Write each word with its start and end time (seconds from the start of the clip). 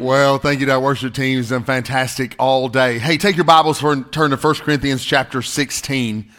Well, 0.00 0.38
thank 0.38 0.60
you 0.60 0.66
to 0.66 0.72
our 0.72 0.80
worship 0.80 1.12
team. 1.12 1.38
It's 1.38 1.50
done 1.50 1.64
fantastic 1.64 2.34
all 2.38 2.70
day. 2.70 2.98
Hey, 2.98 3.18
take 3.18 3.36
your 3.36 3.44
Bibles 3.44 3.78
for 3.78 3.94
turn 4.04 4.30
to 4.30 4.38
1 4.38 4.54
Corinthians 4.54 5.04
chapter 5.04 5.42
16. 5.42 6.32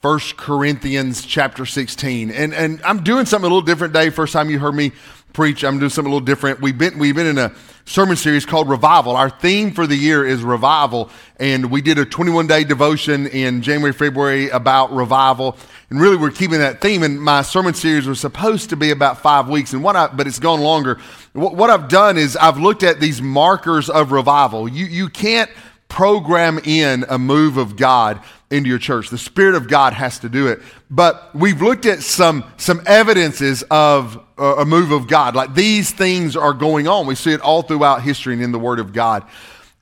1 0.00 0.20
Corinthians 0.36 1.24
chapter 1.24 1.64
16. 1.66 2.32
And 2.32 2.52
and 2.52 2.82
I'm 2.82 3.04
doing 3.04 3.24
something 3.24 3.48
a 3.48 3.54
little 3.54 3.64
different 3.64 3.94
today. 3.94 4.10
First 4.10 4.32
time 4.32 4.50
you 4.50 4.58
heard 4.58 4.74
me 4.74 4.90
preach, 5.32 5.62
I'm 5.62 5.78
doing 5.78 5.90
something 5.90 6.10
a 6.10 6.14
little 6.14 6.26
different. 6.26 6.60
We've 6.60 6.76
been 6.76 6.98
we've 6.98 7.14
been 7.14 7.28
in 7.28 7.38
a 7.38 7.54
sermon 7.86 8.16
series 8.16 8.44
called 8.44 8.68
Revival. 8.68 9.16
Our 9.16 9.30
theme 9.30 9.70
for 9.70 9.86
the 9.86 9.94
year 9.94 10.26
is 10.26 10.42
revival, 10.42 11.08
and 11.38 11.70
we 11.70 11.80
did 11.80 11.98
a 11.98 12.04
21 12.04 12.48
day 12.48 12.64
devotion 12.64 13.28
in 13.28 13.62
January, 13.62 13.92
February 13.92 14.50
about 14.50 14.92
revival. 14.92 15.56
And 15.88 16.00
really, 16.00 16.16
we're 16.16 16.32
keeping 16.32 16.58
that 16.58 16.80
theme. 16.80 17.04
And 17.04 17.22
my 17.22 17.42
sermon 17.42 17.74
series 17.74 18.06
was 18.06 18.18
supposed 18.18 18.70
to 18.70 18.76
be 18.76 18.90
about 18.90 19.22
five 19.22 19.48
weeks, 19.48 19.72
and 19.72 19.84
what 19.84 19.94
I, 19.94 20.08
but 20.08 20.26
it's 20.26 20.40
gone 20.40 20.60
longer. 20.60 20.98
What, 21.32 21.54
what 21.54 21.70
I've 21.70 21.88
done 21.88 22.18
is 22.18 22.36
I've 22.36 22.58
looked 22.58 22.82
at 22.82 22.98
these 22.98 23.22
markers 23.22 23.88
of 23.88 24.10
revival. 24.10 24.68
You 24.68 24.86
you 24.86 25.08
can't 25.08 25.48
program 25.88 26.58
in 26.58 27.04
a 27.08 27.18
move 27.18 27.56
of 27.56 27.76
God 27.76 28.20
into 28.50 28.68
your 28.68 28.78
church. 28.78 29.10
The 29.10 29.18
Spirit 29.18 29.54
of 29.54 29.68
God 29.68 29.92
has 29.92 30.18
to 30.20 30.28
do 30.28 30.48
it. 30.48 30.60
But 30.90 31.34
we've 31.34 31.60
looked 31.60 31.86
at 31.86 32.00
some, 32.00 32.44
some 32.56 32.82
evidences 32.86 33.62
of 33.70 34.22
a 34.38 34.64
move 34.64 34.92
of 34.92 35.08
God. 35.08 35.34
Like 35.34 35.54
these 35.54 35.90
things 35.90 36.36
are 36.36 36.52
going 36.52 36.86
on. 36.86 37.06
We 37.06 37.14
see 37.14 37.32
it 37.32 37.40
all 37.40 37.62
throughout 37.62 38.02
history 38.02 38.34
and 38.34 38.42
in 38.42 38.52
the 38.52 38.58
Word 38.58 38.78
of 38.78 38.92
God. 38.92 39.24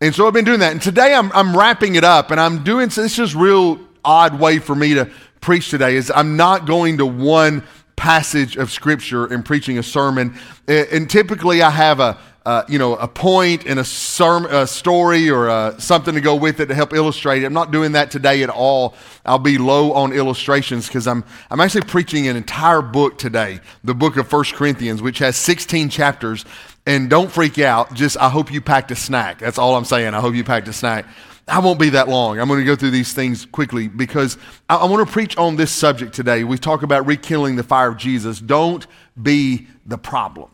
And 0.01 0.15
so 0.15 0.27
I've 0.27 0.33
been 0.33 0.45
doing 0.45 0.61
that. 0.61 0.73
And 0.73 0.83
today 0.83 1.15
I'm, 1.15 1.33
I'm 1.33 1.57
wrapping 1.57 1.95
it 1.95 2.05
up 2.05 2.31
and 2.31 2.41
I'm 2.41 2.63
doing, 2.65 2.91
so 2.91 3.03
this 3.03 3.13
is 3.13 3.17
just 3.17 3.35
real 3.35 3.81
odd 4.05 4.39
way 4.39 4.59
for 4.59 4.75
me 4.75 4.95
to 4.95 5.11
preach 5.41 5.71
today 5.71 5.97
is 5.97 6.11
I'm 6.15 6.37
not 6.37 6.67
going 6.67 6.99
to 6.99 7.07
one 7.07 7.65
passage 7.97 8.57
of 8.57 8.71
scripture 8.71 9.27
and 9.27 9.45
preaching 9.45 9.79
a 9.79 9.83
sermon. 9.83 10.39
And 10.67 11.09
typically 11.09 11.63
I 11.63 11.71
have 11.71 12.01
a, 12.01 12.19
uh, 12.47 12.63
you 12.69 12.79
know, 12.79 12.95
a 12.97 13.09
point 13.09 13.65
and 13.67 13.81
a, 13.81 13.85
sermon, 13.85 14.55
a 14.55 14.67
story 14.67 15.31
or 15.31 15.49
uh, 15.49 15.79
something 15.79 16.15
to 16.15 16.21
go 16.21 16.37
with 16.37 16.61
it 16.61 16.67
to 16.67 16.75
help 16.75 16.93
illustrate 16.93 17.43
it. 17.43 17.47
I'm 17.47 17.55
not 17.55 17.71
doing 17.71 17.93
that 17.93 18.11
today 18.11 18.43
at 18.43 18.51
all. 18.51 18.95
I'll 19.25 19.39
be 19.39 19.57
low 19.57 19.93
on 19.93 20.13
illustrations 20.13 20.87
because 20.87 21.07
I'm, 21.07 21.25
I'm 21.51 21.61
actually 21.61 21.83
preaching 21.83 22.29
an 22.29 22.37
entire 22.37 22.83
book 22.83 23.17
today, 23.17 23.61
the 23.83 23.95
book 23.95 24.19
of 24.19 24.29
First 24.29 24.55
Corinthians, 24.55 25.01
which 25.01 25.19
has 25.19 25.37
16 25.37 25.89
chapters. 25.89 26.45
And 26.87 27.09
don't 27.09 27.33
freak 27.33 27.59
out. 27.59 27.95
Just, 27.95 28.19
I 28.19 28.29
hope 28.29 28.53
you 28.53 28.61
packed 28.61 28.91
a 28.91 28.97
snack. 28.97 29.39
That's 29.39 29.57
all 29.57 29.75
I'm 29.75 29.87
saying. 29.87 30.13
I 30.13 30.21
hope 30.21 30.35
you 30.35 30.45
packed 30.45 30.69
a 30.69 30.73
snack. 30.75 31.07
I 31.49 31.61
won't 31.61 31.79
be 31.79 31.91
that 31.91 32.09
long. 32.09 32.39
I'm 32.39 32.49
going 32.49 32.61
to 32.61 32.67
go 32.67 32.77
through 32.77 32.91
these 32.91 33.15
things 33.15 33.47
quickly 33.47 33.89
because 33.89 34.37
I, 34.69 34.77
I 34.77 34.85
want 34.85 35.07
to 35.07 35.11
preach 35.11 35.37
on 35.39 35.57
this 35.57 35.73
subject 35.73 36.15
today. 36.15 36.45
We 36.45 36.59
talk 36.59 36.83
about 36.83 37.07
rekindling 37.07 37.57
the 37.57 37.63
fire 37.63 37.89
of 37.89 37.97
Jesus. 37.97 38.39
Don't 38.39 38.87
be 39.21 39.67
the 39.87 39.97
problem. 39.97 40.54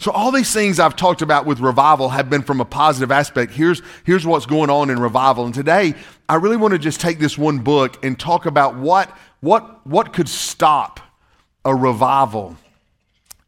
So, 0.00 0.10
all 0.12 0.32
these 0.32 0.50
things 0.50 0.80
I've 0.80 0.96
talked 0.96 1.20
about 1.20 1.44
with 1.44 1.60
revival 1.60 2.08
have 2.08 2.30
been 2.30 2.40
from 2.40 2.58
a 2.62 2.64
positive 2.64 3.12
aspect. 3.12 3.52
Here's, 3.52 3.82
here's 4.04 4.26
what's 4.26 4.46
going 4.46 4.70
on 4.70 4.88
in 4.88 4.98
revival. 4.98 5.44
And 5.44 5.54
today, 5.54 5.94
I 6.26 6.36
really 6.36 6.56
want 6.56 6.72
to 6.72 6.78
just 6.78 7.02
take 7.02 7.18
this 7.18 7.36
one 7.36 7.58
book 7.58 8.02
and 8.02 8.18
talk 8.18 8.46
about 8.46 8.76
what, 8.76 9.14
what, 9.40 9.86
what 9.86 10.14
could 10.14 10.26
stop 10.26 11.00
a 11.66 11.74
revival 11.74 12.56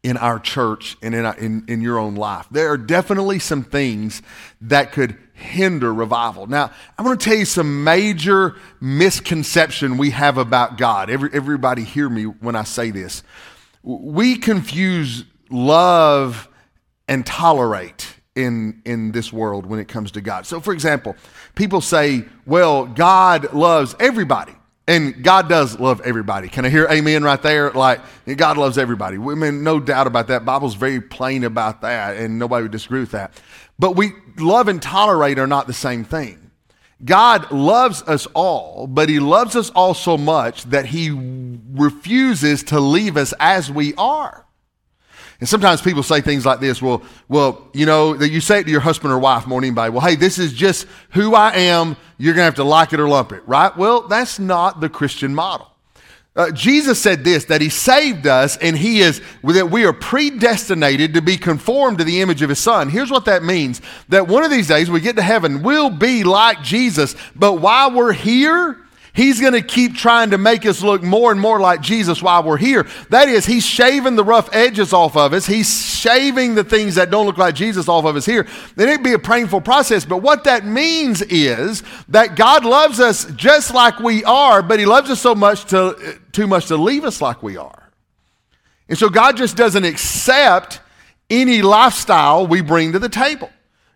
in 0.02 0.18
our 0.18 0.38
church 0.38 0.98
and 1.00 1.14
in, 1.14 1.24
in, 1.38 1.64
in 1.68 1.80
your 1.80 1.98
own 1.98 2.16
life. 2.16 2.46
There 2.50 2.70
are 2.70 2.76
definitely 2.76 3.38
some 3.38 3.64
things 3.64 4.20
that 4.60 4.92
could 4.92 5.16
hinder 5.32 5.94
revival. 5.94 6.46
Now, 6.48 6.70
I 6.98 7.02
want 7.02 7.18
to 7.18 7.24
tell 7.24 7.38
you 7.38 7.46
some 7.46 7.82
major 7.82 8.56
misconception 8.78 9.96
we 9.96 10.10
have 10.10 10.36
about 10.36 10.76
God. 10.76 11.08
Every, 11.08 11.30
everybody 11.32 11.82
hear 11.82 12.10
me 12.10 12.24
when 12.24 12.56
I 12.56 12.64
say 12.64 12.90
this. 12.90 13.22
We 13.82 14.36
confuse 14.36 15.24
love 15.52 16.48
and 17.08 17.26
tolerate 17.26 18.14
in, 18.34 18.82
in 18.84 19.12
this 19.12 19.32
world 19.32 19.66
when 19.66 19.78
it 19.78 19.88
comes 19.88 20.10
to 20.12 20.20
God. 20.20 20.46
So, 20.46 20.60
for 20.60 20.72
example, 20.72 21.16
people 21.54 21.80
say, 21.80 22.24
well, 22.46 22.86
God 22.86 23.52
loves 23.52 23.94
everybody. 24.00 24.54
And 24.88 25.22
God 25.22 25.48
does 25.48 25.78
love 25.78 26.00
everybody. 26.00 26.48
Can 26.48 26.64
I 26.64 26.68
hear 26.68 26.88
amen 26.90 27.22
right 27.22 27.40
there? 27.40 27.70
Like, 27.70 28.00
God 28.36 28.58
loves 28.58 28.78
everybody. 28.78 29.16
I 29.16 29.20
mean, 29.20 29.62
no 29.62 29.78
doubt 29.78 30.08
about 30.08 30.26
that. 30.26 30.44
Bible's 30.44 30.74
very 30.74 31.00
plain 31.00 31.44
about 31.44 31.82
that, 31.82 32.16
and 32.16 32.36
nobody 32.36 32.62
would 32.64 32.72
disagree 32.72 32.98
with 32.98 33.12
that. 33.12 33.32
But 33.78 33.94
we 33.94 34.10
love 34.38 34.66
and 34.66 34.82
tolerate 34.82 35.38
are 35.38 35.46
not 35.46 35.68
the 35.68 35.72
same 35.72 36.02
thing. 36.02 36.50
God 37.04 37.50
loves 37.52 38.02
us 38.02 38.26
all, 38.34 38.88
but 38.88 39.08
He 39.08 39.20
loves 39.20 39.54
us 39.54 39.70
all 39.70 39.94
so 39.94 40.18
much 40.18 40.64
that 40.64 40.86
He 40.86 41.10
refuses 41.72 42.64
to 42.64 42.80
leave 42.80 43.16
us 43.16 43.32
as 43.38 43.70
we 43.70 43.94
are. 43.94 44.41
And 45.42 45.48
sometimes 45.48 45.82
people 45.82 46.04
say 46.04 46.20
things 46.20 46.46
like 46.46 46.60
this, 46.60 46.80
well, 46.80 47.02
well, 47.28 47.66
you 47.72 47.84
know, 47.84 48.14
that 48.14 48.28
you 48.28 48.40
say 48.40 48.60
it 48.60 48.62
to 48.62 48.70
your 48.70 48.78
husband 48.78 49.12
or 49.12 49.18
wife 49.18 49.44
more 49.44 49.60
than 49.60 49.70
anybody. 49.70 49.90
Well, 49.90 50.00
hey, 50.00 50.14
this 50.14 50.38
is 50.38 50.52
just 50.52 50.86
who 51.10 51.34
I 51.34 51.52
am. 51.56 51.96
You're 52.16 52.34
going 52.34 52.42
to 52.42 52.44
have 52.44 52.54
to 52.54 52.64
like 52.64 52.92
it 52.92 53.00
or 53.00 53.08
lump 53.08 53.32
it, 53.32 53.42
right? 53.44 53.76
Well, 53.76 54.06
that's 54.06 54.38
not 54.38 54.80
the 54.80 54.88
Christian 54.88 55.34
model. 55.34 55.68
Uh, 56.36 56.52
Jesus 56.52 57.02
said 57.02 57.24
this 57.24 57.46
that 57.46 57.60
he 57.60 57.70
saved 57.70 58.28
us 58.28 58.56
and 58.58 58.78
he 58.78 59.00
is 59.00 59.20
that 59.42 59.68
we 59.68 59.84
are 59.84 59.92
predestinated 59.92 61.14
to 61.14 61.20
be 61.20 61.36
conformed 61.36 61.98
to 61.98 62.04
the 62.04 62.20
image 62.20 62.42
of 62.42 62.48
his 62.48 62.60
son. 62.60 62.88
Here's 62.88 63.10
what 63.10 63.24
that 63.24 63.42
means 63.42 63.82
that 64.10 64.28
one 64.28 64.44
of 64.44 64.50
these 64.52 64.68
days 64.68 64.92
we 64.92 65.00
get 65.00 65.16
to 65.16 65.22
heaven, 65.22 65.64
we'll 65.64 65.90
be 65.90 66.22
like 66.22 66.62
Jesus, 66.62 67.16
but 67.34 67.54
while 67.54 67.90
we're 67.90 68.12
here, 68.12 68.78
He's 69.14 69.40
going 69.40 69.52
to 69.52 69.60
keep 69.60 69.94
trying 69.94 70.30
to 70.30 70.38
make 70.38 70.64
us 70.64 70.82
look 70.82 71.02
more 71.02 71.30
and 71.30 71.40
more 71.40 71.60
like 71.60 71.82
Jesus 71.82 72.22
while 72.22 72.42
we're 72.42 72.56
here. 72.56 72.86
That 73.10 73.28
is, 73.28 73.44
He's 73.44 73.64
shaving 73.64 74.16
the 74.16 74.24
rough 74.24 74.48
edges 74.54 74.94
off 74.94 75.16
of 75.16 75.34
us. 75.34 75.44
He's 75.44 75.84
shaving 75.84 76.54
the 76.54 76.64
things 76.64 76.94
that 76.94 77.10
don't 77.10 77.26
look 77.26 77.36
like 77.36 77.54
Jesus 77.54 77.88
off 77.88 78.06
of 78.06 78.16
us 78.16 78.24
here. 78.24 78.46
Then 78.74 78.88
it'd 78.88 79.04
be 79.04 79.12
a 79.12 79.18
painful 79.18 79.60
process. 79.60 80.06
But 80.06 80.18
what 80.18 80.44
that 80.44 80.64
means 80.64 81.20
is 81.20 81.82
that 82.08 82.36
God 82.36 82.64
loves 82.64 83.00
us 83.00 83.26
just 83.32 83.74
like 83.74 84.00
we 84.00 84.24
are, 84.24 84.62
but 84.62 84.78
He 84.78 84.86
loves 84.86 85.10
us 85.10 85.20
so 85.20 85.34
much 85.34 85.66
to, 85.66 86.18
too 86.32 86.46
much 86.46 86.66
to 86.68 86.78
leave 86.78 87.04
us 87.04 87.20
like 87.20 87.42
we 87.42 87.58
are. 87.58 87.90
And 88.88 88.96
so 88.96 89.10
God 89.10 89.36
just 89.36 89.58
doesn't 89.58 89.84
accept 89.84 90.80
any 91.28 91.60
lifestyle 91.60 92.46
we 92.46 92.62
bring 92.62 92.92
to 92.92 92.98
the 92.98 93.08
table. 93.10 93.50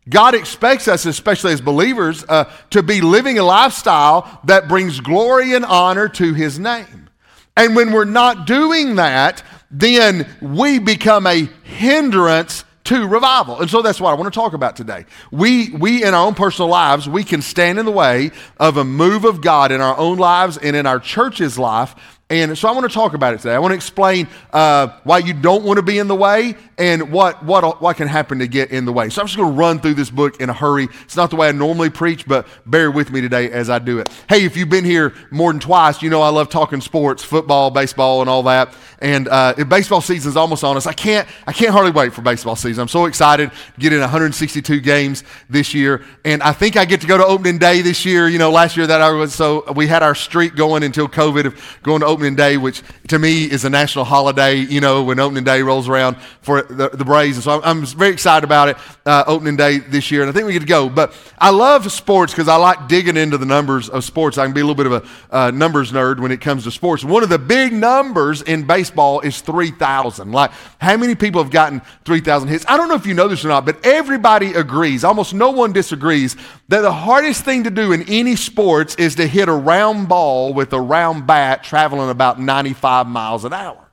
God 0.09 0.35
expects 0.35 0.87
us, 0.87 1.05
especially 1.05 1.53
as 1.53 1.61
believers, 1.61 2.25
uh, 2.29 2.51
to 2.71 2.83
be 2.83 3.01
living 3.01 3.39
a 3.39 3.43
lifestyle 3.43 4.41
that 4.45 4.69
brings 4.69 5.01
glory 5.01 5.55
and 5.55 5.65
honor 5.65 6.09
to 6.11 6.35
His 6.35 6.59
name. 6.59 7.09
And 7.57 7.75
when 7.75 7.93
we're 7.93 8.05
not 8.05 8.47
doing 8.47 8.97
that, 8.97 9.43
then 9.71 10.29
we 10.41 10.79
become 10.79 11.27
a 11.27 11.49
hindrance 11.65 12.65
to 12.85 13.07
revival. 13.09 13.61
And 13.61 13.69
so 13.69 13.83
that's 13.83 14.01
what 14.01 14.11
I 14.11 14.15
want 14.15 14.33
to 14.33 14.39
talk 14.39 14.53
about 14.53 14.77
today. 14.77 15.07
We, 15.33 15.71
we 15.71 16.05
in 16.05 16.15
our 16.15 16.25
own 16.25 16.35
personal 16.35 16.69
lives, 16.69 17.09
we 17.09 17.25
can 17.25 17.43
stand 17.43 17.81
in 17.81 17.85
the 17.85 17.93
way 17.93 18.31
of 18.59 18.77
a 18.77 18.85
move 18.85 19.25
of 19.25 19.41
God 19.41 19.73
in 19.73 19.81
our 19.81 19.97
own 19.99 20.19
lives 20.19 20.57
and 20.57 20.77
in 20.77 20.87
our 20.87 21.01
church's 21.01 21.59
life 21.59 21.97
and 22.29 22.59
so 22.59 22.69
I 22.69 22.73
want 22.73 22.89
to 22.91 22.93
talk 22.93 23.15
about 23.15 23.35
it 23.35 23.37
today. 23.39 23.55
I 23.55 23.61
want 23.61 23.71
to 23.71 23.77
explain 23.77 24.27
uh, 24.53 24.89
why 25.05 25.19
you 25.19 25.33
don't 25.33 25.63
want 25.63 25.77
to 25.77 25.83
be 25.83 25.99
in 25.99 26.09
the 26.09 26.15
way 26.15 26.57
and 26.77 27.13
what, 27.13 27.45
what, 27.45 27.81
what 27.81 27.97
can 27.97 28.09
happen 28.09 28.41
to 28.41 28.49
get 28.49 28.73
in 28.73 28.85
the 28.85 28.93
way. 28.93 29.11
So 29.11 29.21
I'm 29.21 29.29
just 29.29 29.37
going 29.37 29.49
to 29.49 29.57
run 29.57 29.79
through 29.79 29.95
this 29.95 30.11
book 30.11 30.41
in 30.41 30.51
a 30.51 30.53
hurry. 30.53 30.89
It's 31.05 31.15
not 31.15 31.31
the 31.31 31.37
way 31.37 31.49
I 31.49 31.53
normally 31.53 31.89
preach, 31.89 32.27
but 32.27 32.49
bear 32.67 32.91
with 32.91 33.13
me 33.13 33.21
today 33.21 33.53
as 33.53 33.71
I 33.71 33.79
do 33.79 34.01
it. 34.01 34.09
Hey, 34.29 34.45
if 34.45 34.57
you've 34.57 34.69
been 34.69 34.85
here 34.85 35.15
more 35.31 35.53
than 35.53 35.61
twice, 35.61 36.03
you 36.03 36.11
know 36.11 36.21
I 36.21 36.31
love 36.31 36.49
talking 36.49 36.81
sports, 36.81 37.23
football, 37.23 37.71
baseball, 37.71 38.23
and 38.23 38.29
all 38.29 38.43
that. 38.43 38.75
And 38.99 39.29
uh, 39.29 39.55
baseball 39.69 40.01
season's 40.01 40.37
almost 40.37 40.65
on 40.65 40.77
us, 40.77 40.87
I 40.87 40.95
can't, 40.95 41.29
I 41.47 41.53
can't 41.53 41.71
hardly 41.71 41.93
wait 41.93 42.13
for 42.13 42.23
baseball 42.23 42.57
season. 42.57 42.83
I'm 42.83 42.89
so 42.89 43.05
excited 43.05 43.53
to 43.53 43.81
get 43.81 43.93
in 43.93 44.01
162 44.01 44.81
games 44.81 45.23
this 45.49 45.75
year. 45.75 46.05
And 46.25 46.43
I 46.43 46.53
think 46.53 46.77
I 46.77 46.87
get 46.87 47.03
to 47.03 47.07
go 47.07 47.19
to 47.19 47.25
opening 47.25 47.59
day 47.59 47.83
this 47.83 48.05
year. 48.05 48.29
You 48.29 48.39
know, 48.39 48.51
last 48.51 48.77
year 48.77 48.87
that 48.87 49.01
I 49.01 49.11
was 49.11 49.33
so, 49.33 49.71
we 49.75 49.87
had 49.87 50.03
our 50.03 50.17
streak 50.17 50.57
going 50.57 50.83
until 50.83 51.07
COVID 51.07 51.45
of 51.45 51.79
going 51.83 52.01
to 52.01 52.07
opening 52.07 52.16
day, 52.35 52.57
which 52.57 52.83
to 53.09 53.19
me 53.19 53.45
is 53.45 53.65
a 53.65 53.71
national 53.71 54.05
holiday, 54.05 54.57
you 54.57 54.81
know, 54.81 55.05
when 55.05 55.21
opening 55.21 55.45
day 55.45 55.63
rolls 55.63 55.89
around 55.89 56.17
for 56.41 56.63
the, 56.63 56.89
the 56.89 57.05
Braves. 57.05 57.37
And 57.37 57.45
so 57.45 57.53
I'm, 57.53 57.79
I'm 57.79 57.87
very 57.87 58.13
excited 58.13 58.45
about 58.45 58.71
it, 58.71 58.77
uh, 59.05 59.25
opening 59.27 59.57
day 59.57 59.79
this 59.79 60.11
year. 60.11 60.23
And 60.23 60.31
I 60.31 60.33
think 60.33 60.47
we 60.47 60.53
get 60.53 60.61
to 60.61 60.67
go. 60.67 60.89
But 60.89 61.15
I 61.39 61.51
love 61.51 61.91
sports 61.93 62.33
because 62.33 62.49
I 62.49 62.57
like 62.57 62.89
digging 62.89 63.17
into 63.17 63.39
the 63.39 63.47
numbers 63.47 63.89
of 63.89 64.05
sports. 64.05 64.39
I 64.39 64.45
can 64.45 64.55
be 64.55 64.61
a 64.61 64.65
little 64.65 64.75
bit 64.75 64.87
of 64.87 64.93
a 64.93 65.37
uh, 65.37 65.51
numbers 65.51 65.93
nerd 65.93 66.21
when 66.21 66.33
it 66.33 66.41
comes 66.41 66.65
to 66.65 66.71
sports. 66.71 67.05
One 67.05 67.23
of 67.23 67.29
the 67.29 67.39
big 67.39 67.73
numbers 67.73 68.43
in 68.43 68.67
baseball 68.67 69.21
is 69.21 69.41
3,000. 69.41 70.33
Like, 70.33 70.51
how 70.81 70.97
many 70.97 71.15
people 71.15 71.43
have 71.43 71.53
gotten 71.53 71.83
3,000 72.05 72.49
hits? 72.49 72.65
I 72.69 72.77
don't 72.77 72.89
know 72.89 72.95
if 72.95 73.07
you 73.07 73.15
know 73.15 73.29
this 73.29 73.45
or 73.45 73.49
not, 73.49 73.65
but 73.65 73.85
everybody 73.85 74.55
agrees, 74.55 75.05
almost 75.05 75.35
no 75.35 75.51
one 75.51 75.73
disagrees, 75.73 76.37
that 76.69 76.81
the 76.81 76.93
hardest 76.93 77.45
thing 77.45 77.65
to 77.65 77.71
do 77.71 77.93
in 77.93 78.03
any 78.09 78.37
sports 78.37 78.95
is 78.97 79.15
to 79.17 79.27
hit 79.27 79.49
a 79.49 79.53
round 79.53 80.09
ball 80.09 80.53
with 80.53 80.73
a 80.73 80.81
round 80.81 81.27
bat 81.27 81.63
traveling 81.63 82.11
about 82.11 82.41
95 82.41 83.07
miles 83.07 83.45
an 83.45 83.53
hour. 83.53 83.89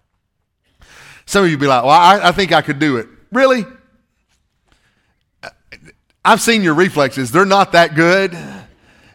Some 1.25 1.46
of 1.46 1.52
you 1.52 1.58
be 1.58 1.68
like, 1.68 1.84
well, 1.84 1.92
I, 1.92 2.30
I 2.30 2.31
think 2.31 2.52
I 2.52 2.62
could 2.62 2.80
do 2.80 2.98
it. 2.98 3.08
Really? 3.31 3.66
I've 6.25 6.42
seen 6.42 6.64
your 6.64 6.74
reflexes. 6.74 7.31
They're 7.31 7.46
not 7.46 7.74
that 7.74 7.96
good 7.96 8.36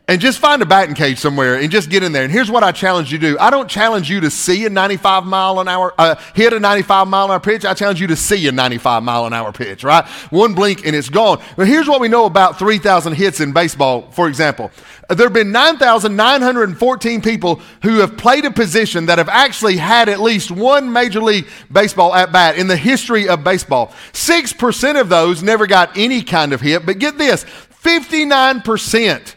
and 0.08 0.22
just 0.22 0.38
find 0.38 0.62
a 0.62 0.66
batting 0.66 0.94
cage 0.94 1.19
somewhere 1.19 1.56
and 1.56 1.70
just 1.70 1.90
get 1.90 2.02
in 2.02 2.12
there. 2.12 2.25
And 2.25 2.32
here's 2.32 2.50
what 2.50 2.64
I 2.64 2.72
challenge 2.72 3.12
you 3.12 3.19
to 3.19 3.32
do. 3.32 3.38
I 3.38 3.50
don't 3.50 3.69
challenge 3.69 4.08
you 4.08 4.20
to 4.20 4.31
see 4.31 4.64
a 4.64 4.70
95 4.70 5.25
mile 5.25 5.60
an 5.60 5.69
hour, 5.69 5.93
uh, 5.99 6.14
hit 6.34 6.55
a 6.55 6.58
95 6.58 7.06
mile 7.06 7.26
an 7.26 7.31
hour 7.32 7.40
pitch. 7.40 7.66
I 7.66 7.75
challenge 7.75 8.00
you 8.00 8.06
to 8.06 8.16
see 8.16 8.49
a 8.49 8.52
95 8.52 9.02
mile 9.02 9.26
an 9.26 9.34
hour 9.34 9.52
pitch, 9.52 9.84
right? 9.84 10.06
One 10.31 10.55
blink 10.55 10.87
and 10.87 10.96
it's 10.96 11.10
gone. 11.10 11.43
But 11.56 11.69
here's 11.69 11.87
what 11.87 12.00
we 12.00 12.08
know 12.08 12.25
about 12.25 12.58
3,000 12.58 13.12
hits 13.12 13.40
in 13.40 13.52
baseball, 13.52 14.10
for 14.10 14.28
example. 14.28 14.70
There 15.10 15.26
have 15.26 15.34
been 15.34 15.52
9,914 15.52 17.20
people 17.20 17.61
who 17.82 17.99
have 17.99 18.16
played 18.16 18.46
a 18.46 18.50
position 18.50 19.06
that 19.06 19.19
have 19.19 19.28
actually 19.28 19.76
had 19.76 20.08
at 20.08 20.20
least 20.20 20.50
one 20.50 20.90
Major 20.90 21.22
League 21.22 21.46
Baseball 21.70 22.14
at 22.14 22.32
bat 22.32 22.56
in 22.56 22.66
the 22.66 22.76
history 22.76 23.28
of 23.28 23.44
baseball. 23.44 23.93
6% 24.12 25.00
of 25.00 25.08
those 25.11 25.43
never 25.43 25.66
got 25.66 25.96
any 25.96 26.22
kind 26.22 26.52
of 26.54 26.62
hit, 26.62 26.87
but 26.87 26.99
get 26.99 27.19
this 27.19 27.44
59% 27.82 29.34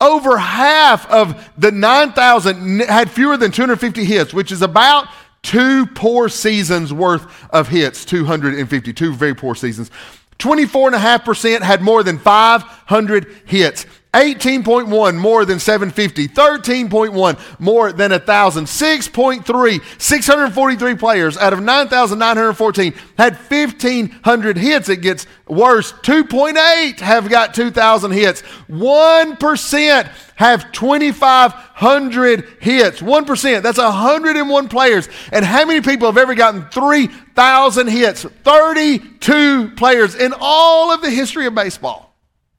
over 0.00 0.36
half 0.36 1.08
of 1.10 1.50
the 1.56 1.70
9,000 1.70 2.80
had 2.80 3.10
fewer 3.10 3.36
than 3.36 3.50
250 3.50 4.04
hits, 4.04 4.34
which 4.34 4.52
is 4.52 4.62
about 4.62 5.08
two 5.42 5.86
poor 5.86 6.28
seasons 6.28 6.92
worth 6.92 7.26
of 7.50 7.68
hits, 7.68 8.04
250, 8.04 8.92
two 8.92 9.14
very 9.14 9.34
poor 9.34 9.54
seasons. 9.54 9.90
24.5% 10.38 11.62
had 11.62 11.80
more 11.80 12.02
than 12.02 12.18
500 12.18 13.42
hits. 13.46 13.86
18.1 14.16 15.14
more 15.18 15.44
than 15.44 15.60
750, 15.60 16.28
13.1 16.28 17.60
more 17.60 17.92
than 17.92 18.12
1,000, 18.12 18.64
6.3, 18.64 20.00
643 20.00 20.94
players 20.94 21.36
out 21.36 21.52
of 21.52 21.62
9,914 21.62 22.94
had 23.18 23.34
1,500 23.34 24.56
hits. 24.56 24.88
It 24.88 25.02
gets 25.02 25.26
worse. 25.46 25.92
2.8 25.92 27.00
have 27.00 27.28
got 27.28 27.52
2,000 27.52 28.12
hits. 28.12 28.40
1% 28.70 30.10
have 30.36 30.72
2,500 30.72 32.48
hits. 32.58 33.02
1%. 33.02 33.62
That's 33.62 33.78
101 33.78 34.68
players. 34.68 35.10
And 35.30 35.44
how 35.44 35.66
many 35.66 35.82
people 35.82 36.08
have 36.08 36.16
ever 36.16 36.34
gotten 36.34 36.66
3,000 36.70 37.88
hits? 37.88 38.22
32 38.22 39.72
players 39.76 40.14
in 40.14 40.32
all 40.40 40.90
of 40.90 41.02
the 41.02 41.10
history 41.10 41.44
of 41.44 41.54
baseball. 41.54 42.16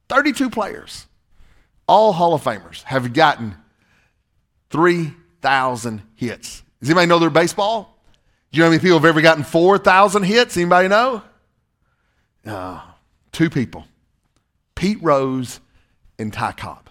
32 0.09 0.51
players 0.51 1.06
all 1.87 2.13
Hall 2.13 2.33
of 2.33 2.43
Famers 2.43 2.83
have 2.83 3.13
gotten 3.13 3.55
3,000 4.69 6.01
hits. 6.15 6.63
Does 6.79 6.89
anybody 6.89 7.07
know 7.07 7.19
their 7.19 7.29
baseball? 7.29 7.97
Do 8.51 8.57
you 8.57 8.61
know 8.61 8.67
how 8.67 8.71
many 8.71 8.81
people 8.81 8.97
have 8.97 9.05
ever 9.05 9.21
gotten 9.21 9.43
4,000 9.43 10.23
hits? 10.23 10.57
Anybody 10.57 10.87
know? 10.87 11.21
Uh, 12.45 12.81
two 13.31 13.49
people 13.49 13.85
Pete 14.75 15.01
Rose 15.01 15.59
and 16.19 16.31
Ty 16.31 16.53
Cobb. 16.53 16.89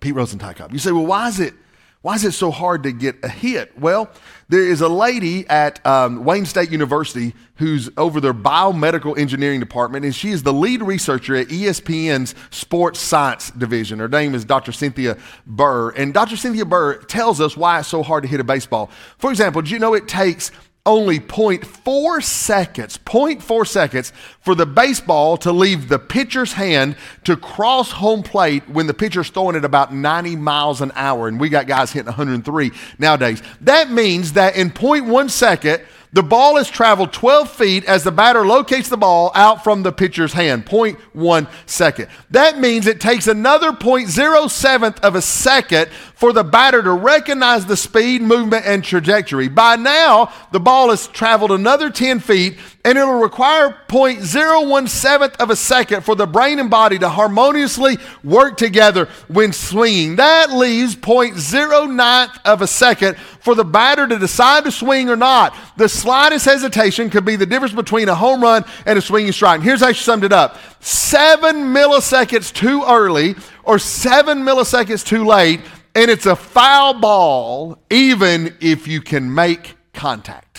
Pete 0.00 0.14
Rose 0.14 0.32
and 0.32 0.40
Ty 0.40 0.54
Cobb. 0.54 0.72
You 0.72 0.78
say, 0.78 0.92
well, 0.92 1.06
why 1.06 1.28
is 1.28 1.38
it 1.38 1.54
why 2.02 2.16
is 2.16 2.24
it 2.24 2.32
so 2.32 2.50
hard 2.50 2.82
to 2.82 2.92
get 2.92 3.16
a 3.22 3.28
hit? 3.28 3.78
Well, 3.78 4.10
there 4.48 4.62
is 4.62 4.80
a 4.80 4.88
lady 4.88 5.48
at 5.48 5.84
um, 5.86 6.24
Wayne 6.24 6.44
State 6.46 6.72
University 6.72 7.32
who's 7.56 7.88
over 7.96 8.20
their 8.20 8.34
biomedical 8.34 9.16
engineering 9.16 9.60
department, 9.60 10.04
and 10.04 10.12
she 10.12 10.30
is 10.30 10.42
the 10.42 10.52
lead 10.52 10.82
researcher 10.82 11.36
at 11.36 11.46
ESPN's 11.46 12.34
Sports 12.50 12.98
Science 12.98 13.52
Division. 13.52 14.00
Her 14.00 14.08
name 14.08 14.34
is 14.34 14.44
Dr. 14.44 14.72
Cynthia 14.72 15.16
Bir. 15.46 15.90
And 15.90 16.12
Dr. 16.12 16.36
Cynthia 16.36 16.64
Bir 16.64 16.98
tells 17.04 17.40
us 17.40 17.56
why 17.56 17.78
it's 17.78 17.88
so 17.88 18.02
hard 18.02 18.24
to 18.24 18.28
hit 18.28 18.40
a 18.40 18.44
baseball. 18.44 18.90
For 19.18 19.30
example, 19.30 19.62
do 19.62 19.70
you 19.70 19.78
know 19.78 19.94
it 19.94 20.08
takes 20.08 20.50
only 20.84 21.20
0.4 21.20 22.22
seconds, 22.22 22.98
0.4 22.98 23.66
seconds 23.66 24.12
for 24.40 24.56
the 24.56 24.66
baseball 24.66 25.36
to 25.36 25.52
leave 25.52 25.88
the 25.88 25.98
pitcher's 25.98 26.54
hand 26.54 26.96
to 27.22 27.36
cross 27.36 27.92
home 27.92 28.22
plate 28.22 28.68
when 28.68 28.88
the 28.88 28.94
pitcher's 28.94 29.30
throwing 29.30 29.54
it 29.54 29.64
about 29.64 29.94
90 29.94 30.34
miles 30.36 30.80
an 30.80 30.90
hour. 30.96 31.28
And 31.28 31.38
we 31.38 31.48
got 31.48 31.68
guys 31.68 31.92
hitting 31.92 32.06
103 32.06 32.72
nowadays. 32.98 33.42
That 33.60 33.92
means 33.92 34.32
that 34.32 34.56
in 34.56 34.70
0.1 34.70 35.30
second, 35.30 35.82
the 36.12 36.22
ball 36.22 36.56
has 36.56 36.68
traveled 36.68 37.12
12 37.12 37.50
feet 37.50 37.84
as 37.86 38.04
the 38.04 38.12
batter 38.12 38.46
locates 38.46 38.90
the 38.90 38.98
ball 38.98 39.32
out 39.34 39.64
from 39.64 39.82
the 39.82 39.92
pitcher's 39.92 40.34
hand, 40.34 40.66
0.1 40.66 41.50
second. 41.64 42.08
That 42.30 42.58
means 42.58 42.86
it 42.86 43.00
takes 43.00 43.26
another 43.26 43.72
0.07 43.72 45.00
of 45.00 45.14
a 45.14 45.22
second 45.22 45.88
for 46.14 46.34
the 46.34 46.44
batter 46.44 46.82
to 46.82 46.92
recognize 46.92 47.64
the 47.64 47.78
speed, 47.78 48.20
movement, 48.20 48.66
and 48.66 48.84
trajectory. 48.84 49.48
By 49.48 49.76
now, 49.76 50.30
the 50.52 50.60
ball 50.60 50.90
has 50.90 51.08
traveled 51.08 51.50
another 51.50 51.88
10 51.88 52.20
feet 52.20 52.58
and 52.84 52.98
it'll 52.98 53.14
require 53.14 53.76
0.017 53.88 55.36
of 55.36 55.50
a 55.50 55.56
second 55.56 56.02
for 56.02 56.16
the 56.16 56.26
brain 56.26 56.58
and 56.58 56.68
body 56.68 56.98
to 56.98 57.08
harmoniously 57.08 57.96
work 58.24 58.56
together 58.56 59.08
when 59.28 59.52
swinging. 59.52 60.16
That 60.16 60.50
leaves 60.50 60.96
0.09 60.96 62.40
of 62.44 62.60
a 62.60 62.66
second 62.66 63.16
for 63.16 63.54
the 63.54 63.64
batter 63.64 64.06
to 64.08 64.18
decide 64.18 64.64
to 64.64 64.72
swing 64.72 65.08
or 65.08 65.16
not. 65.16 65.54
The 65.76 65.88
slightest 65.88 66.44
hesitation 66.44 67.08
could 67.08 67.24
be 67.24 67.36
the 67.36 67.46
difference 67.46 67.74
between 67.74 68.08
a 68.08 68.14
home 68.14 68.42
run 68.42 68.64
and 68.84 68.98
a 68.98 69.02
swinging 69.02 69.32
strike. 69.32 69.56
And 69.56 69.64
here's 69.64 69.80
how 69.80 69.92
she 69.92 70.02
summed 70.02 70.24
it 70.24 70.32
up 70.32 70.58
seven 70.80 71.72
milliseconds 71.72 72.52
too 72.52 72.82
early 72.84 73.36
or 73.62 73.78
seven 73.78 74.42
milliseconds 74.42 75.06
too 75.06 75.24
late, 75.24 75.60
and 75.94 76.10
it's 76.10 76.26
a 76.26 76.34
foul 76.34 76.94
ball, 76.94 77.78
even 77.90 78.56
if 78.60 78.88
you 78.88 79.00
can 79.00 79.32
make 79.32 79.76
contact. 79.92 80.51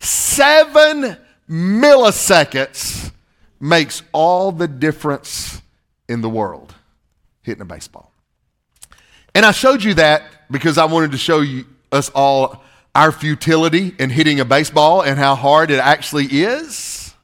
Seven 0.00 1.16
milliseconds 1.48 3.12
makes 3.60 4.02
all 4.12 4.52
the 4.52 4.68
difference 4.68 5.60
in 6.08 6.20
the 6.20 6.28
world 6.28 6.74
hitting 7.42 7.62
a 7.62 7.64
baseball. 7.64 8.12
And 9.34 9.44
I 9.44 9.52
showed 9.52 9.82
you 9.82 9.94
that 9.94 10.22
because 10.50 10.78
I 10.78 10.84
wanted 10.84 11.12
to 11.12 11.18
show 11.18 11.40
you 11.40 11.66
us 11.90 12.10
all 12.10 12.62
our 12.94 13.12
futility 13.12 13.94
in 13.98 14.10
hitting 14.10 14.40
a 14.40 14.44
baseball 14.44 15.02
and 15.02 15.18
how 15.18 15.34
hard 15.34 15.70
it 15.70 15.78
actually 15.78 16.26
is. 16.26 17.14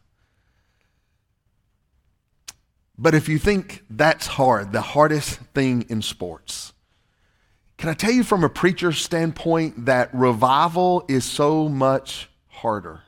But 2.96 3.14
if 3.14 3.28
you 3.28 3.38
think 3.38 3.84
that's 3.90 4.26
hard, 4.26 4.72
the 4.72 4.80
hardest 4.80 5.40
thing 5.52 5.84
in 5.88 6.00
sports, 6.00 6.72
can 7.76 7.88
I 7.88 7.94
tell 7.94 8.12
you 8.12 8.22
from 8.22 8.44
a 8.44 8.48
preacher's 8.48 8.98
standpoint 8.98 9.86
that 9.86 10.14
revival 10.14 11.04
is 11.08 11.24
so 11.24 11.68
much 11.68 12.28
harder. 12.64 13.02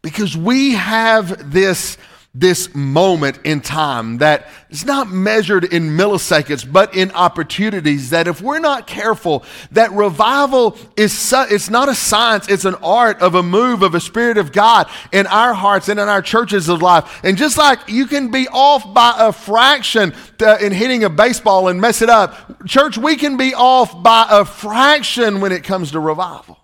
Because 0.00 0.34
we 0.34 0.72
have 0.72 1.52
this, 1.52 1.98
this 2.34 2.74
moment 2.74 3.38
in 3.44 3.60
time 3.60 4.16
that 4.18 4.48
is 4.70 4.86
not 4.86 5.10
measured 5.10 5.64
in 5.64 5.90
milliseconds, 5.90 6.64
but 6.72 6.96
in 6.96 7.10
opportunities 7.10 8.08
that 8.10 8.26
if 8.26 8.40
we're 8.40 8.60
not 8.60 8.86
careful, 8.86 9.44
that 9.72 9.92
revival 9.92 10.78
is 10.96 11.12
su- 11.12 11.44
it's 11.50 11.68
not 11.68 11.90
a 11.90 11.94
science, 11.94 12.48
it's 12.48 12.64
an 12.64 12.76
art 12.76 13.20
of 13.20 13.34
a 13.34 13.42
move 13.42 13.82
of 13.82 13.94
a 13.94 14.00
spirit 14.00 14.38
of 14.38 14.52
God 14.52 14.88
in 15.12 15.26
our 15.26 15.52
hearts 15.52 15.90
and 15.90 16.00
in 16.00 16.08
our 16.08 16.22
churches 16.22 16.70
of 16.70 16.80
life. 16.80 17.20
And 17.22 17.36
just 17.36 17.58
like 17.58 17.78
you 17.88 18.06
can 18.06 18.30
be 18.30 18.48
off 18.48 18.94
by 18.94 19.14
a 19.18 19.32
fraction 19.32 20.14
to, 20.38 20.64
in 20.64 20.72
hitting 20.72 21.04
a 21.04 21.10
baseball 21.10 21.68
and 21.68 21.78
mess 21.78 22.00
it 22.00 22.08
up, 22.08 22.66
church, 22.66 22.96
we 22.96 23.16
can 23.16 23.36
be 23.36 23.52
off 23.52 24.02
by 24.02 24.26
a 24.30 24.46
fraction 24.46 25.42
when 25.42 25.52
it 25.52 25.62
comes 25.62 25.90
to 25.90 26.00
revival. 26.00 26.56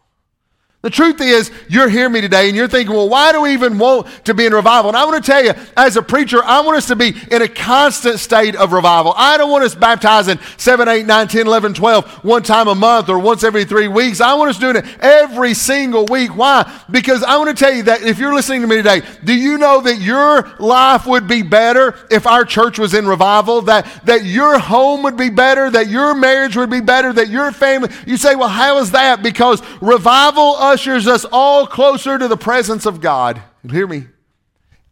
The 0.80 0.90
truth 0.90 1.20
is, 1.20 1.50
you're 1.68 1.88
hearing 1.88 2.12
me 2.12 2.20
today 2.20 2.47
and 2.47 2.56
you're 2.56 2.68
thinking, 2.68 2.94
well, 2.94 3.08
why 3.08 3.32
do 3.32 3.40
we 3.40 3.52
even 3.52 3.78
want 3.78 4.06
to 4.26 4.32
be 4.32 4.47
in 4.47 4.52
revival? 4.52 4.90
And 4.90 4.97
I 4.97 5.04
want 5.06 5.25
to 5.25 5.28
tell 5.28 5.44
you, 5.44 5.52
as 5.76 5.97
a 5.97 6.02
preacher, 6.02 6.40
I 6.44 6.61
want 6.61 6.78
us 6.78 6.87
to 6.87 6.94
be 6.94 7.14
in 7.32 7.42
a 7.42 7.49
constant 7.49 8.20
state 8.20 8.54
of 8.54 8.73
revival. 8.73 9.12
I 9.16 9.37
don't 9.38 9.50
want 9.50 9.64
us 9.64 9.75
baptizing 9.75 10.38
7, 10.56 10.87
8, 10.87 11.04
9, 11.04 11.26
10, 11.26 11.47
11, 11.49 11.75
12, 11.75 12.25
one 12.25 12.44
time 12.44 12.68
a 12.68 12.76
month 12.76 13.08
or 13.08 13.18
once 13.18 13.42
every 13.42 13.64
three 13.64 13.88
weeks. 13.88 14.20
I 14.20 14.35
want 14.35 14.50
us 14.50 14.58
doing 14.61 14.76
it 14.76 14.85
every 15.00 15.52
single 15.52 16.06
week. 16.06 16.37
Why? 16.37 16.80
Because 16.88 17.25
I 17.25 17.38
want 17.38 17.49
to 17.49 17.56
tell 17.56 17.75
you 17.75 17.82
that 17.82 18.02
if 18.02 18.20
you're 18.20 18.32
listening 18.32 18.61
to 18.61 18.68
me 18.68 18.76
today, 18.76 19.02
do 19.25 19.35
you 19.35 19.58
know 19.58 19.80
that 19.80 20.00
your 20.00 20.49
life 20.61 21.06
would 21.06 21.26
be 21.26 21.42
better 21.42 21.99
if 22.08 22.25
our 22.25 22.44
church 22.44 22.78
was 22.78 22.94
in 22.94 23.08
revival? 23.08 23.62
That, 23.62 23.85
that 24.04 24.25
your 24.25 24.61
home 24.61 25.02
would 25.02 25.16
be 25.16 25.28
better, 25.28 25.70
that 25.70 25.88
your 25.88 26.14
marriage 26.14 26.56
would 26.56 26.70
be 26.70 26.80
better, 26.80 27.12
that 27.14 27.30
your 27.30 27.50
family. 27.50 27.90
You 28.06 28.16
say, 28.16 28.37
well, 28.37 28.47
how 28.47 28.78
is 28.78 28.92
that? 28.92 29.25
Because 29.25 29.61
revival 29.80 30.67
ushers 30.68 31.06
us 31.06 31.25
all 31.30 31.66
closer 31.66 32.18
to 32.18 32.28
the 32.28 32.37
presence 32.37 32.87
of 32.87 33.00
God. 33.00 33.42
And 33.62 33.72
hear 33.72 33.87
me, 33.87 34.06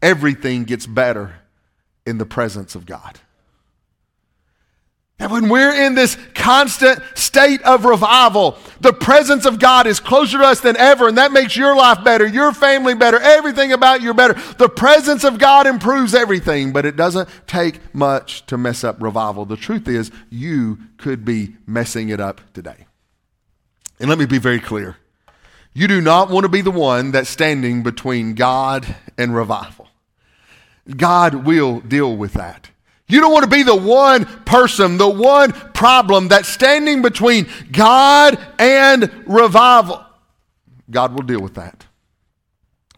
everything 0.01 0.63
gets 0.63 0.85
better 0.85 1.35
in 2.05 2.17
the 2.17 2.25
presence 2.25 2.75
of 2.75 2.85
God. 2.85 3.19
And 5.19 5.31
when 5.31 5.49
we're 5.49 5.73
in 5.73 5.95
this 5.95 6.15
constant 6.35 7.01
state 7.15 7.61
of 7.63 7.85
revival, 7.85 8.55
the 8.81 8.93
presence 8.93 9.45
of 9.45 9.57
God 9.57 9.87
is 9.87 9.99
closer 9.99 10.37
to 10.37 10.43
us 10.43 10.59
than 10.59 10.77
ever, 10.77 11.07
and 11.07 11.17
that 11.17 11.31
makes 11.31 11.57
your 11.57 11.75
life 11.75 12.03
better, 12.03 12.27
your 12.27 12.51
family 12.51 12.93
better, 12.93 13.19
everything 13.19 13.73
about 13.73 14.01
you 14.01 14.13
better. 14.13 14.35
The 14.59 14.69
presence 14.69 15.23
of 15.23 15.39
God 15.39 15.65
improves 15.65 16.13
everything, 16.13 16.71
but 16.71 16.85
it 16.85 16.95
doesn't 16.95 17.29
take 17.47 17.79
much 17.95 18.45
to 18.45 18.57
mess 18.57 18.83
up 18.83 19.01
revival. 19.01 19.45
The 19.45 19.57
truth 19.57 19.87
is, 19.87 20.11
you 20.29 20.77
could 20.97 21.25
be 21.25 21.55
messing 21.65 22.09
it 22.09 22.19
up 22.19 22.41
today. 22.53 22.85
And 23.99 24.09
let 24.09 24.19
me 24.19 24.27
be 24.27 24.37
very 24.37 24.59
clear 24.59 24.97
you 25.77 25.87
do 25.87 26.01
not 26.01 26.31
want 26.31 26.43
to 26.43 26.49
be 26.49 26.61
the 26.61 26.71
one 26.71 27.11
that's 27.11 27.29
standing 27.29 27.83
between 27.83 28.33
God 28.33 28.95
and 29.15 29.35
revival. 29.35 29.87
God 30.89 31.45
will 31.45 31.81
deal 31.81 32.17
with 32.17 32.33
that. 32.33 32.71
You 33.07 33.21
don't 33.21 33.31
want 33.31 33.43
to 33.43 33.49
be 33.49 33.61
the 33.61 33.75
one 33.75 34.25
person, 34.43 34.97
the 34.97 35.07
one 35.07 35.51
problem 35.51 36.29
that's 36.29 36.49
standing 36.49 37.03
between 37.03 37.47
God 37.71 38.39
and 38.57 39.23
revival. 39.27 40.03
God 40.89 41.13
will 41.13 41.21
deal 41.21 41.41
with 41.41 41.53
that. 41.53 41.85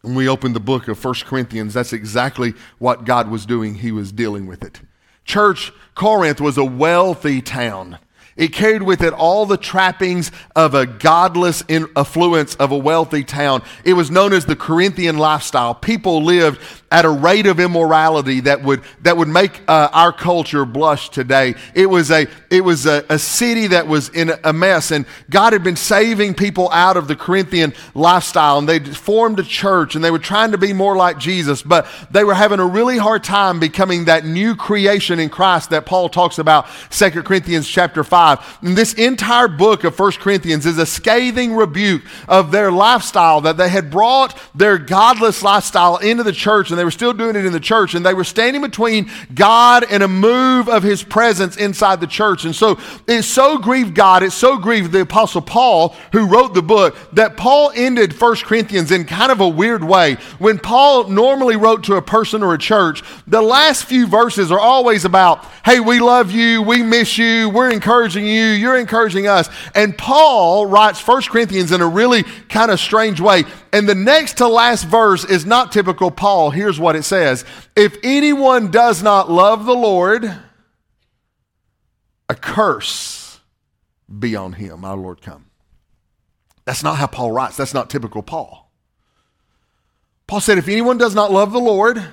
When 0.02 0.16
we 0.16 0.30
open 0.30 0.54
the 0.54 0.62
book 0.62 0.88
of 0.88 1.04
1 1.04 1.16
Corinthians, 1.26 1.74
that's 1.74 1.92
exactly 1.92 2.54
what 2.78 3.04
God 3.04 3.30
was 3.30 3.46
doing. 3.46 3.76
He 3.76 3.92
was 3.92 4.14
dealing 4.14 4.48
with 4.48 4.64
it. 4.64 4.80
Church, 5.26 5.74
Corinth 5.96 6.40
was 6.40 6.58
a 6.58 6.64
wealthy 6.64 7.42
town. 7.42 8.00
It 8.40 8.54
carried 8.54 8.84
with 8.84 9.02
it 9.02 9.12
all 9.12 9.46
the 9.46 9.58
trappings 9.58 10.32
of 10.56 10.74
a 10.74 10.86
godless 10.86 11.62
affluence 11.70 12.56
of 12.56 12.72
a 12.72 12.78
wealthy 12.78 13.26
town. 13.26 13.64
It 13.84 13.94
was 13.94 14.10
known 14.10 14.32
as 14.32 14.46
the 14.46 14.56
Corinthian 14.56 15.18
lifestyle. 15.18 15.76
People 15.76 16.24
lived 16.24 16.62
at 16.92 17.06
a 17.06 17.10
rate 17.10 17.46
of 17.46 17.60
immorality 17.60 18.40
that 18.42 18.64
would, 18.64 18.82
that 19.02 19.16
would 19.16 19.28
make 19.28 19.62
uh, 19.68 19.90
our 19.92 20.12
culture 20.12 20.66
blush 20.66 21.10
today. 21.10 21.54
It 21.76 21.86
was, 21.86 22.10
a, 22.10 22.28
it 22.50 22.62
was 22.62 22.86
a, 22.88 23.06
a 23.10 23.20
city 23.20 23.68
that 23.68 23.88
was 23.88 24.10
in 24.10 24.32
a 24.44 24.52
mess, 24.52 24.92
and 24.92 25.06
God 25.30 25.54
had 25.54 25.64
been 25.64 25.76
saving 25.76 26.34
people 26.34 26.70
out 26.72 26.98
of 26.98 27.08
the 27.08 27.16
Corinthian 27.16 27.74
lifestyle, 27.94 28.58
and 28.58 28.68
they 28.68 28.80
formed 28.80 29.40
a 29.40 29.44
church, 29.44 29.96
and 29.96 30.04
they 30.04 30.10
were 30.10 30.20
trying 30.20 30.52
to 30.52 30.58
be 30.58 30.74
more 30.74 30.96
like 30.96 31.20
Jesus, 31.20 31.62
but 31.62 31.88
they 32.10 32.24
were 32.24 32.34
having 32.34 32.60
a 32.60 32.66
really 32.66 32.98
hard 32.98 33.24
time 33.24 33.60
becoming 33.60 34.06
that 34.06 34.26
new 34.26 34.56
creation 34.56 35.20
in 35.20 35.30
Christ 35.30 35.70
that 35.70 35.86
Paul 35.86 36.10
talks 36.10 36.40
about 36.40 36.68
2 36.90 37.24
Corinthians 37.24 37.68
chapter 37.68 38.04
5. 38.04 38.60
And 38.62 38.76
this 38.76 38.94
entire 38.94 39.48
book 39.48 39.84
of 39.84 39.98
1 39.98 40.14
Corinthians 40.14 40.66
is 40.66 40.80
a 40.80 40.86
scathing 40.86 41.54
rebuke 41.56 42.02
of 42.28 42.52
their 42.52 42.72
lifestyle 42.72 43.42
that 43.42 43.58
they 43.58 43.70
had 43.70 43.92
brought 43.92 44.40
their 44.56 44.80
godless 44.80 45.44
lifestyle 45.44 45.98
into 45.98 46.24
the 46.24 46.32
church, 46.32 46.72
and 46.72 46.79
they 46.80 46.86
were 46.86 46.92
still 46.92 47.14
doing 47.14 47.36
it 47.36 47.46
in 47.46 47.52
the 47.52 47.60
church, 47.60 47.94
and 47.94 48.06
they 48.06 48.14
were 48.14 48.24
standing 48.24 48.62
between 48.62 49.12
God 49.34 49.86
and 49.90 50.02
a 50.02 50.08
move 50.08 50.70
of 50.70 50.82
his 50.84 51.04
presence 51.04 51.58
inside 51.58 52.00
the 52.00 52.08
church. 52.08 52.46
And 52.46 52.56
so 52.56 52.80
it 53.08 53.24
so 53.24 53.58
grieved 53.58 53.94
God, 53.96 54.24
it 54.24 54.32
so 54.32 54.58
grieved 54.58 54.92
the 54.92 55.02
Apostle 55.02 55.42
Paul, 55.42 55.96
who 56.12 56.26
wrote 56.26 56.54
the 56.54 56.62
book, 56.62 56.96
that 57.14 57.38
Paul 57.38 57.72
ended 57.76 58.20
1 58.20 58.36
Corinthians 58.38 58.92
in 58.92 59.06
kind 59.06 59.32
of 59.32 59.42
a 59.42 59.48
weird 59.48 59.84
way. 59.84 60.16
When 60.40 60.58
Paul 60.58 61.10
normally 61.10 61.58
wrote 61.58 61.84
to 61.86 61.96
a 61.96 62.02
person 62.02 62.44
or 62.44 62.54
a 62.54 62.58
church, 62.58 63.04
the 63.28 63.42
last 63.42 63.86
few 63.86 64.08
verses 64.08 64.52
are 64.52 64.60
always 64.60 65.06
about, 65.06 65.46
hey, 65.66 65.80
we 65.80 66.00
love 66.00 66.32
you, 66.32 66.62
we 66.62 66.82
miss 66.82 67.18
you, 67.18 67.50
we're 67.50 67.72
encouraging 67.72 68.26
you, 68.26 68.46
you're 68.46 68.78
encouraging 68.78 69.28
us. 69.28 69.50
And 69.76 69.98
Paul 69.98 70.66
writes 70.66 71.06
1 71.06 71.24
Corinthians 71.24 71.72
in 71.72 71.82
a 71.82 71.88
really 71.88 72.24
kind 72.24 72.72
of 72.72 72.80
strange 72.80 73.20
way. 73.20 73.44
And 73.72 73.88
the 73.88 73.96
next 73.96 74.38
to 74.38 74.48
last 74.48 74.86
verse 74.86 75.24
is 75.26 75.46
not 75.46 75.72
typical 75.72 76.10
Paul. 76.12 76.50
Here's 76.70 76.80
what 76.80 76.96
it 76.96 77.02
says 77.02 77.46
If 77.76 77.98
anyone 78.04 78.70
does 78.70 79.02
not 79.02 79.28
love 79.28 79.66
the 79.66 79.74
Lord, 79.74 80.32
a 82.30 82.36
curse 82.36 83.40
be 84.20 84.36
on 84.36 84.54
him, 84.54 84.86
our 84.86 84.96
Lord 84.96 85.20
come. 85.20 85.48
That's 86.66 86.84
not 86.84 86.98
how 86.98 87.08
Paul 87.08 87.32
writes. 87.32 87.58
That's 87.58 87.74
not 87.74 87.90
typical 87.90 88.22
Paul. 88.22 88.72
Paul 90.28 90.42
said, 90.42 90.60
If 90.60 90.68
anyone 90.68 91.00
does 91.00 91.16
not 91.16 91.32
love 91.32 91.54
the 91.54 91.60
Lord, 91.60 92.04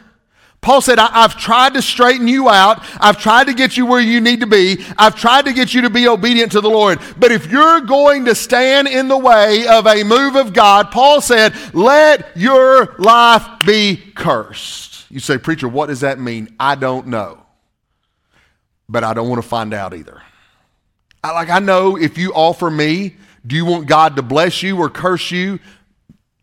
Paul 0.67 0.81
said, 0.81 0.99
I, 0.99 1.23
have 1.23 1.37
tried 1.37 1.75
to 1.75 1.81
straighten 1.81 2.27
you 2.27 2.49
out. 2.49 2.85
I've 2.99 3.21
tried 3.21 3.47
to 3.47 3.55
get 3.55 3.77
you 3.77 3.87
where 3.87 4.01
you 4.01 4.21
need 4.21 4.41
to 4.41 4.49
be. 4.49 4.85
I've 4.99 5.15
tried 5.15 5.45
to 5.45 5.53
get 5.53 5.73
you 5.73 5.83
to 5.83 5.91
be 5.91 6.09
obedient 6.09 6.51
to 6.53 6.61
the 6.61 6.69
Lord. 6.69 6.99
But 7.17 7.31
if 7.31 7.49
you're 7.49 7.83
going 7.83 8.25
to 8.25 8.35
stand 8.35 8.89
in 8.89 9.07
the 9.07 9.17
way 9.17 9.65
of 9.69 9.87
a 9.87 10.03
move 10.03 10.35
of 10.35 10.53
God, 10.53 10.91
Paul 10.91 11.21
said, 11.21 11.55
let 11.73 12.37
your 12.37 12.97
life 12.99 13.47
be 13.65 13.97
cursed. 14.17 15.09
You 15.09 15.21
say, 15.21 15.39
Preacher, 15.39 15.69
what 15.69 15.87
does 15.87 16.01
that 16.01 16.19
mean? 16.19 16.53
I 16.59 16.75
don't 16.75 17.07
know. 17.07 17.47
But 18.89 19.05
I 19.05 19.15
don't 19.15 19.29
want 19.29 19.41
to 19.41 19.49
find 19.49 19.73
out 19.73 19.95
either. 19.95 20.21
I, 21.23 21.31
like, 21.31 21.49
I 21.49 21.61
know 21.61 21.97
if 21.97 22.19
you 22.19 22.33
offer 22.33 22.73
me, 22.73 23.15
do 23.47 23.55
you 23.55 23.67
want 23.67 23.87
God 23.87 24.17
to 24.17 24.23
bless 24.23 24.65
you 24.65 24.77
or 24.79 24.91
curse 24.91 25.31
you? 25.31 25.61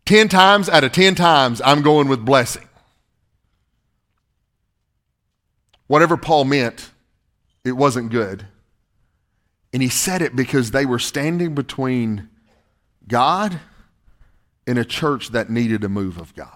10 0.06 0.30
times 0.30 0.70
out 0.70 0.82
of 0.82 0.92
10 0.92 1.14
times, 1.14 1.60
I'm 1.62 1.82
going 1.82 2.08
with 2.08 2.24
blessing. 2.24 2.66
Whatever 5.86 6.16
Paul 6.16 6.44
meant, 6.44 6.90
it 7.64 7.72
wasn't 7.72 8.10
good. 8.10 8.46
And 9.72 9.82
he 9.82 9.88
said 9.88 10.22
it 10.22 10.36
because 10.36 10.70
they 10.70 10.86
were 10.86 10.98
standing 10.98 11.54
between 11.54 12.28
God 13.08 13.60
and 14.66 14.78
a 14.78 14.84
church 14.84 15.30
that 15.30 15.50
needed 15.50 15.84
a 15.84 15.88
move 15.88 16.18
of 16.18 16.34
God. 16.34 16.53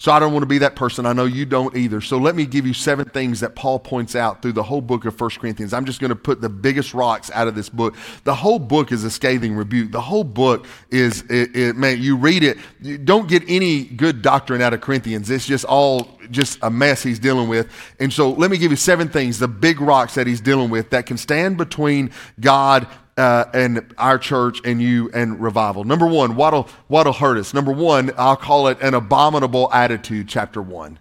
So 0.00 0.12
I 0.12 0.20
don't 0.20 0.32
want 0.32 0.44
to 0.44 0.48
be 0.48 0.58
that 0.58 0.76
person. 0.76 1.06
I 1.06 1.12
know 1.12 1.24
you 1.24 1.44
don't 1.44 1.76
either. 1.76 2.00
So 2.00 2.18
let 2.18 2.36
me 2.36 2.46
give 2.46 2.64
you 2.64 2.72
seven 2.72 3.06
things 3.06 3.40
that 3.40 3.56
Paul 3.56 3.80
points 3.80 4.14
out 4.14 4.42
through 4.42 4.52
the 4.52 4.62
whole 4.62 4.80
book 4.80 5.04
of 5.04 5.20
1 5.20 5.30
Corinthians. 5.40 5.72
I'm 5.72 5.84
just 5.84 6.00
going 6.00 6.10
to 6.10 6.16
put 6.16 6.40
the 6.40 6.48
biggest 6.48 6.94
rocks 6.94 7.32
out 7.34 7.48
of 7.48 7.56
this 7.56 7.68
book. 7.68 7.96
The 8.22 8.34
whole 8.34 8.60
book 8.60 8.92
is 8.92 9.02
a 9.02 9.10
scathing 9.10 9.56
rebuke. 9.56 9.90
The 9.90 10.00
whole 10.00 10.22
book 10.22 10.66
is, 10.90 11.22
it, 11.22 11.56
it, 11.56 11.76
man, 11.76 12.00
you 12.00 12.16
read 12.16 12.44
it, 12.44 12.58
you 12.80 12.96
don't 12.96 13.28
get 13.28 13.42
any 13.48 13.86
good 13.86 14.22
doctrine 14.22 14.62
out 14.62 14.72
of 14.72 14.82
Corinthians. 14.82 15.30
It's 15.30 15.46
just 15.46 15.64
all 15.64 16.08
just 16.30 16.60
a 16.62 16.70
mess 16.70 17.02
he's 17.02 17.18
dealing 17.18 17.48
with. 17.48 17.68
And 17.98 18.12
so 18.12 18.30
let 18.30 18.52
me 18.52 18.58
give 18.58 18.70
you 18.70 18.76
seven 18.76 19.08
things, 19.08 19.40
the 19.40 19.48
big 19.48 19.80
rocks 19.80 20.14
that 20.14 20.28
he's 20.28 20.40
dealing 20.40 20.70
with 20.70 20.90
that 20.90 21.06
can 21.06 21.16
stand 21.16 21.56
between 21.56 22.12
God 22.38 22.86
uh, 23.18 23.44
and 23.52 23.92
our 23.98 24.18
church 24.18 24.60
and 24.64 24.80
you 24.80 25.10
and 25.12 25.40
revival. 25.40 25.84
Number 25.84 26.06
one, 26.06 26.36
what'll, 26.36 26.68
what'll 26.86 27.12
hurt 27.12 27.36
us? 27.36 27.52
Number 27.52 27.72
one, 27.72 28.12
I'll 28.16 28.36
call 28.36 28.68
it 28.68 28.80
an 28.80 28.94
abominable 28.94 29.70
attitude, 29.72 30.28
chapter 30.28 30.62
one. 30.62 30.98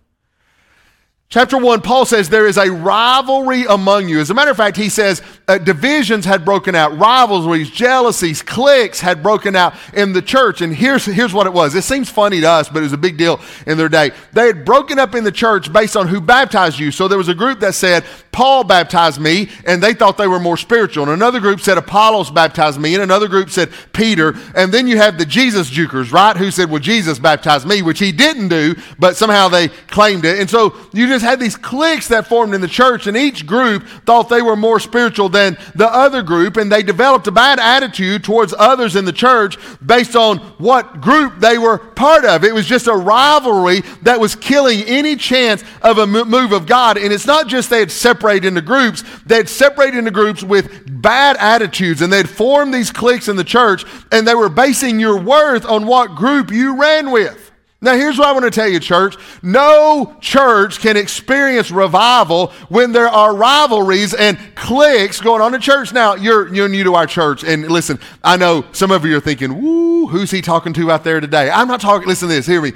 Chapter 1.29 1.57
1, 1.57 1.81
Paul 1.81 2.05
says 2.05 2.29
there 2.29 2.47
is 2.47 2.57
a 2.57 2.71
rivalry 2.71 3.65
among 3.65 4.07
you. 4.07 4.21
As 4.21 4.29
a 4.29 4.33
matter 4.33 4.49
of 4.49 4.55
fact, 4.55 4.77
he 4.77 4.87
says 4.87 5.21
uh, 5.49 5.57
divisions 5.57 6.23
had 6.23 6.45
broken 6.45 6.73
out, 6.73 6.97
rivalries, 6.97 7.69
jealousies, 7.69 8.41
cliques 8.41 9.01
had 9.01 9.21
broken 9.21 9.53
out 9.53 9.73
in 9.93 10.13
the 10.13 10.21
church. 10.21 10.61
And 10.61 10.73
here's, 10.73 11.03
here's 11.03 11.33
what 11.33 11.45
it 11.45 11.51
was. 11.51 11.75
It 11.75 11.81
seems 11.81 12.09
funny 12.09 12.39
to 12.39 12.49
us, 12.49 12.69
but 12.69 12.79
it 12.79 12.83
was 12.83 12.93
a 12.93 12.97
big 12.97 13.17
deal 13.17 13.41
in 13.65 13.77
their 13.77 13.89
day. 13.89 14.11
They 14.31 14.47
had 14.47 14.63
broken 14.63 14.99
up 14.99 15.15
in 15.15 15.25
the 15.25 15.31
church 15.31 15.71
based 15.73 15.97
on 15.97 16.07
who 16.07 16.21
baptized 16.21 16.79
you. 16.79 16.91
So 16.91 17.09
there 17.09 17.17
was 17.17 17.27
a 17.27 17.35
group 17.35 17.59
that 17.59 17.75
said, 17.75 18.05
Paul 18.37 18.63
baptized 18.63 19.19
me, 19.19 19.49
and 19.65 19.81
they 19.81 19.95
thought 19.95 20.15
they 20.15 20.27
were 20.27 20.39
more 20.39 20.57
spiritual. 20.57 21.05
And 21.05 21.11
another 21.11 21.39
group 21.39 21.59
said, 21.59 21.79
Apollos 21.79 22.29
baptized 22.29 22.79
me, 22.79 22.93
and 22.93 23.01
another 23.01 23.27
group 23.27 23.49
said, 23.49 23.71
Peter. 23.93 24.35
And 24.53 24.71
then 24.71 24.85
you 24.85 24.97
have 24.97 25.17
the 25.17 25.25
Jesus 25.25 25.71
jukers, 25.71 26.11
right? 26.11 26.37
Who 26.37 26.51
said, 26.51 26.69
Well, 26.69 26.79
Jesus 26.79 27.17
baptized 27.17 27.65
me, 27.65 27.81
which 27.81 27.97
he 27.97 28.11
didn't 28.11 28.49
do, 28.49 28.75
but 28.99 29.17
somehow 29.17 29.47
they 29.47 29.69
claimed 29.69 30.23
it. 30.23 30.39
And 30.39 30.47
so 30.47 30.75
you 30.93 31.07
just 31.07 31.25
had 31.25 31.39
these 31.39 31.55
cliques 31.55 32.09
that 32.09 32.27
formed 32.27 32.53
in 32.53 32.61
the 32.61 32.67
church, 32.67 33.07
and 33.07 33.17
each 33.17 33.47
group 33.47 33.87
thought 34.05 34.29
they 34.29 34.43
were 34.43 34.55
more 34.55 34.79
spiritual 34.79 35.29
than 35.29 35.57
the 35.73 35.91
other 35.91 36.21
group, 36.21 36.57
and 36.57 36.71
they 36.71 36.83
developed 36.83 37.25
a 37.25 37.31
bad 37.31 37.57
attitude 37.59 38.23
towards 38.23 38.53
others 38.59 38.95
in 38.95 39.05
the 39.05 39.11
church 39.11 39.57
based 39.83 40.15
on 40.15 40.37
what 40.59 41.01
group 41.01 41.39
they 41.39 41.57
were 41.57 41.79
part 41.79 42.23
of. 42.23 42.43
It 42.43 42.53
was 42.53 42.67
just 42.67 42.85
a 42.85 42.93
rivalry 42.93 43.81
that 44.03 44.19
was 44.19 44.35
killing 44.35 44.83
any 44.83 45.15
chance 45.15 45.63
of 45.81 45.97
a 45.97 46.05
move 46.05 46.51
of 46.51 46.67
God. 46.67 46.99
And 46.99 47.11
it's 47.11 47.25
not 47.25 47.47
just 47.47 47.71
they 47.71 47.79
had 47.79 47.91
separated 47.91 48.26
separate 48.27 48.45
into 48.45 48.61
groups, 48.61 49.03
they'd 49.25 49.47
separate 49.47 49.95
into 49.95 50.11
groups 50.11 50.43
with 50.43 51.01
bad 51.01 51.37
attitudes 51.37 52.01
and 52.01 52.11
they'd 52.11 52.27
form 52.27 52.71
these 52.71 52.91
cliques 52.91 53.29
in 53.29 53.37
the 53.37 53.43
church 53.43 53.85
and 54.11 54.27
they 54.27 54.35
were 54.35 54.49
basing 54.49 54.99
your 54.99 55.17
worth 55.17 55.65
on 55.65 55.87
what 55.87 56.15
group 56.15 56.51
you 56.51 56.77
ran 56.77 57.11
with. 57.11 57.51
Now, 57.79 57.93
here's 57.93 58.17
what 58.17 58.27
I 58.27 58.31
want 58.33 58.43
to 58.43 58.51
tell 58.51 58.67
you, 58.67 58.81
church. 58.81 59.15
No 59.41 60.17
church 60.19 60.79
can 60.79 60.97
experience 60.97 61.71
revival 61.71 62.47
when 62.67 62.91
there 62.91 63.07
are 63.07 63.33
rivalries 63.33 64.13
and 64.13 64.37
cliques 64.55 65.21
going 65.21 65.41
on 65.41 65.53
in 65.53 65.61
church. 65.61 65.93
Now, 65.93 66.15
you're, 66.15 66.53
you're 66.53 66.67
new 66.67 66.83
to 66.83 66.95
our 66.95 67.05
church, 67.05 67.43
and 67.43 67.71
listen, 67.71 67.99
I 68.23 68.35
know 68.35 68.65
some 68.71 68.89
of 68.89 69.05
you 69.05 69.15
are 69.15 69.21
thinking, 69.21 69.61
woo, 69.61 70.07
who's 70.07 70.31
he 70.31 70.41
talking 70.41 70.73
to 70.73 70.91
out 70.91 71.03
there 71.03 71.21
today? 71.21 71.51
I'm 71.51 71.67
not 71.67 71.79
talking, 71.79 72.07
listen 72.07 72.27
to 72.29 72.33
this, 72.33 72.47
hear 72.47 72.61
me. 72.61 72.73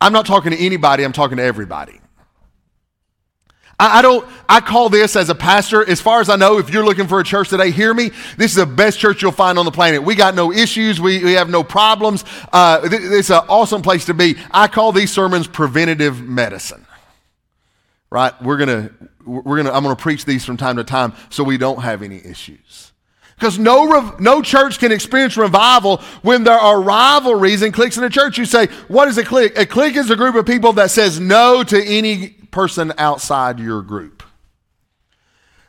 I'm 0.00 0.12
not 0.12 0.24
talking 0.24 0.52
to 0.52 0.58
anybody, 0.58 1.02
I'm 1.02 1.12
talking 1.12 1.38
to 1.38 1.42
everybody. 1.42 2.00
I, 3.78 4.02
don't, 4.02 4.26
I 4.48 4.60
call 4.60 4.88
this 4.88 5.16
as 5.16 5.30
a 5.30 5.34
pastor, 5.34 5.88
as 5.88 6.00
far 6.00 6.20
as 6.20 6.28
I 6.28 6.36
know, 6.36 6.58
if 6.58 6.70
you're 6.70 6.84
looking 6.84 7.08
for 7.08 7.18
a 7.18 7.24
church 7.24 7.48
today, 7.48 7.70
hear 7.70 7.92
me. 7.92 8.10
This 8.36 8.52
is 8.52 8.56
the 8.56 8.66
best 8.66 8.98
church 8.98 9.20
you'll 9.20 9.32
find 9.32 9.58
on 9.58 9.64
the 9.64 9.72
planet. 9.72 10.02
We 10.02 10.14
got 10.14 10.34
no 10.34 10.52
issues. 10.52 11.00
We, 11.00 11.24
we 11.24 11.32
have 11.32 11.50
no 11.50 11.64
problems. 11.64 12.24
Uh, 12.52 12.88
th- 12.88 13.02
it's 13.02 13.30
an 13.30 13.42
awesome 13.48 13.82
place 13.82 14.04
to 14.06 14.14
be. 14.14 14.36
I 14.52 14.68
call 14.68 14.92
these 14.92 15.10
sermons 15.10 15.46
preventative 15.46 16.22
medicine. 16.22 16.86
Right? 18.10 18.32
We're 18.40 18.58
gonna, 18.58 18.90
we're 19.26 19.56
gonna, 19.56 19.72
I'm 19.72 19.82
gonna 19.82 19.96
preach 19.96 20.24
these 20.24 20.44
from 20.44 20.56
time 20.56 20.76
to 20.76 20.84
time 20.84 21.14
so 21.30 21.42
we 21.42 21.58
don't 21.58 21.82
have 21.82 22.02
any 22.02 22.24
issues. 22.24 22.92
Because 23.34 23.58
no, 23.58 24.14
no 24.20 24.40
church 24.40 24.78
can 24.78 24.92
experience 24.92 25.36
revival 25.36 25.96
when 26.22 26.44
there 26.44 26.58
are 26.58 26.80
rivalries 26.80 27.62
and 27.62 27.74
cliques 27.74 27.96
in 27.96 28.04
a 28.04 28.10
church. 28.10 28.38
You 28.38 28.44
say, 28.44 28.68
what 28.86 29.08
is 29.08 29.18
a 29.18 29.24
clique? 29.24 29.58
A 29.58 29.66
clique 29.66 29.96
is 29.96 30.08
a 30.10 30.16
group 30.16 30.36
of 30.36 30.46
people 30.46 30.74
that 30.74 30.92
says 30.92 31.18
no 31.18 31.64
to 31.64 31.84
any 31.84 32.36
person 32.54 32.92
outside 32.98 33.58
your 33.58 33.82
group. 33.82 34.22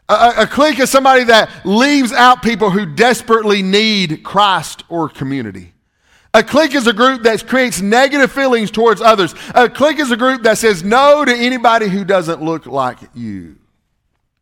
A, 0.07 0.33
a 0.37 0.47
clique 0.47 0.79
is 0.79 0.91
somebody 0.91 1.23
that 1.23 1.65
leaves 1.65 2.13
out 2.13 2.43
people 2.43 2.69
who 2.69 2.85
desperately 2.85 3.63
need 3.63 4.23
Christ 4.23 4.83
or 4.87 5.09
community. 5.09 5.73
A 6.35 6.43
clique 6.43 6.75
is 6.75 6.85
a 6.85 6.93
group 6.93 7.23
that 7.23 7.47
creates 7.47 7.81
negative 7.81 8.31
feelings 8.31 8.69
towards 8.69 9.01
others. 9.01 9.33
A 9.55 9.67
clique 9.67 9.97
is 9.97 10.11
a 10.11 10.17
group 10.17 10.43
that 10.43 10.59
says 10.59 10.83
no 10.83 11.25
to 11.25 11.35
anybody 11.35 11.89
who 11.89 12.05
doesn't 12.05 12.43
look 12.43 12.67
like 12.67 12.99
you 13.15 13.55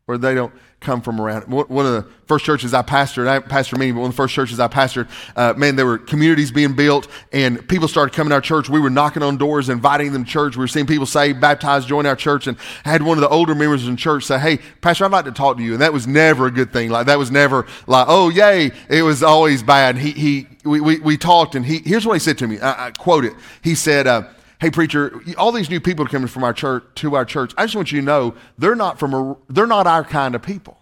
or 0.05 0.17
they 0.17 0.35
don't 0.35 0.53
come 0.83 1.01
from 1.01 1.19
around. 1.19 1.47
One 1.47 1.85
of 1.85 1.93
the 1.93 2.05
first 2.27 2.45
churches 2.45 2.73
I 2.73 2.81
pastored, 2.81 3.27
I 3.27 3.39
pastored 3.39 3.77
many, 3.77 3.91
but 3.91 4.01
one 4.01 4.09
of 4.09 4.15
the 4.15 4.17
first 4.17 4.33
churches 4.33 4.59
I 4.59 4.67
pastored, 4.67 5.09
uh, 5.35 5.53
man, 5.53 5.75
there 5.75 5.85
were 5.85 5.97
communities 5.97 6.51
being 6.51 6.73
built 6.73 7.07
and 7.31 7.67
people 7.67 7.87
started 7.87 8.13
coming 8.13 8.29
to 8.29 8.35
our 8.35 8.41
church. 8.41 8.69
We 8.69 8.79
were 8.79 8.89
knocking 8.89 9.23
on 9.23 9.37
doors, 9.37 9.69
inviting 9.69 10.13
them 10.13 10.25
to 10.25 10.29
church. 10.29 10.55
We 10.55 10.61
were 10.61 10.67
seeing 10.67 10.85
people 10.85 11.05
saved, 11.05 11.41
baptized, 11.41 11.87
join 11.87 12.05
our 12.05 12.15
church. 12.15 12.47
And 12.47 12.57
I 12.85 12.89
had 12.89 13.01
one 13.01 13.17
of 13.17 13.21
the 13.21 13.29
older 13.29 13.55
members 13.55 13.87
in 13.87 13.97
church 13.97 14.25
say, 14.25 14.39
Hey, 14.39 14.59
Pastor, 14.81 15.05
I'd 15.05 15.11
like 15.11 15.25
to 15.25 15.31
talk 15.31 15.57
to 15.57 15.63
you. 15.63 15.73
And 15.73 15.81
that 15.81 15.93
was 15.93 16.05
never 16.07 16.47
a 16.47 16.51
good 16.51 16.71
thing. 16.71 16.89
Like, 16.89 17.07
that 17.07 17.17
was 17.17 17.31
never 17.31 17.65
like, 17.87 18.05
oh, 18.09 18.29
yay. 18.29 18.71
It 18.89 19.03
was 19.03 19.23
always 19.23 19.63
bad. 19.63 19.97
He, 19.97 20.11
he, 20.11 20.47
we, 20.63 20.81
we, 20.81 20.99
we 20.99 21.17
talked 21.17 21.55
and 21.55 21.65
he, 21.65 21.79
here's 21.79 22.05
what 22.05 22.13
he 22.13 22.19
said 22.19 22.37
to 22.39 22.47
me. 22.47 22.59
I, 22.59 22.87
I 22.87 22.91
quote 22.91 23.25
it. 23.25 23.33
He 23.61 23.75
said, 23.75 24.07
uh, 24.07 24.23
hey 24.63 24.71
preacher 24.71 25.21
all 25.37 25.51
these 25.51 25.69
new 25.69 25.81
people 25.81 26.05
are 26.05 26.09
coming 26.09 26.27
from 26.27 26.41
our 26.41 26.53
church 26.53 26.83
to 26.95 27.15
our 27.15 27.25
church 27.25 27.53
i 27.57 27.65
just 27.65 27.75
want 27.75 27.91
you 27.91 27.99
to 27.99 28.05
know 28.05 28.33
they're 28.57 28.75
not 28.75 28.97
from 28.97 29.13
a, 29.13 29.35
they're 29.49 29.67
not 29.67 29.85
our 29.85 30.05
kind 30.05 30.35
of 30.35 30.41
people 30.41 30.77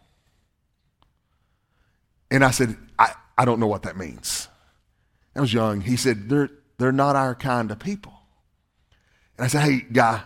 and 2.30 2.46
i 2.46 2.52
said 2.52 2.78
i, 3.00 3.12
I 3.40 3.44
don't 3.44 3.60
know 3.60 3.66
what 3.66 3.82
that 3.84 3.98
means 3.98 4.48
i 5.36 5.42
was 5.42 5.52
young 5.52 5.82
he 5.82 5.96
said 5.96 6.30
they're 6.30 6.50
they're 6.78 6.92
not 6.92 7.16
our 7.16 7.34
kind 7.34 7.72
of 7.72 7.80
people 7.80 8.14
and 9.38 9.46
i 9.46 9.48
said 9.48 9.64
hey 9.64 9.86
guy 9.92 10.22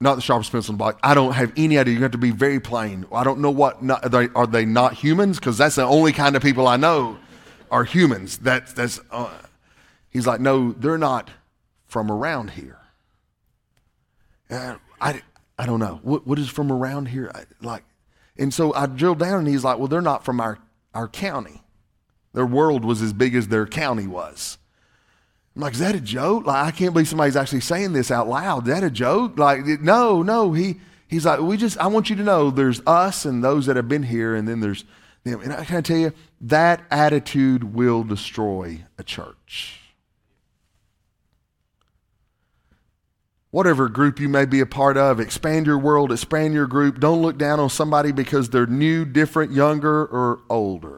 not 0.00 0.14
the 0.14 0.22
sharpest 0.22 0.52
pencil 0.52 0.72
in 0.72 0.78
the 0.78 0.78
block. 0.78 1.00
I 1.02 1.12
don't 1.12 1.32
have 1.32 1.52
any 1.56 1.76
idea. 1.76 1.94
You 1.94 2.02
have 2.02 2.12
to 2.12 2.18
be 2.18 2.30
very 2.30 2.60
plain. 2.60 3.04
I 3.12 3.24
don't 3.24 3.40
know 3.40 3.50
what. 3.50 3.82
Not, 3.82 4.04
are, 4.04 4.08
they, 4.08 4.28
are 4.32 4.46
they 4.46 4.64
not 4.64 4.94
humans? 4.94 5.40
Because 5.40 5.58
that's 5.58 5.74
the 5.74 5.82
only 5.82 6.12
kind 6.12 6.36
of 6.36 6.42
people 6.42 6.68
I 6.68 6.76
know 6.76 7.18
are 7.68 7.82
humans. 7.82 8.38
That's 8.38 8.72
that's. 8.72 9.00
Uh, 9.10 9.36
he's 10.08 10.24
like, 10.24 10.40
no, 10.40 10.70
they're 10.70 10.98
not 10.98 11.30
from 11.88 12.12
around 12.12 12.50
here. 12.50 12.78
Uh, 14.50 14.76
I, 15.00 15.22
I 15.58 15.66
don't 15.66 15.80
know. 15.80 16.00
What, 16.02 16.26
what 16.26 16.38
is 16.38 16.48
from 16.48 16.70
around 16.70 17.06
here? 17.06 17.30
I, 17.34 17.44
like, 17.60 17.84
and 18.38 18.54
so 18.54 18.72
I 18.74 18.86
drilled 18.86 19.18
down 19.18 19.40
and 19.40 19.48
he's 19.48 19.64
like, 19.64 19.78
well, 19.78 19.88
they're 19.88 20.00
not 20.00 20.24
from 20.24 20.40
our, 20.40 20.58
our 20.94 21.08
county. 21.08 21.62
Their 22.34 22.46
world 22.46 22.84
was 22.84 23.02
as 23.02 23.12
big 23.12 23.34
as 23.34 23.48
their 23.48 23.66
county 23.66 24.06
was. 24.06 24.58
I'm 25.56 25.62
like, 25.62 25.72
is 25.72 25.80
that 25.80 25.96
a 25.96 26.00
joke? 26.00 26.46
Like, 26.46 26.66
I 26.66 26.70
can't 26.70 26.92
believe 26.92 27.08
somebody's 27.08 27.36
actually 27.36 27.60
saying 27.60 27.92
this 27.92 28.10
out 28.10 28.28
loud. 28.28 28.68
Is 28.68 28.74
that 28.74 28.84
a 28.84 28.90
joke? 28.90 29.38
Like, 29.38 29.66
no, 29.80 30.22
no. 30.22 30.52
He, 30.52 30.76
he's 31.08 31.26
like, 31.26 31.40
we 31.40 31.56
just, 31.56 31.78
I 31.78 31.88
want 31.88 32.10
you 32.10 32.16
to 32.16 32.22
know 32.22 32.50
there's 32.50 32.80
us 32.86 33.24
and 33.24 33.42
those 33.42 33.66
that 33.66 33.74
have 33.74 33.88
been 33.88 34.04
here, 34.04 34.36
and 34.36 34.46
then 34.46 34.60
there's 34.60 34.84
them. 35.24 35.40
And 35.40 35.52
I 35.52 35.64
can 35.64 35.82
tell 35.82 35.96
you, 35.96 36.12
that 36.42 36.82
attitude 36.90 37.74
will 37.74 38.04
destroy 38.04 38.84
a 38.98 39.02
church. 39.02 39.80
Whatever 43.50 43.88
group 43.88 44.20
you 44.20 44.28
may 44.28 44.44
be 44.44 44.60
a 44.60 44.66
part 44.66 44.96
of, 44.96 45.20
expand 45.20 45.66
your 45.66 45.78
world, 45.78 46.12
expand 46.12 46.54
your 46.54 46.66
group. 46.66 47.00
Don't 47.00 47.22
look 47.22 47.38
down 47.38 47.60
on 47.60 47.70
somebody 47.70 48.12
because 48.12 48.50
they're 48.50 48.66
new, 48.66 49.04
different, 49.04 49.52
younger, 49.52 50.04
or 50.04 50.40
older. 50.50 50.97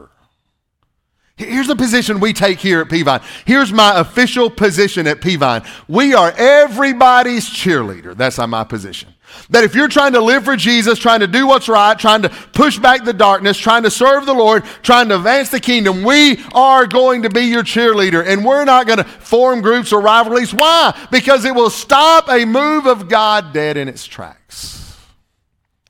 Here's 1.37 1.67
the 1.67 1.75
position 1.75 2.19
we 2.19 2.33
take 2.33 2.59
here 2.59 2.81
at 2.81 2.87
Peavine. 2.87 3.23
Here's 3.45 3.73
my 3.73 3.99
official 3.99 4.49
position 4.49 5.07
at 5.07 5.21
Peavine. 5.21 5.65
We 5.87 6.13
are 6.13 6.31
everybody's 6.37 7.49
cheerleader. 7.49 8.15
That's 8.15 8.37
my 8.37 8.63
position. 8.63 9.15
That 9.49 9.63
if 9.63 9.73
you're 9.73 9.87
trying 9.87 10.13
to 10.13 10.21
live 10.21 10.43
for 10.43 10.55
Jesus, 10.55 10.99
trying 10.99 11.21
to 11.21 11.27
do 11.27 11.47
what's 11.47 11.69
right, 11.69 11.97
trying 11.97 12.21
to 12.23 12.29
push 12.29 12.77
back 12.77 13.05
the 13.05 13.13
darkness, 13.13 13.57
trying 13.57 13.83
to 13.83 13.91
serve 13.91 14.25
the 14.25 14.33
Lord, 14.33 14.65
trying 14.83 15.09
to 15.09 15.15
advance 15.15 15.49
the 15.49 15.59
kingdom, 15.59 16.03
we 16.03 16.43
are 16.53 16.85
going 16.85 17.23
to 17.23 17.29
be 17.29 17.43
your 17.43 17.63
cheerleader. 17.63 18.25
And 18.25 18.45
we're 18.45 18.65
not 18.65 18.85
going 18.85 18.99
to 18.99 19.05
form 19.05 19.61
groups 19.61 19.93
or 19.93 20.01
rivalries. 20.01 20.53
Why? 20.53 20.95
Because 21.11 21.45
it 21.45 21.55
will 21.55 21.69
stop 21.69 22.29
a 22.29 22.45
move 22.45 22.85
of 22.85 23.07
God 23.07 23.53
dead 23.53 23.77
in 23.77 23.87
its 23.87 24.05
tracks. 24.05 24.97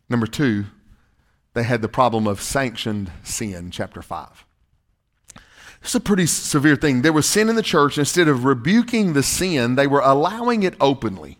Number 0.08 0.28
two, 0.28 0.66
they 1.54 1.63
had 1.63 1.82
the 1.82 1.89
problem 1.89 2.28
of 2.28 2.42
sanctioned 2.42 3.12
sin, 3.24 3.72
chapter 3.72 4.02
5. 4.02 4.46
It's 5.82 5.96
a 5.96 6.00
pretty 6.00 6.28
severe 6.28 6.76
thing. 6.76 7.02
There 7.02 7.13
was 7.13 7.28
sin 7.28 7.50
in 7.50 7.56
the 7.56 7.63
church. 7.63 7.98
Instead 7.98 8.28
of 8.28 8.46
rebuking 8.46 9.13
the 9.13 9.24
sin, 9.24 9.76
they 9.76 9.88
were 9.88 10.02
allowing 10.02 10.63
it 10.63 10.76
openly. 10.80 11.38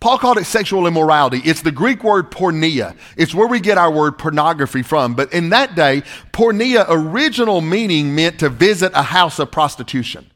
Paul 0.00 0.18
called 0.18 0.38
it 0.38 0.44
sexual 0.44 0.86
immorality. 0.86 1.40
It's 1.44 1.62
the 1.62 1.72
Greek 1.72 2.04
word 2.04 2.30
porneia. 2.30 2.96
It's 3.16 3.34
where 3.34 3.48
we 3.48 3.58
get 3.58 3.78
our 3.78 3.90
word 3.90 4.16
pornography 4.16 4.82
from. 4.82 5.14
But 5.14 5.32
in 5.32 5.48
that 5.48 5.74
day, 5.74 6.02
porneia 6.32 6.86
original 6.88 7.60
meaning 7.60 8.14
meant 8.14 8.38
to 8.40 8.48
visit 8.48 8.92
a 8.94 9.02
house 9.02 9.38
of 9.38 9.50
prostitution. 9.50 10.30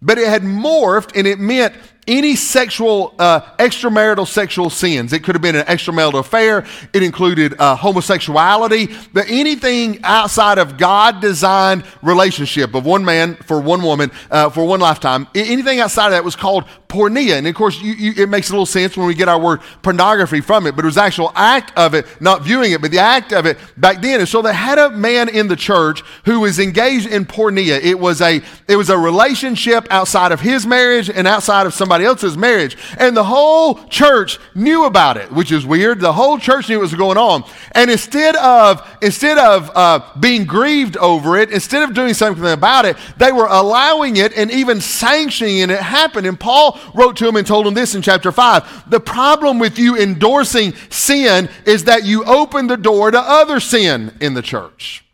But 0.00 0.18
it 0.18 0.28
had 0.28 0.42
morphed 0.42 1.16
and 1.16 1.26
it 1.26 1.40
meant 1.40 1.74
any 2.10 2.34
sexual, 2.34 3.14
uh, 3.18 3.40
extramarital 3.58 4.26
sexual 4.26 4.68
sins. 4.68 5.12
It 5.12 5.22
could 5.22 5.36
have 5.36 5.40
been 5.40 5.54
an 5.54 5.64
extramarital 5.66 6.18
affair. 6.18 6.66
It 6.92 7.04
included 7.04 7.54
uh, 7.58 7.76
homosexuality, 7.76 8.88
but 9.12 9.26
anything 9.30 10.00
outside 10.02 10.58
of 10.58 10.76
God 10.76 11.20
designed 11.20 11.84
relationship 12.02 12.74
of 12.74 12.84
one 12.84 13.04
man 13.04 13.36
for 13.36 13.60
one 13.60 13.82
woman 13.82 14.10
uh, 14.30 14.50
for 14.50 14.66
one 14.66 14.80
lifetime, 14.80 15.28
anything 15.34 15.78
outside 15.78 16.06
of 16.06 16.12
that 16.12 16.24
was 16.24 16.36
called 16.36 16.64
porneia. 16.90 17.38
And 17.38 17.46
of 17.46 17.54
course, 17.54 17.80
you, 17.80 17.92
you, 17.94 18.24
it 18.24 18.28
makes 18.28 18.50
a 18.50 18.52
little 18.52 18.66
sense 18.66 18.96
when 18.96 19.06
we 19.06 19.14
get 19.14 19.28
our 19.28 19.40
word 19.40 19.60
pornography 19.82 20.40
from 20.40 20.66
it, 20.66 20.76
but 20.76 20.84
it 20.84 20.86
was 20.86 20.96
the 20.96 21.02
actual 21.02 21.32
act 21.34 21.72
of 21.78 21.94
it, 21.94 22.06
not 22.20 22.42
viewing 22.42 22.72
it, 22.72 22.82
but 22.82 22.90
the 22.90 22.98
act 22.98 23.32
of 23.32 23.46
it 23.46 23.56
back 23.76 24.02
then. 24.02 24.20
And 24.20 24.28
so 24.28 24.42
they 24.42 24.52
had 24.52 24.78
a 24.78 24.90
man 24.90 25.28
in 25.28 25.48
the 25.48 25.56
church 25.56 26.02
who 26.24 26.40
was 26.40 26.58
engaged 26.58 27.06
in 27.06 27.24
porneia. 27.24 27.80
It 27.80 27.98
was 27.98 28.20
a, 28.20 28.42
it 28.68 28.76
was 28.76 28.90
a 28.90 28.98
relationship 28.98 29.86
outside 29.90 30.32
of 30.32 30.40
his 30.40 30.66
marriage 30.66 31.08
and 31.08 31.26
outside 31.26 31.66
of 31.66 31.74
somebody 31.74 32.04
else's 32.04 32.36
marriage. 32.36 32.76
And 32.98 33.16
the 33.16 33.24
whole 33.24 33.76
church 33.86 34.38
knew 34.54 34.84
about 34.84 35.16
it, 35.16 35.30
which 35.30 35.52
is 35.52 35.64
weird. 35.64 36.00
The 36.00 36.12
whole 36.12 36.38
church 36.38 36.68
knew 36.68 36.78
what 36.78 36.82
was 36.82 36.94
going 36.94 37.18
on. 37.18 37.44
And 37.72 37.90
instead 37.90 38.34
of, 38.36 38.86
instead 39.00 39.38
of 39.38 39.70
uh, 39.74 40.00
being 40.18 40.44
grieved 40.44 40.96
over 40.96 41.38
it, 41.38 41.50
instead 41.50 41.84
of 41.84 41.94
doing 41.94 42.14
something 42.14 42.44
about 42.44 42.84
it, 42.84 42.96
they 43.16 43.30
were 43.30 43.46
allowing 43.46 44.16
it 44.16 44.36
and 44.36 44.50
even 44.50 44.80
sanctioning 44.80 45.58
it 45.58 45.70
happen. 45.70 46.26
And 46.26 46.38
Paul 46.38 46.79
wrote 46.94 47.16
to 47.16 47.28
him 47.28 47.36
and 47.36 47.46
told 47.46 47.66
him 47.66 47.74
this 47.74 47.94
in 47.94 48.02
chapter 48.02 48.32
5. 48.32 48.90
The 48.90 49.00
problem 49.00 49.58
with 49.58 49.78
you 49.78 49.96
endorsing 49.96 50.74
sin 50.88 51.48
is 51.66 51.84
that 51.84 52.04
you 52.04 52.24
open 52.24 52.66
the 52.66 52.76
door 52.76 53.10
to 53.10 53.18
other 53.18 53.60
sin 53.60 54.16
in 54.20 54.34
the 54.34 54.42
church. 54.42 55.04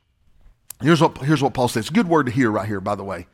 Here's 0.83 1.01
what, 1.01 1.19
here's 1.19 1.43
what 1.43 1.55
Paul 1.55 1.69
says. 1.69 1.89
Good 1.89 2.09
word 2.09 2.27
to 2.27 2.33
hear 2.33 2.51
right 2.51 2.67
here, 2.67 2.81
by 2.81 2.95
the 2.95 3.05
way. 3.05 3.27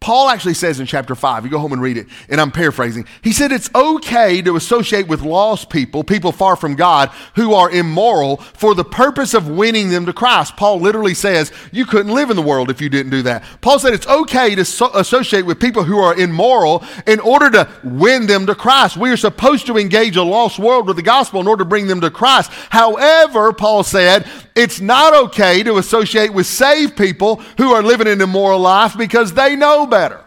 Paul 0.00 0.30
actually 0.30 0.54
says 0.54 0.80
in 0.80 0.86
chapter 0.86 1.14
5, 1.14 1.44
you 1.44 1.50
go 1.50 1.58
home 1.58 1.74
and 1.74 1.82
read 1.82 1.98
it, 1.98 2.06
and 2.30 2.40
I'm 2.40 2.50
paraphrasing. 2.50 3.04
He 3.20 3.32
said 3.32 3.52
it's 3.52 3.68
okay 3.74 4.40
to 4.40 4.56
associate 4.56 5.06
with 5.06 5.20
lost 5.20 5.68
people, 5.68 6.04
people 6.04 6.32
far 6.32 6.56
from 6.56 6.74
God, 6.74 7.10
who 7.36 7.52
are 7.52 7.70
immoral, 7.70 8.38
for 8.38 8.74
the 8.74 8.82
purpose 8.82 9.34
of 9.34 9.50
winning 9.50 9.90
them 9.90 10.06
to 10.06 10.14
Christ. 10.14 10.56
Paul 10.56 10.80
literally 10.80 11.12
says 11.12 11.52
you 11.70 11.84
couldn't 11.84 12.14
live 12.14 12.30
in 12.30 12.36
the 12.36 12.42
world 12.42 12.70
if 12.70 12.80
you 12.80 12.88
didn't 12.88 13.10
do 13.10 13.20
that. 13.22 13.44
Paul 13.60 13.78
said 13.78 13.92
it's 13.92 14.06
okay 14.06 14.54
to 14.54 14.64
so- 14.64 14.90
associate 14.94 15.44
with 15.44 15.60
people 15.60 15.84
who 15.84 15.98
are 15.98 16.18
immoral 16.18 16.82
in 17.06 17.20
order 17.20 17.50
to 17.50 17.68
win 17.84 18.26
them 18.26 18.46
to 18.46 18.54
Christ. 18.54 18.96
We 18.96 19.10
are 19.10 19.18
supposed 19.18 19.66
to 19.66 19.76
engage 19.76 20.16
a 20.16 20.22
lost 20.22 20.58
world 20.58 20.86
with 20.86 20.96
the 20.96 21.02
gospel 21.02 21.42
in 21.42 21.46
order 21.46 21.62
to 21.62 21.68
bring 21.68 21.88
them 21.88 22.00
to 22.00 22.10
Christ. 22.10 22.50
However, 22.70 23.52
Paul 23.52 23.82
said, 23.82 24.26
it's 24.56 24.80
not 24.80 25.14
okay 25.26 25.62
to 25.62 25.76
associate 25.76 26.32
with 26.32 26.46
saved 26.46 26.96
people 26.96 27.36
who 27.58 27.72
are 27.72 27.82
living 27.82 28.08
an 28.08 28.20
immoral 28.20 28.58
life 28.58 28.96
because 28.96 29.34
they 29.34 29.56
know 29.56 29.86
better. 29.90 30.24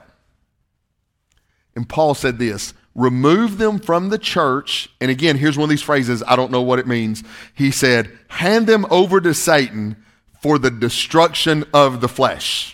And 1.76 1.89
Paul 1.89 2.13
said 2.13 2.38
this 2.38 2.73
remove 2.95 3.58
them 3.58 3.80
from 3.80 4.10
the 4.10 4.17
church. 4.17 4.89
And 5.02 5.10
again, 5.10 5.38
here's 5.38 5.58
one 5.58 5.65
of 5.65 5.69
these 5.69 5.82
phrases. 5.82 6.21
I 6.28 6.36
don't 6.36 6.52
know 6.52 6.62
what 6.62 6.80
it 6.80 6.88
means. 6.88 7.23
He 7.56 7.71
said, 7.71 8.12
hand 8.28 8.67
them 8.67 8.86
over 8.89 9.19
to 9.21 9.34
Satan 9.34 9.97
for 10.41 10.60
the 10.60 10.69
destruction 10.69 11.63
of 11.73 12.02
the 12.02 12.08
flesh. 12.08 12.72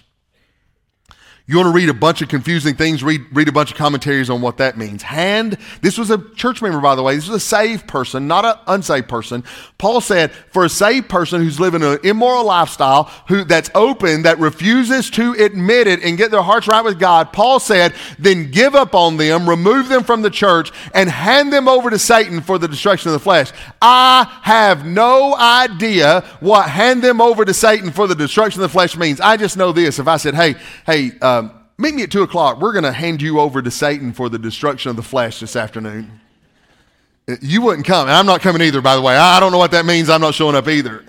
You 1.50 1.58
want 1.58 1.66
to 1.66 1.74
read 1.74 1.90
a 1.90 1.96
bunch 1.96 2.22
of 2.22 2.30
confusing 2.30 2.76
things, 2.76 3.04
read, 3.04 3.22
read 3.32 3.48
a 3.48 3.52
bunch 3.52 3.72
of 3.72 3.78
commentaries 3.78 4.30
on 4.30 4.40
what 4.40 4.58
that 4.58 4.78
means. 4.78 5.02
Hand, 5.02 5.58
this 5.82 5.98
was 5.98 6.12
a 6.12 6.20
church 6.36 6.62
member, 6.62 6.80
by 6.80 6.94
the 6.94 7.02
way. 7.02 7.16
This 7.16 7.28
was 7.28 7.38
a 7.38 7.44
saved 7.44 7.88
person, 7.88 8.28
not 8.28 8.46
an 8.46 8.54
unsaved 8.68 9.10
person. 9.10 9.44
Paul 9.80 10.00
said, 10.00 10.32
for 10.32 10.64
a 10.64 10.70
saved 10.70 11.10
person 11.10 11.42
who's 11.42 11.60
living 11.60 11.82
an 11.82 11.98
immoral 12.04 12.46
lifestyle, 12.46 13.06
who 13.30 13.44
that's 13.46 13.72
open, 13.74 14.22
that 14.22 14.38
refuses 14.38 15.10
to 15.10 15.34
admit 15.40 15.88
it 15.88 16.04
and 16.04 16.20
get 16.20 16.30
their 16.30 16.44
hearts 16.44 16.68
right 16.68 16.84
with 16.84 17.00
God, 17.00 17.34
Paul 17.34 17.60
said, 17.60 17.96
then 18.20 18.52
give 18.52 18.76
up 18.76 18.94
on 18.94 19.18
them, 19.18 19.50
remove 19.50 19.90
them 19.90 20.04
from 20.04 20.22
the 20.22 20.30
church, 20.30 20.72
and 20.94 21.10
hand 21.10 21.52
them 21.52 21.68
over 21.68 21.90
to 21.90 21.98
Satan 21.98 22.42
for 22.42 22.60
the 22.60 22.68
destruction 22.68 23.10
of 23.10 23.14
the 23.14 23.20
flesh. 23.20 23.52
I 23.82 24.40
have 24.44 24.86
no 24.86 25.36
idea 25.36 26.22
what 26.42 26.70
hand 26.70 27.02
them 27.02 27.20
over 27.20 27.44
to 27.44 27.56
Satan 27.56 27.90
for 27.90 28.06
the 28.06 28.14
destruction 28.14 28.62
of 28.62 28.70
the 28.70 28.72
flesh 28.72 28.96
means. 28.96 29.20
I 29.20 29.36
just 29.36 29.58
know 29.58 29.72
this. 29.72 29.98
If 29.98 30.08
I 30.08 30.18
said, 30.18 30.36
hey, 30.36 30.54
hey, 30.86 31.14
uh, 31.24 31.39
Meet 31.80 31.96
me 31.96 32.04
at 32.04 32.12
2 32.12 32.24
o'clock. 32.24 32.60
We're 32.60 32.74
going 32.74 32.84
to 32.84 32.92
hand 32.92 33.22
you 33.22 33.40
over 33.40 33.62
to 33.62 33.72
Satan 33.72 34.12
for 34.12 34.28
the 34.28 34.38
destruction 34.38 34.90
of 34.90 34.98
the 34.98 35.02
flesh 35.02 35.40
this 35.40 35.56
afternoon. 35.56 36.20
Uh, 37.26 37.38
you 37.42 37.62
wouldn't 37.62 37.88
come. 37.88 38.10
And 38.10 38.18
I'm 38.18 38.26
not 38.26 38.42
coming 38.42 38.62
either, 38.62 38.82
by 38.82 38.98
the 38.98 39.02
way. 39.02 39.16
I 39.16 39.40
don't 39.40 39.54
know 39.54 39.58
what 39.58 39.72
that 39.72 39.86
means. 39.86 40.10
I'm 40.10 40.20
not 40.20 40.34
showing 40.34 40.58
up 40.58 40.68
either. 40.68 41.06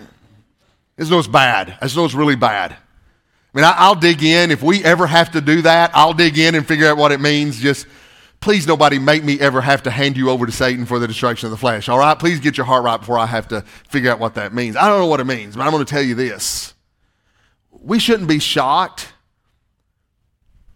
I 0.97 1.01
just 1.01 1.11
know 1.11 1.19
it's 1.19 1.27
bad. 1.27 1.77
I 1.81 1.87
just 1.87 1.97
know 1.97 2.05
it's 2.05 2.15
really 2.15 2.37
bad. 2.37 2.71
I 2.73 2.77
mean, 3.53 3.65
I'll 3.67 3.97
dig 3.97 4.23
in. 4.23 4.53
If 4.53 4.63
we 4.63 4.85
ever 4.85 5.09
have 5.09 5.33
to 5.33 5.41
do 5.41 5.61
that, 5.63 5.91
I'll 5.93 6.15
dig 6.15 6.39
in 6.39 6.55
and 6.55 6.65
figure 6.65 6.87
out 6.87 6.97
what 6.97 7.11
it 7.11 7.21
means. 7.21 7.59
Just 7.59 7.89
please, 8.39 8.65
nobody 8.65 9.01
make 9.01 9.25
me 9.25 9.41
ever 9.41 9.61
have 9.61 9.83
to 9.83 9.91
hand 9.91 10.17
you 10.17 10.31
over 10.31 10.47
to 10.47 10.53
Satan 10.53 10.87
for 10.87 11.01
the 11.01 11.09
destruction 11.09 11.49
of 11.49 11.51
the 11.51 11.57
flesh. 11.57 11.89
All 11.89 11.99
right? 11.99 12.17
Please 12.17 12.39
get 12.39 12.57
your 12.57 12.67
heart 12.67 12.85
right 12.85 12.99
before 12.99 13.19
I 13.19 13.27
have 13.27 13.49
to 13.49 13.63
figure 13.89 14.13
out 14.13 14.21
what 14.21 14.37
that 14.37 14.55
means. 14.55 14.77
I 14.77 14.89
don't 14.89 15.01
know 15.01 15.07
what 15.07 15.19
it 15.19 15.25
means, 15.25 15.57
but 15.57 15.65
I'm 15.65 15.73
going 15.73 15.85
to 15.85 15.91
tell 15.91 16.01
you 16.01 16.15
this. 16.15 16.75
We 17.73 17.99
shouldn't 17.99 18.29
be 18.29 18.39
shocked 18.39 19.15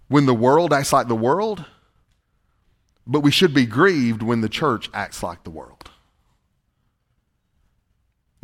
when 0.09 0.27
the 0.27 0.35
world 0.35 0.73
acts 0.73 0.93
like 0.93 1.09
the 1.09 1.14
world, 1.14 1.64
but 3.07 3.21
we 3.21 3.31
should 3.31 3.55
be 3.55 3.67
grieved 3.67 4.23
when 4.23 4.40
the 4.40 4.49
church 4.49 4.90
acts 4.93 5.23
like 5.23 5.45
the 5.45 5.51
world. 5.51 5.84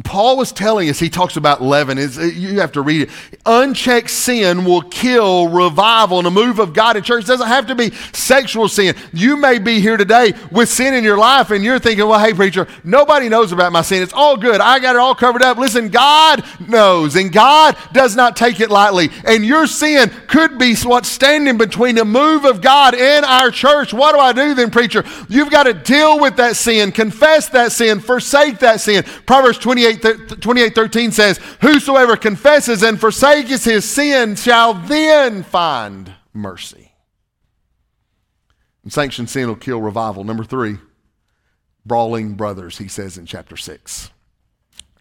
Paul 0.04 0.36
was 0.36 0.52
telling 0.52 0.88
us, 0.88 0.98
he 0.98 1.10
talks 1.10 1.36
about 1.36 1.62
leaven. 1.62 1.98
Is 1.98 2.18
uh, 2.18 2.22
you 2.22 2.60
have 2.60 2.72
to 2.72 2.82
read 2.82 3.02
it. 3.02 3.10
Unchecked 3.44 4.10
sin 4.10 4.64
will 4.64 4.82
kill 4.82 5.48
revival 5.48 6.18
and 6.18 6.26
a 6.26 6.30
move 6.30 6.58
of 6.58 6.72
God 6.72 6.96
in 6.96 7.02
church. 7.02 7.24
It 7.24 7.26
doesn't 7.26 7.48
have 7.48 7.66
to 7.66 7.74
be 7.74 7.90
sexual 8.12 8.68
sin. 8.68 8.94
You 9.12 9.36
may 9.36 9.58
be 9.58 9.80
here 9.80 9.96
today 9.96 10.32
with 10.50 10.68
sin 10.68 10.94
in 10.94 11.04
your 11.04 11.18
life 11.18 11.50
and 11.50 11.64
you're 11.64 11.78
thinking, 11.78 12.06
well, 12.06 12.20
hey, 12.20 12.32
preacher, 12.32 12.66
nobody 12.84 13.28
knows 13.28 13.52
about 13.52 13.72
my 13.72 13.82
sin. 13.82 14.02
It's 14.02 14.12
all 14.12 14.36
good. 14.36 14.60
I 14.60 14.78
got 14.78 14.96
it 14.96 15.00
all 15.00 15.14
covered 15.14 15.42
up. 15.42 15.58
Listen, 15.58 15.88
God 15.88 16.44
knows 16.60 17.16
and 17.16 17.32
God 17.32 17.76
does 17.92 18.16
not 18.16 18.36
take 18.36 18.60
it 18.60 18.70
lightly. 18.70 19.10
And 19.24 19.44
your 19.44 19.66
sin 19.66 20.10
could 20.28 20.58
be 20.58 20.74
what's 20.76 21.08
standing 21.08 21.58
between 21.58 21.96
the 21.96 22.04
move 22.04 22.44
of 22.44 22.60
God 22.60 22.94
in 22.94 23.24
our 23.24 23.50
church. 23.50 23.92
What 23.92 24.14
do 24.14 24.20
I 24.20 24.32
do 24.32 24.54
then, 24.54 24.70
preacher? 24.70 25.04
You've 25.28 25.50
got 25.50 25.64
to 25.64 25.74
deal 25.74 26.20
with 26.20 26.36
that 26.36 26.56
sin, 26.56 26.92
confess 26.92 27.48
that 27.50 27.72
sin, 27.72 28.00
forsake 28.00 28.60
that 28.60 28.80
sin. 28.80 29.04
Proverbs 29.26 29.58
28 29.58 29.89
28, 29.96 30.74
13 30.74 31.12
says, 31.12 31.38
Whosoever 31.60 32.16
confesses 32.16 32.82
and 32.82 33.00
forsakes 33.00 33.64
his 33.64 33.84
sin 33.84 34.36
shall 34.36 34.74
then 34.74 35.42
find 35.42 36.14
mercy. 36.32 36.92
And 38.82 38.92
sanctioned 38.92 39.30
sin 39.30 39.48
will 39.48 39.56
kill 39.56 39.80
revival. 39.80 40.24
Number 40.24 40.44
three, 40.44 40.76
brawling 41.84 42.34
brothers, 42.34 42.78
he 42.78 42.88
says 42.88 43.18
in 43.18 43.26
chapter 43.26 43.56
6. 43.56 44.10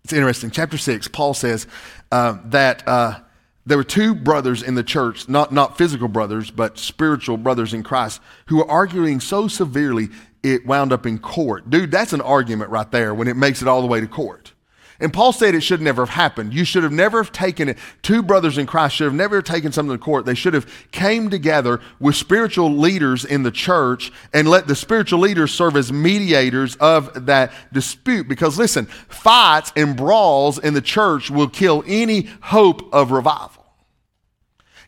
It's 0.03 0.13
interesting. 0.13 0.51
Chapter 0.51 0.77
6, 0.77 1.07
Paul 1.09 1.33
says 1.33 1.67
uh, 2.11 2.37
that 2.45 2.87
uh, 2.87 3.19
there 3.65 3.77
were 3.77 3.83
two 3.83 4.15
brothers 4.15 4.63
in 4.63 4.75
the 4.75 4.83
church, 4.83 5.29
not, 5.29 5.51
not 5.51 5.77
physical 5.77 6.07
brothers, 6.07 6.49
but 6.51 6.77
spiritual 6.77 7.37
brothers 7.37 7.73
in 7.73 7.83
Christ, 7.83 8.21
who 8.47 8.57
were 8.57 8.69
arguing 8.69 9.19
so 9.19 9.47
severely 9.47 10.09
it 10.41 10.65
wound 10.65 10.93
up 10.93 11.05
in 11.05 11.19
court. 11.19 11.69
Dude, 11.69 11.91
that's 11.91 12.13
an 12.13 12.21
argument 12.21 12.71
right 12.71 12.89
there 12.91 13.13
when 13.13 13.27
it 13.27 13.35
makes 13.35 13.61
it 13.61 13.67
all 13.67 13.81
the 13.81 13.87
way 13.87 13.99
to 13.99 14.07
court. 14.07 14.53
And 15.01 15.13
Paul 15.13 15.31
said 15.31 15.55
it 15.55 15.61
should 15.61 15.81
never 15.81 16.01
have 16.01 16.13
happened. 16.13 16.53
You 16.53 16.65
should 16.65 16.83
have 16.83 16.91
never 16.91 17.23
have 17.23 17.31
taken 17.31 17.69
it. 17.69 17.77
Two 18.01 18.21
brothers 18.21 18.57
in 18.57 18.65
Christ 18.65 18.95
should 18.95 19.05
have 19.05 19.13
never 19.13 19.41
taken 19.41 19.71
something 19.71 19.97
to 19.97 20.03
court. 20.03 20.25
They 20.25 20.35
should 20.35 20.53
have 20.53 20.69
came 20.91 21.29
together 21.29 21.79
with 21.99 22.15
spiritual 22.15 22.71
leaders 22.75 23.23
in 23.23 23.43
the 23.43 23.51
church 23.51 24.11
and 24.33 24.49
let 24.49 24.67
the 24.67 24.75
spiritual 24.75 25.19
leaders 25.19 25.53
serve 25.53 25.77
as 25.77 25.91
mediators 25.93 26.75
of 26.77 27.27
that 27.27 27.53
dispute. 27.71 28.27
Because 28.27 28.57
listen, 28.57 28.87
fights 28.87 29.71
and 29.77 29.95
brawls 29.95 30.59
in 30.59 30.73
the 30.73 30.81
church 30.81 31.31
will 31.31 31.49
kill 31.49 31.83
any 31.87 32.29
hope 32.41 32.93
of 32.93 33.11
revival. 33.11 33.65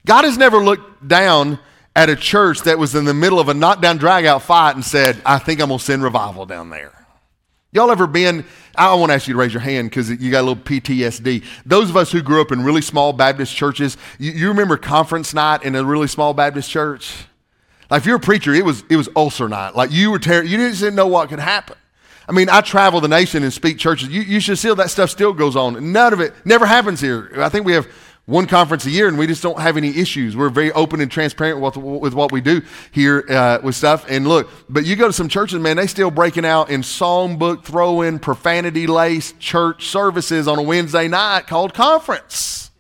God 0.06 0.26
has 0.26 0.38
never 0.38 0.58
looked 0.58 1.08
down 1.08 1.58
at 1.96 2.10
a 2.10 2.16
church 2.16 2.62
that 2.62 2.78
was 2.78 2.96
in 2.96 3.06
the 3.06 3.14
middle 3.14 3.40
of 3.40 3.50
a 3.50 3.54
knockdown 3.54 3.98
drag 3.98 4.26
out 4.26 4.42
fight 4.42 4.76
and 4.76 4.84
said, 4.84 5.22
I 5.26 5.38
think 5.40 5.62
I'm 5.62 5.68
going 5.68 5.80
to 5.80 5.86
send 5.86 6.04
revival 6.04 6.46
down 6.46 6.70
there. 6.70 6.92
Y'all 7.74 7.92
ever 7.92 8.08
been? 8.08 8.46
I 8.76 8.94
want 8.96 9.10
to 9.10 9.16
ask 9.16 9.28
you 9.28 9.34
to 9.34 9.40
raise 9.40 9.54
your 9.54 9.62
hand 9.62 9.90
because 9.90 10.10
you 10.10 10.32
got 10.32 10.42
a 10.42 10.48
little 10.48 10.64
PTSD. 10.64 11.44
Those 11.66 11.90
of 11.90 11.98
us 11.98 12.12
who 12.12 12.22
grew 12.22 12.42
up 12.42 12.52
in 12.52 12.64
really 12.64 12.82
small 12.82 13.14
Baptist 13.14 13.56
churches, 13.56 13.98
you, 14.18 14.32
you 14.32 14.48
remember 14.48 14.78
conference 14.78 15.34
night 15.34 15.64
in 15.64 15.76
a 15.76 15.84
really 15.84 16.08
small 16.08 16.34
Baptist 16.34 16.70
church? 16.70 17.26
Like 17.90 18.00
if 18.00 18.06
you're 18.06 18.16
a 18.16 18.20
preacher, 18.20 18.54
it 18.54 18.64
was 18.64 18.84
it 18.90 18.96
was 18.96 19.10
ulcer 19.16 19.50
night. 19.50 19.76
Like 19.76 19.92
you 19.92 20.12
were 20.12 20.20
ter- 20.20 20.44
you 20.44 20.58
didn't 20.58 20.96
know 20.96 21.08
what 21.08 21.30
could 21.30 21.40
happen. 21.40 21.76
I 22.30 22.32
mean, 22.34 22.50
I 22.50 22.62
travel 22.62 23.02
the 23.02 23.10
nation 23.10 23.44
and 23.44 23.52
speak 23.52 23.78
churches. 23.78 24.08
You, 24.08 24.22
you 24.22 24.40
should 24.40 24.58
see 24.58 24.74
that 24.74 24.90
stuff 24.90 25.10
still 25.10 25.34
goes 25.34 25.58
on. 25.58 25.92
None 25.92 26.14
of 26.14 26.22
it 26.22 26.34
never 26.46 26.66
happens 26.66 27.02
here. 27.02 27.30
I 27.38 27.50
think 27.50 27.66
we 27.66 27.74
have 27.74 27.88
one 28.32 28.48
conference 28.48 28.86
a 28.86 28.90
year 28.90 29.10
and 29.10 29.18
we 29.18 29.28
just 29.28 29.44
don't 29.44 29.60
have 29.60 29.76
any 29.76 29.90
issues. 29.90 30.38
We're 30.38 30.50
very 30.50 30.72
open 30.72 31.02
and 31.02 31.12
transparent 31.12 31.60
with, 31.60 31.76
with 31.76 32.14
what 32.14 32.32
we 32.32 32.40
do 32.40 32.62
here 32.92 33.26
uh, 33.30 33.60
with 33.62 33.76
stuff. 33.76 34.06
And 34.10 34.26
look, 34.26 34.50
but 34.70 34.86
you 34.86 34.96
go 34.96 35.08
to 35.08 35.14
some 35.14 35.28
churches, 35.28 35.60
man, 35.60 35.76
they 35.76 35.86
still 35.86 36.10
breaking 36.10 36.46
out 36.46 36.70
in 36.70 36.82
song 36.82 37.38
book 37.38 37.66
throwing, 37.66 38.20
profanity 38.20 38.88
laced 38.88 39.38
church 39.40 39.88
services 39.88 40.48
on 40.48 40.58
a 40.58 40.62
Wednesday 40.62 41.10
night 41.10 41.46
called 41.46 41.74
conference. 41.74 42.72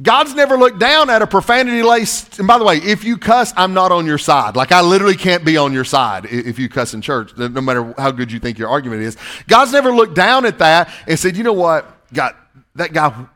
God's 0.00 0.34
never 0.34 0.56
looked 0.56 0.78
down 0.78 1.10
at 1.10 1.20
a 1.20 1.26
profanity 1.26 1.82
laced. 1.82 2.38
And 2.38 2.48
by 2.48 2.58
the 2.58 2.64
way, 2.64 2.78
if 2.78 3.04
you 3.04 3.18
cuss, 3.18 3.52
I'm 3.58 3.74
not 3.74 3.92
on 3.92 4.06
your 4.06 4.18
side. 4.18 4.56
Like 4.56 4.72
I 4.72 4.80
literally 4.80 5.16
can't 5.16 5.44
be 5.44 5.58
on 5.58 5.74
your 5.74 5.84
side 5.84 6.26
if 6.30 6.58
you 6.58 6.70
cuss 6.70 6.94
in 6.94 7.02
church, 7.02 7.36
no 7.36 7.60
matter 7.60 7.94
how 7.98 8.10
good 8.10 8.32
you 8.32 8.38
think 8.38 8.58
your 8.58 8.68
argument 8.68 9.02
is. 9.02 9.18
God's 9.48 9.72
never 9.72 9.92
looked 9.92 10.14
down 10.14 10.46
at 10.46 10.58
that 10.58 10.90
and 11.06 11.18
said, 11.18 11.36
you 11.36 11.44
know 11.44 11.52
what? 11.52 11.86
God, 12.12 12.34
that 12.74 12.92
guy 12.92 13.26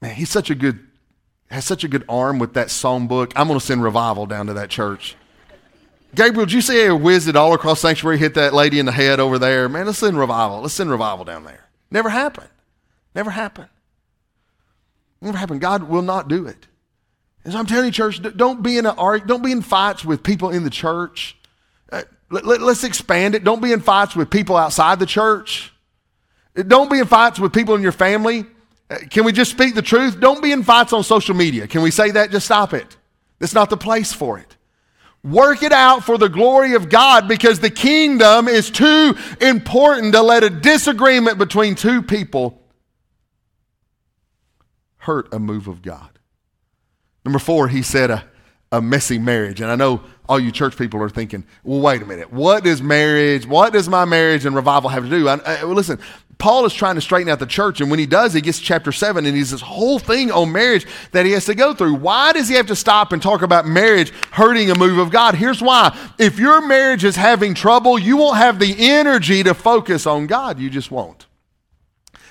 man, 0.00 0.14
he's 0.14 0.30
such 0.30 0.50
a 0.50 0.54
good, 0.54 0.80
has 1.50 1.64
such 1.64 1.84
a 1.84 1.88
good 1.88 2.04
arm 2.08 2.38
with 2.38 2.54
that 2.54 2.70
song 2.70 3.06
book. 3.06 3.32
I'm 3.36 3.48
going 3.48 3.58
to 3.58 3.64
send 3.64 3.82
revival 3.82 4.26
down 4.26 4.46
to 4.46 4.54
that 4.54 4.70
church. 4.70 5.16
Gabriel, 6.14 6.46
did 6.46 6.52
you 6.52 6.60
see 6.60 6.86
a 6.86 6.94
wizard 6.94 7.36
all 7.36 7.54
across 7.54 7.80
sanctuary 7.80 8.18
hit 8.18 8.34
that 8.34 8.52
lady 8.52 8.78
in 8.78 8.86
the 8.86 8.92
head 8.92 9.20
over 9.20 9.38
there? 9.38 9.68
Man, 9.68 9.86
let's 9.86 9.98
send 9.98 10.18
revival. 10.18 10.60
Let's 10.60 10.74
send 10.74 10.90
revival 10.90 11.24
down 11.24 11.44
there. 11.44 11.68
Never 11.90 12.08
happened. 12.08 12.48
Never 13.14 13.30
happened. 13.30 13.68
Never 15.20 15.38
happened. 15.38 15.60
God 15.60 15.84
will 15.84 16.02
not 16.02 16.28
do 16.28 16.46
it. 16.46 16.66
And 17.44 17.52
so 17.52 17.58
I'm 17.58 17.66
telling 17.66 17.86
you, 17.86 17.92
church, 17.92 18.20
don't 18.36 18.62
be 18.62 18.76
in 18.76 18.86
a 18.86 19.18
don't 19.26 19.42
be 19.42 19.52
in 19.52 19.62
fights 19.62 20.04
with 20.04 20.22
people 20.22 20.50
in 20.50 20.64
the 20.64 20.70
church. 20.70 21.36
Uh, 21.90 22.02
let, 22.30 22.44
let, 22.44 22.60
let's 22.60 22.84
expand 22.84 23.34
it. 23.34 23.44
Don't 23.44 23.62
be 23.62 23.72
in 23.72 23.80
fights 23.80 24.14
with 24.14 24.30
people 24.30 24.56
outside 24.56 24.98
the 24.98 25.06
church. 25.06 25.72
Don't 26.54 26.90
be 26.90 26.98
in 26.98 27.06
fights 27.06 27.38
with 27.38 27.52
people 27.52 27.74
in 27.74 27.82
your 27.82 27.92
family. 27.92 28.46
Uh, 28.90 28.98
can 29.08 29.24
we 29.24 29.32
just 29.32 29.50
speak 29.50 29.74
the 29.74 29.82
truth? 29.82 30.18
Don't 30.18 30.42
be 30.42 30.52
in 30.52 30.64
fights 30.64 30.92
on 30.92 31.04
social 31.04 31.34
media. 31.34 31.66
Can 31.68 31.82
we 31.82 31.90
say 31.90 32.10
that? 32.10 32.30
Just 32.30 32.46
stop 32.46 32.74
it. 32.74 32.96
It's 33.40 33.54
not 33.54 33.70
the 33.70 33.76
place 33.76 34.12
for 34.12 34.38
it. 34.38 34.56
Work 35.22 35.62
it 35.62 35.72
out 35.72 36.02
for 36.02 36.18
the 36.18 36.28
glory 36.28 36.74
of 36.74 36.88
God 36.88 37.28
because 37.28 37.60
the 37.60 37.70
kingdom 37.70 38.48
is 38.48 38.70
too 38.70 39.14
important 39.40 40.14
to 40.14 40.22
let 40.22 40.42
a 40.42 40.50
disagreement 40.50 41.38
between 41.38 41.74
two 41.74 42.02
people 42.02 42.60
hurt 44.96 45.32
a 45.32 45.38
move 45.38 45.68
of 45.68 45.82
God. 45.82 46.18
Number 47.24 47.38
four, 47.38 47.68
he 47.68 47.82
said, 47.82 48.10
uh, 48.10 48.22
a 48.72 48.80
messy 48.80 49.18
marriage. 49.18 49.60
And 49.60 49.70
I 49.70 49.76
know 49.76 50.02
all 50.30 50.38
you 50.38 50.52
church 50.52 50.78
people 50.78 51.02
are 51.02 51.08
thinking, 51.08 51.44
well, 51.64 51.80
wait 51.80 52.00
a 52.02 52.06
minute. 52.06 52.32
What 52.32 52.62
does 52.62 52.80
marriage, 52.80 53.48
what 53.48 53.72
does 53.72 53.88
my 53.88 54.04
marriage 54.04 54.46
and 54.46 54.54
revival 54.54 54.88
have 54.88 55.02
to 55.02 55.10
do? 55.10 55.28
I, 55.28 55.40
I, 55.44 55.64
well, 55.64 55.74
listen, 55.74 55.98
Paul 56.38 56.64
is 56.66 56.72
trying 56.72 56.94
to 56.94 57.00
straighten 57.00 57.28
out 57.28 57.40
the 57.40 57.46
church, 57.46 57.80
and 57.80 57.90
when 57.90 57.98
he 57.98 58.06
does, 58.06 58.32
he 58.32 58.40
gets 58.40 58.60
chapter 58.60 58.92
7, 58.92 59.26
and 59.26 59.36
he's 59.36 59.50
this 59.50 59.60
whole 59.60 59.98
thing 59.98 60.30
on 60.30 60.52
marriage 60.52 60.86
that 61.10 61.26
he 61.26 61.32
has 61.32 61.46
to 61.46 61.56
go 61.56 61.74
through. 61.74 61.94
Why 61.96 62.32
does 62.32 62.48
he 62.48 62.54
have 62.54 62.68
to 62.68 62.76
stop 62.76 63.12
and 63.12 63.20
talk 63.20 63.42
about 63.42 63.66
marriage 63.66 64.12
hurting 64.30 64.70
a 64.70 64.76
move 64.76 64.98
of 64.98 65.10
God? 65.10 65.34
Here's 65.34 65.60
why. 65.60 65.98
If 66.16 66.38
your 66.38 66.64
marriage 66.64 67.02
is 67.02 67.16
having 67.16 67.52
trouble, 67.52 67.98
you 67.98 68.16
won't 68.16 68.36
have 68.36 68.60
the 68.60 68.76
energy 68.78 69.42
to 69.42 69.52
focus 69.52 70.06
on 70.06 70.28
God. 70.28 70.60
You 70.60 70.70
just 70.70 70.92
won't. 70.92 71.26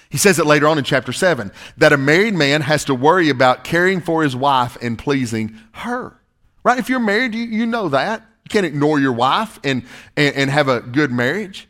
He 0.10 0.18
says 0.18 0.40
it 0.40 0.46
later 0.46 0.70
on 0.70 0.78
in 0.78 0.86
chapter 0.86 1.12
7 1.12 1.52
that 1.76 1.92
a 1.92 1.98
married 1.98 2.34
man 2.34 2.62
has 2.62 2.86
to 2.86 2.96
worry 2.96 3.28
about 3.28 3.66
caring 3.66 4.00
for 4.00 4.24
his 4.24 4.38
wife 4.38 4.78
and 4.82 4.98
pleasing 4.98 5.60
her. 5.74 6.19
Right? 6.64 6.78
If 6.78 6.90
you're 6.90 7.00
married, 7.00 7.36
you, 7.36 7.46
you 7.46 7.66
know 7.66 7.90
that. 7.90 8.22
You 8.44 8.50
can't 8.50 8.66
ignore 8.66 9.00
your 9.00 9.14
wife 9.14 9.60
and, 9.64 9.84
and, 10.16 10.36
and 10.36 10.50
have 10.50 10.68
a 10.68 10.82
good 10.82 11.12
marriage. 11.12 11.68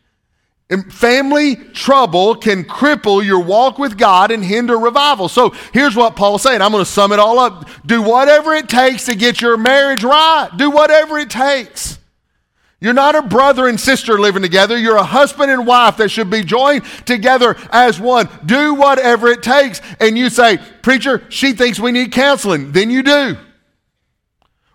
And 0.70 0.92
family 0.92 1.56
trouble 1.56 2.36
can 2.36 2.62
cripple 2.62 3.24
your 3.24 3.40
walk 3.42 3.78
with 3.78 3.98
God 3.98 4.30
and 4.30 4.44
hinder 4.44 4.78
revival. 4.78 5.28
So 5.28 5.50
here's 5.72 5.96
what 5.96 6.14
Paul's 6.14 6.42
saying. 6.42 6.62
I'm 6.62 6.70
going 6.70 6.84
to 6.84 6.90
sum 6.90 7.10
it 7.10 7.18
all 7.18 7.40
up. 7.40 7.68
Do 7.84 8.00
whatever 8.02 8.54
it 8.54 8.68
takes 8.68 9.06
to 9.06 9.16
get 9.16 9.40
your 9.40 9.56
marriage 9.56 10.04
right. 10.04 10.48
Do 10.56 10.70
whatever 10.70 11.18
it 11.18 11.28
takes. 11.28 11.98
You're 12.80 12.94
not 12.94 13.16
a 13.16 13.22
brother 13.22 13.66
and 13.66 13.78
sister 13.78 14.18
living 14.18 14.42
together. 14.42 14.78
You're 14.78 14.96
a 14.96 15.02
husband 15.02 15.50
and 15.50 15.66
wife 15.66 15.96
that 15.98 16.08
should 16.08 16.30
be 16.30 16.42
joined 16.42 16.84
together 17.04 17.56
as 17.70 18.00
one. 18.00 18.28
Do 18.46 18.74
whatever 18.74 19.28
it 19.28 19.42
takes. 19.42 19.82
And 19.98 20.16
you 20.16 20.30
say, 20.30 20.58
Preacher, 20.82 21.24
she 21.28 21.52
thinks 21.52 21.80
we 21.80 21.90
need 21.90 22.12
counseling. 22.12 22.70
Then 22.72 22.90
you 22.90 23.02
do. 23.02 23.36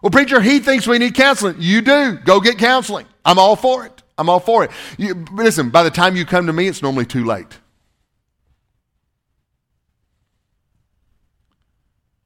Well, 0.05 0.11
preacher, 0.11 0.39
he 0.39 0.59
thinks 0.59 0.85
we 0.85 0.99
need 0.99 1.15
counseling. 1.15 1.55
You 1.57 1.81
do. 1.81 2.19
Go 2.23 2.39
get 2.39 2.59
counseling. 2.59 3.07
I'm 3.25 3.39
all 3.39 3.55
for 3.55 3.87
it. 3.87 4.03
I'm 4.19 4.29
all 4.29 4.39
for 4.39 4.63
it. 4.63 4.69
You, 4.99 5.25
listen, 5.33 5.71
by 5.71 5.81
the 5.81 5.89
time 5.89 6.15
you 6.15 6.25
come 6.25 6.45
to 6.45 6.53
me, 6.53 6.67
it's 6.67 6.83
normally 6.83 7.07
too 7.07 7.25
late. 7.25 7.57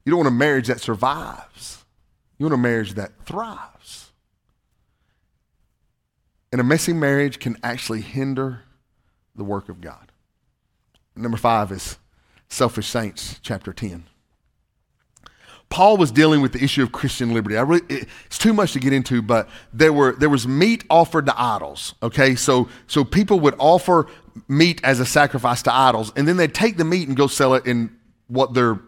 You 0.04 0.10
don't 0.10 0.18
want 0.18 0.28
a 0.28 0.30
marriage 0.30 0.66
that 0.66 0.82
survives. 0.82 1.82
You 2.36 2.44
want 2.44 2.52
a 2.52 2.58
marriage 2.58 2.92
that 2.96 3.12
thrives. 3.24 4.10
And 6.52 6.60
a 6.60 6.64
messy 6.64 6.92
marriage 6.92 7.38
can 7.38 7.56
actually 7.62 8.02
hinder 8.02 8.60
the 9.34 9.44
work 9.44 9.70
of 9.70 9.80
God. 9.80 10.12
Number 11.16 11.38
five 11.38 11.72
is 11.72 11.96
Selfish 12.46 12.88
Saints, 12.88 13.40
chapter 13.42 13.72
10. 13.72 14.09
Paul 15.70 15.96
was 15.96 16.10
dealing 16.10 16.42
with 16.42 16.52
the 16.52 16.62
issue 16.62 16.82
of 16.82 16.90
Christian 16.90 17.32
liberty. 17.32 17.56
I 17.56 17.62
really, 17.62 17.84
it's 17.88 18.38
too 18.38 18.52
much 18.52 18.72
to 18.72 18.80
get 18.80 18.92
into, 18.92 19.22
but 19.22 19.48
there 19.72 19.92
were 19.92 20.12
there 20.12 20.28
was 20.28 20.46
meat 20.46 20.84
offered 20.90 21.26
to 21.26 21.40
idols. 21.40 21.94
Okay, 22.02 22.34
so 22.34 22.68
so 22.88 23.04
people 23.04 23.40
would 23.40 23.54
offer 23.58 24.08
meat 24.48 24.80
as 24.82 24.98
a 24.98 25.06
sacrifice 25.06 25.62
to 25.62 25.72
idols, 25.72 26.12
and 26.16 26.26
then 26.26 26.36
they'd 26.36 26.54
take 26.54 26.76
the 26.76 26.84
meat 26.84 27.06
and 27.06 27.16
go 27.16 27.28
sell 27.28 27.54
it 27.54 27.66
in 27.66 27.96
what 28.26 28.52
their 28.52 28.80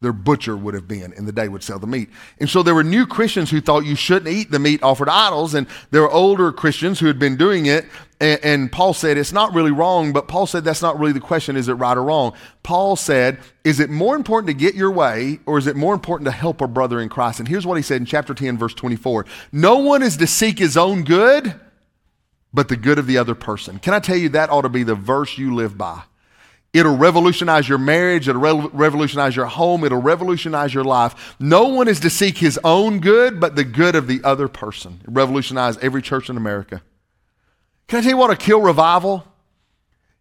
their 0.00 0.12
butcher 0.12 0.56
would 0.56 0.74
have 0.74 0.86
been 0.86 1.12
and 1.14 1.26
the 1.26 1.32
day 1.32 1.48
would 1.48 1.62
sell 1.62 1.78
the 1.78 1.86
meat. 1.86 2.08
And 2.38 2.48
so 2.48 2.62
there 2.62 2.74
were 2.74 2.84
new 2.84 3.06
Christians 3.06 3.50
who 3.50 3.60
thought 3.60 3.84
you 3.84 3.96
shouldn't 3.96 4.32
eat 4.32 4.50
the 4.50 4.60
meat 4.60 4.82
offered 4.82 5.08
idols, 5.08 5.54
and 5.54 5.66
there 5.90 6.02
were 6.02 6.10
older 6.10 6.52
Christians 6.52 7.00
who 7.00 7.06
had 7.06 7.18
been 7.18 7.36
doing 7.36 7.66
it. 7.66 7.86
And, 8.20 8.40
and, 8.44 8.72
Paul 8.72 8.94
said 8.94 9.16
it's 9.16 9.32
not 9.32 9.54
really 9.54 9.70
wrong, 9.70 10.12
but 10.12 10.26
Paul 10.26 10.46
said 10.46 10.64
that's 10.64 10.82
not 10.82 10.98
really 10.98 11.12
the 11.12 11.20
question 11.20 11.56
is 11.56 11.68
it 11.68 11.74
right 11.74 11.96
or 11.96 12.02
wrong? 12.04 12.34
Paul 12.62 12.96
said, 12.96 13.38
is 13.64 13.80
it 13.80 13.90
more 13.90 14.16
important 14.16 14.48
to 14.48 14.54
get 14.54 14.74
your 14.74 14.90
way, 14.90 15.40
or 15.46 15.58
is 15.58 15.66
it 15.66 15.76
more 15.76 15.94
important 15.94 16.26
to 16.26 16.32
help 16.32 16.60
a 16.60 16.66
brother 16.66 17.00
in 17.00 17.08
Christ? 17.08 17.38
And 17.38 17.48
here's 17.48 17.66
what 17.66 17.76
he 17.76 17.82
said 17.82 18.00
in 18.00 18.06
chapter 18.06 18.34
10, 18.34 18.58
verse 18.58 18.74
24 18.74 19.26
No 19.52 19.78
one 19.78 20.02
is 20.02 20.16
to 20.16 20.26
seek 20.26 20.58
his 20.58 20.76
own 20.76 21.04
good, 21.04 21.54
but 22.52 22.68
the 22.68 22.76
good 22.76 22.98
of 22.98 23.06
the 23.06 23.18
other 23.18 23.34
person. 23.34 23.78
Can 23.78 23.94
I 23.94 24.00
tell 24.00 24.16
you 24.16 24.28
that 24.30 24.50
ought 24.50 24.62
to 24.62 24.68
be 24.68 24.82
the 24.82 24.94
verse 24.94 25.38
you 25.38 25.54
live 25.54 25.78
by? 25.78 26.02
It'll 26.78 26.96
revolutionize 26.96 27.68
your 27.68 27.78
marriage. 27.78 28.28
It'll 28.28 28.40
re- 28.40 28.70
revolutionize 28.72 29.34
your 29.34 29.46
home. 29.46 29.84
It'll 29.84 30.00
revolutionize 30.00 30.72
your 30.72 30.84
life. 30.84 31.34
No 31.40 31.68
one 31.68 31.88
is 31.88 32.00
to 32.00 32.10
seek 32.10 32.38
his 32.38 32.58
own 32.62 33.00
good, 33.00 33.40
but 33.40 33.56
the 33.56 33.64
good 33.64 33.96
of 33.96 34.06
the 34.06 34.20
other 34.22 34.46
person. 34.46 35.00
It 35.02 35.10
revolutionized 35.10 35.80
every 35.82 36.02
church 36.02 36.30
in 36.30 36.36
America. 36.36 36.82
Can 37.88 37.98
I 37.98 38.02
tell 38.02 38.10
you 38.10 38.16
what 38.16 38.30
a 38.30 38.36
kill 38.36 38.60
revival 38.60 39.24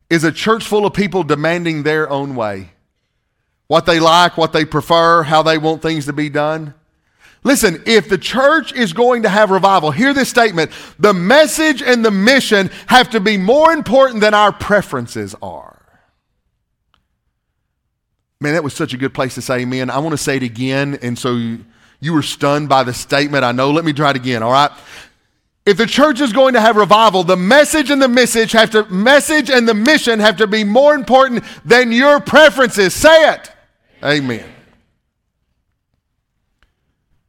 is? 0.10 0.24
A 0.24 0.32
church 0.32 0.66
full 0.66 0.86
of 0.86 0.94
people 0.94 1.24
demanding 1.24 1.84
their 1.84 2.10
own 2.10 2.36
way. 2.36 2.72
What 3.68 3.86
they 3.86 4.00
like, 4.00 4.38
what 4.38 4.54
they 4.54 4.66
prefer, 4.66 5.24
how 5.24 5.44
they 5.44 5.58
want 5.58 5.82
things 5.82 6.06
to 6.06 6.14
be 6.14 6.30
done. 6.30 6.74
Listen, 7.44 7.84
if 7.86 8.10
the 8.10 8.18
church 8.18 8.74
is 8.74 8.94
going 8.94 9.24
to 9.24 9.30
have 9.30 9.52
revival, 9.52 9.92
hear 9.92 10.14
this 10.14 10.30
statement 10.30 10.72
the 10.98 11.14
message 11.14 11.82
and 11.82 12.04
the 12.04 12.12
mission 12.12 12.72
have 12.88 13.12
to 13.12 13.20
be 13.20 13.38
more 13.38 13.72
important 13.72 14.22
than 14.22 14.34
our 14.34 14.52
preferences 14.52 15.36
are. 15.42 15.77
Man, 18.40 18.54
that 18.54 18.64
was 18.64 18.74
such 18.74 18.94
a 18.94 18.98
good 18.98 19.14
place 19.14 19.36
to 19.36 19.42
say 19.42 19.62
amen. 19.62 19.90
I 19.90 20.00
want 20.00 20.14
to 20.14 20.18
say 20.18 20.38
it 20.38 20.44
again. 20.44 21.00
And 21.02 21.18
so 21.18 21.36
you, 22.00 22.14
were 22.14 22.22
stunned 22.22 22.70
by 22.70 22.84
the 22.84 22.94
statement. 22.94 23.44
I 23.44 23.52
know. 23.52 23.72
Let 23.72 23.84
me 23.84 23.94
try 23.94 24.12
it 24.12 24.16
again, 24.16 24.44
all 24.44 24.52
right? 24.52 24.72
If 25.66 25.78
the 25.78 25.88
church 25.88 26.22
is 26.22 26.32
going 26.32 26.54
to 26.54 26.62
have 26.62 26.78
revival, 26.78 27.24
the 27.24 27.36
message 27.36 27.90
and 27.90 28.02
the 28.02 28.08
message 28.08 28.54
have 28.54 28.70
to 28.72 28.86
message 28.86 29.50
and 29.50 29.68
the 29.68 29.74
mission 29.74 30.20
have 30.20 30.38
to 30.38 30.48
be 30.48 30.64
more 30.64 30.96
important 30.96 31.44
than 31.66 31.92
your 31.92 32.22
preferences. 32.22 32.94
Say 32.94 33.32
it. 33.34 33.52
Amen. 34.04 34.46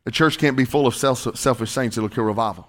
The 0.05 0.13
church 0.13 0.39
can't 0.39 0.57
be 0.57 0.65
full 0.65 0.87
of 0.87 0.95
selfish 0.95 1.71
saints. 1.71 1.97
It'll 1.97 2.09
kill 2.09 2.25
revival. 2.25 2.69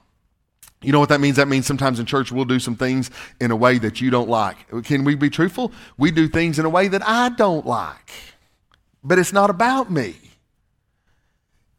You 0.81 0.93
know 0.93 0.99
what 0.99 1.09
that 1.09 1.19
means? 1.19 1.35
That 1.35 1.47
means 1.47 1.65
sometimes 1.65 1.99
in 1.99 2.05
church 2.05 2.31
we'll 2.31 2.45
do 2.45 2.59
some 2.59 2.75
things 2.75 3.11
in 3.41 3.51
a 3.51 3.55
way 3.55 3.79
that 3.79 3.99
you 3.99 4.09
don't 4.09 4.29
like. 4.29 4.57
Can 4.85 5.03
we 5.03 5.15
be 5.15 5.29
truthful? 5.29 5.73
We 5.97 6.11
do 6.11 6.27
things 6.29 6.57
in 6.57 6.65
a 6.65 6.69
way 6.69 6.87
that 6.87 7.05
I 7.05 7.29
don't 7.29 7.65
like. 7.65 8.11
But 9.03 9.19
it's 9.19 9.33
not 9.33 9.49
about 9.49 9.91
me. 9.91 10.15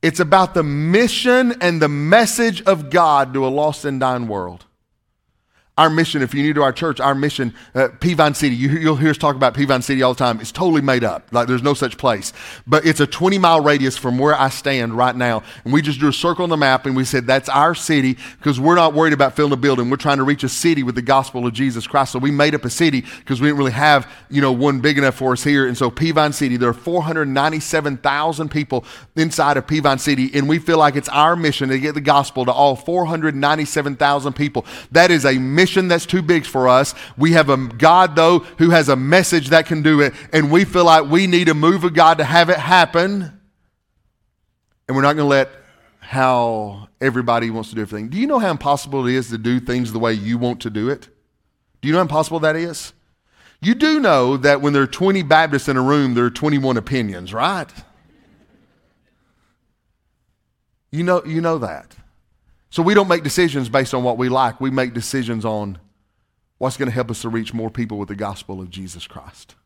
It's 0.03 0.21
about 0.21 0.55
the 0.55 0.63
mission 0.63 1.55
and 1.61 1.81
the 1.81 1.89
message 1.89 2.63
of 2.63 2.91
God 2.91 3.35
to 3.35 3.47
a 3.47 3.49
lost 3.49 3.85
and 3.85 4.01
dying 4.01 4.29
world. 4.29 4.65
Our 5.81 5.89
mission, 5.89 6.21
if 6.21 6.35
you're 6.35 6.43
new 6.43 6.53
to 6.53 6.63
our 6.63 6.75
church, 6.75 7.01
our 7.01 7.15
mission, 7.15 7.55
uh, 7.75 7.89
Peavine 8.01 8.37
City, 8.37 8.55
you, 8.55 8.91
will 8.91 8.97
hear 8.97 9.09
us 9.09 9.17
talk 9.17 9.35
about 9.35 9.55
Peavine 9.55 9.83
City 9.83 10.03
all 10.03 10.13
the 10.13 10.19
time. 10.19 10.39
It's 10.39 10.53
totally 10.53 10.83
made 10.83 11.05
up. 11.05 11.33
Like 11.33 11.49
there's 11.49 11.63
no 11.63 11.73
such 11.73 11.97
place. 11.97 12.35
But 12.67 12.85
it's 12.85 13.01
a 13.01 13.07
20 13.07 13.39
mile 13.39 13.63
radius 13.63 13.97
from 13.97 14.19
where 14.19 14.39
I 14.39 14.51
stand 14.51 14.93
right 14.93 15.17
now. 15.17 15.43
And 15.65 15.73
we 15.73 15.81
just 15.81 15.99
drew 15.99 16.11
a 16.11 16.13
circle 16.13 16.43
on 16.43 16.51
the 16.51 16.59
map 16.59 16.85
and 16.85 16.95
we 16.95 17.07
said, 17.07 17.27
that's 17.27 17.49
our 17.49 17.75
city 17.75 18.19
because 18.37 18.61
we're 18.61 18.75
not 18.75 18.93
worried 18.93 19.15
about 19.15 19.35
filling 19.35 19.55
a 19.55 19.57
building. 19.57 19.89
We're 19.89 19.97
trying 19.97 20.19
to 20.19 20.23
reach 20.23 20.45
a 20.45 20.51
city 20.51 20.83
with 20.83 20.97
the 20.97 21.03
gospel 21.03 21.47
of 21.47 21.55
Jesus 21.55 21.87
Christ. 21.87 22.13
So 22.13 22.19
we 22.19 22.31
made 22.31 22.55
up 22.55 22.67
a 22.67 22.71
city 22.71 23.01
because 23.01 23.41
we 23.41 23.49
didn't 23.49 23.57
really 23.61 23.73
have, 23.73 24.07
you 24.29 24.43
know, 24.43 24.53
one 24.53 24.81
big 24.81 24.99
enough 24.99 25.15
for 25.15 25.33
us 25.33 25.43
here. 25.43 25.67
And 25.67 25.79
so 25.79 25.91
Peavine 25.91 26.35
City, 26.35 26.59
there 26.59 26.69
are 26.69 26.75
497,000 26.75 28.51
people 28.51 28.85
inside 29.17 29.57
of 29.57 29.67
Peavine 29.67 29.99
City. 29.99 30.31
And 30.35 30.47
we 30.47 30.59
feel 30.59 30.77
like 30.77 30.95
it's 30.95 31.09
our 31.09 31.37
mission 31.37 31.71
to 31.71 31.79
get 31.79 31.95
the 31.95 32.03
gospel 32.03 32.45
to 32.45 32.53
all 32.53 32.77
497,000 32.77 34.35
people. 34.35 34.67
That 34.93 35.11
is 35.11 35.25
a 35.25 35.39
mission 35.39 35.70
mission 35.71 35.87
that's 35.87 36.07
too 36.07 36.21
big 36.21 36.45
for 36.45 36.69
us. 36.69 36.95
We 37.17 37.33
have 37.33 37.49
a 37.49 37.57
God, 37.57 38.17
though, 38.17 38.41
who 38.59 38.71
has 38.71 38.89
a 38.89 38.97
message 38.97 39.51
that 39.51 39.67
can 39.67 39.83
do 39.83 40.01
it, 40.01 40.13
and 40.33 40.51
we 40.51 40.65
feel 40.65 40.85
like 40.85 41.09
we 41.09 41.29
need 41.29 41.49
a 41.49 41.55
move 41.55 41.85
of 41.85 41.95
God 41.95 42.19
to 42.19 42.25
have 42.25 42.51
it 42.51 42.59
happen. 42.59 43.41
And 44.89 44.97
we're 44.97 45.03
not 45.03 45.15
going 45.15 45.27
to 45.27 45.31
let 45.31 45.51
how 46.01 46.89
everybody 47.01 47.51
wants 47.51 47.69
to 47.69 47.77
do 47.77 47.83
everything. 47.83 48.09
Do 48.09 48.19
you 48.19 48.27
know 48.27 48.41
how 48.41 48.51
impossible 48.51 49.07
it 49.07 49.15
is 49.15 49.31
to 49.31 49.39
do 49.39 49.61
things 49.61 49.93
the 49.93 50.01
way 50.01 50.13
you 50.13 50.39
want 50.39 50.61
to 50.63 50.71
do 50.71 50.89
it? 50.89 51.09
Do 51.81 51.87
you 51.87 51.93
know 51.93 52.01
how 52.01 52.03
impossible 52.03 52.41
that 52.41 52.57
is? 52.57 52.93
You 53.63 53.77
do 53.77 54.01
know 54.01 54.37
that 54.39 54.61
when 54.61 54.73
there 54.73 54.83
are 54.83 54.89
20 54.89 55.23
Baptists 55.23 55.69
in 55.69 55.77
a 55.77 55.83
room, 55.83 56.15
there 56.15 56.25
are 56.25 56.31
21 56.31 56.77
opinions, 56.77 57.33
right? 57.33 57.69
You 60.91 61.05
know, 61.05 61.23
you 61.25 61.41
know 61.41 61.59
that. 61.59 61.95
So 62.71 62.83
we 62.83 62.95
don't 62.95 63.09
make 63.09 63.25
decisions 63.25 63.69
based 63.69 63.95
on 63.95 64.05
what 64.05 64.17
we 64.17 64.29
like. 64.29 64.61
We 64.61 64.71
make 64.71 64.95
decisions 64.95 65.45
on 65.45 65.79
what's 66.59 66.77
going 66.77 66.89
to 66.89 66.95
help 66.95 67.11
us 67.11 67.23
to 67.23 67.29
reach 67.29 67.53
more 67.53 67.71
people 67.71 67.99
with 67.99 68.09
the 68.09 68.15
gospel 68.15 68.61
of 68.61 68.71
Jesus 68.71 69.07
Christ. 69.07 69.57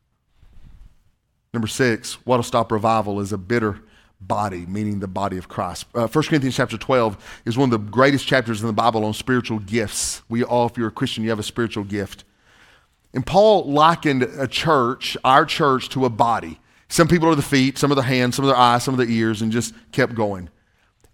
Number 1.53 1.67
six, 1.67 2.15
what'll 2.25 2.43
stop 2.43 2.71
revival 2.71 3.19
is 3.21 3.31
a 3.31 3.37
bitter 3.37 3.79
body, 4.19 4.65
meaning 4.65 4.99
the 4.99 5.07
body 5.07 5.37
of 5.37 5.47
Christ. 5.47 5.85
Uh, 5.93 6.07
1 6.07 6.23
Corinthians 6.25 6.55
chapter 6.55 6.77
12 6.77 7.41
is 7.45 7.57
one 7.57 7.71
of 7.71 7.71
the 7.71 7.91
greatest 7.91 8.27
chapters 8.27 8.61
in 8.61 8.67
the 8.67 8.73
Bible 8.73 9.05
on 9.05 9.13
spiritual 9.13 9.59
gifts. 9.59 10.23
We 10.27 10.43
all, 10.43 10.65
if 10.67 10.77
you're 10.77 10.87
a 10.87 10.91
Christian, 10.91 11.23
you 11.23 11.29
have 11.29 11.39
a 11.39 11.43
spiritual 11.43 11.83
gift. 11.83 12.23
And 13.13 13.25
Paul 13.25 13.71
likened 13.71 14.23
a 14.23 14.47
church, 14.47 15.15
our 15.23 15.45
church, 15.45 15.89
to 15.89 16.05
a 16.05 16.09
body. 16.09 16.59
Some 16.87 17.07
people 17.07 17.29
are 17.29 17.35
the 17.35 17.41
feet, 17.41 17.77
some 17.77 17.91
are 17.91 17.95
the 17.95 18.01
hands, 18.01 18.35
some 18.35 18.45
are 18.45 18.49
the 18.49 18.57
eyes, 18.57 18.83
some 18.83 18.95
are 18.95 19.05
the 19.05 19.11
ears, 19.11 19.41
and 19.41 19.51
just 19.51 19.73
kept 19.91 20.15
going. 20.15 20.49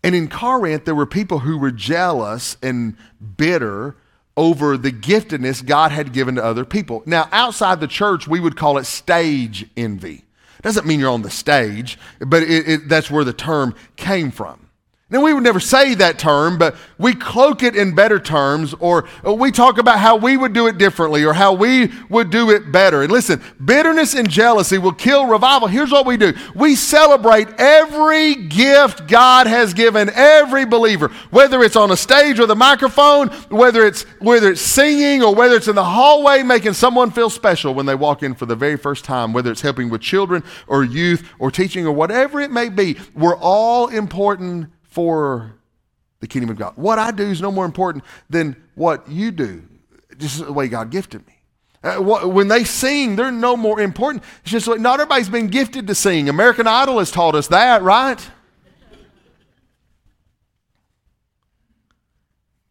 And 0.03 0.15
in 0.15 0.27
Corinth, 0.27 0.85
there 0.85 0.95
were 0.95 1.05
people 1.05 1.39
who 1.39 1.57
were 1.57 1.71
jealous 1.71 2.57
and 2.61 2.97
bitter 3.37 3.95
over 4.35 4.77
the 4.77 4.91
giftedness 4.91 5.65
God 5.65 5.91
had 5.91 6.13
given 6.13 6.35
to 6.35 6.43
other 6.43 6.65
people. 6.65 7.03
Now, 7.05 7.27
outside 7.31 7.79
the 7.79 7.87
church, 7.87 8.27
we 8.27 8.39
would 8.39 8.55
call 8.55 8.77
it 8.77 8.85
stage 8.85 9.67
envy. 9.77 10.25
Doesn't 10.61 10.85
mean 10.85 10.99
you're 10.99 11.09
on 11.09 11.21
the 11.21 11.29
stage, 11.29 11.97
but 12.19 12.43
it, 12.43 12.67
it, 12.67 12.89
that's 12.89 13.11
where 13.11 13.23
the 13.23 13.33
term 13.33 13.75
came 13.95 14.31
from. 14.31 14.60
Now, 15.11 15.19
we 15.19 15.33
would 15.33 15.43
never 15.43 15.59
say 15.59 15.93
that 15.95 16.17
term, 16.17 16.57
but 16.57 16.73
we 16.97 17.13
cloak 17.13 17.63
it 17.63 17.75
in 17.75 17.93
better 17.93 18.17
terms, 18.17 18.73
or 18.75 19.09
we 19.25 19.51
talk 19.51 19.77
about 19.77 19.99
how 19.99 20.15
we 20.15 20.37
would 20.37 20.53
do 20.53 20.67
it 20.67 20.77
differently 20.77 21.25
or 21.25 21.33
how 21.33 21.51
we 21.51 21.91
would 22.07 22.29
do 22.29 22.49
it 22.49 22.71
better. 22.71 23.01
And 23.01 23.11
listen, 23.11 23.41
bitterness 23.63 24.15
and 24.15 24.29
jealousy 24.29 24.77
will 24.77 24.93
kill 24.93 25.25
revival. 25.25 25.67
Here's 25.67 25.91
what 25.91 26.05
we 26.05 26.15
do 26.15 26.31
we 26.55 26.75
celebrate 26.75 27.49
every 27.57 28.35
gift 28.35 29.07
God 29.07 29.47
has 29.47 29.73
given 29.73 30.09
every 30.13 30.63
believer, 30.63 31.09
whether 31.29 31.61
it's 31.61 31.75
on 31.75 31.91
a 31.91 31.97
stage 31.97 32.39
or 32.39 32.45
the 32.45 32.55
microphone, 32.55 33.27
whether 33.49 33.85
it's, 33.85 34.03
whether 34.19 34.49
it's 34.49 34.61
singing 34.61 35.21
or 35.21 35.35
whether 35.35 35.57
it's 35.57 35.67
in 35.67 35.75
the 35.75 35.83
hallway 35.83 36.41
making 36.41 36.71
someone 36.71 37.11
feel 37.11 37.29
special 37.29 37.73
when 37.73 37.85
they 37.85 37.95
walk 37.95 38.23
in 38.23 38.33
for 38.33 38.45
the 38.45 38.55
very 38.55 38.77
first 38.77 39.03
time, 39.03 39.33
whether 39.33 39.51
it's 39.51 39.59
helping 39.59 39.89
with 39.89 39.99
children 39.99 40.41
or 40.67 40.85
youth 40.85 41.29
or 41.37 41.51
teaching 41.51 41.85
or 41.85 41.91
whatever 41.91 42.39
it 42.39 42.49
may 42.49 42.69
be. 42.69 42.97
We're 43.13 43.35
all 43.35 43.89
important 43.89 44.69
for 44.91 45.55
the 46.19 46.27
kingdom 46.27 46.51
of 46.51 46.57
God. 46.57 46.73
What 46.75 46.99
I 46.99 47.11
do 47.11 47.23
is 47.23 47.41
no 47.41 47.51
more 47.51 47.65
important 47.65 48.03
than 48.29 48.55
what 48.75 49.09
you 49.09 49.31
do, 49.31 49.63
just 50.17 50.45
the 50.45 50.53
way 50.53 50.67
God 50.67 50.91
gifted 50.91 51.25
me. 51.25 51.33
Uh, 51.83 51.95
what, 51.95 52.31
when 52.31 52.47
they 52.47 52.63
sing, 52.63 53.15
they're 53.15 53.31
no 53.31 53.57
more 53.57 53.79
important. 53.79 54.23
It's 54.43 54.51
just 54.51 54.67
like 54.67 54.79
not 54.79 54.99
everybody's 54.99 55.29
been 55.29 55.47
gifted 55.47 55.87
to 55.87 55.95
sing. 55.95 56.29
American 56.29 56.67
Idol 56.67 56.99
has 56.99 57.09
taught 57.09 57.33
us 57.33 57.47
that, 57.47 57.81
right? 57.81 58.29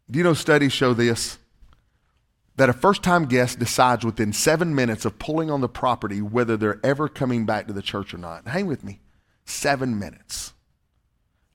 Do 0.09 0.19
you 0.19 0.23
know 0.23 0.35
studies 0.35 0.73
show 0.73 0.95
this? 0.95 1.39
That 2.57 2.69
a 2.69 2.73
first 2.73 3.03
time 3.03 3.25
guest 3.25 3.59
decides 3.59 4.05
within 4.05 4.33
seven 4.33 4.75
minutes 4.75 5.05
of 5.05 5.19
pulling 5.19 5.51
on 5.51 5.61
the 5.61 5.69
property 5.69 6.21
whether 6.21 6.57
they're 6.57 6.81
ever 6.85 7.09
coming 7.09 7.47
back 7.47 7.67
to 7.67 7.73
the 7.73 7.83
church 7.83 8.13
or 8.13 8.19
not. 8.19 8.47
Hang 8.47 8.67
with 8.67 8.85
me. 8.85 9.01
Seven 9.45 9.99
minutes 9.99 10.53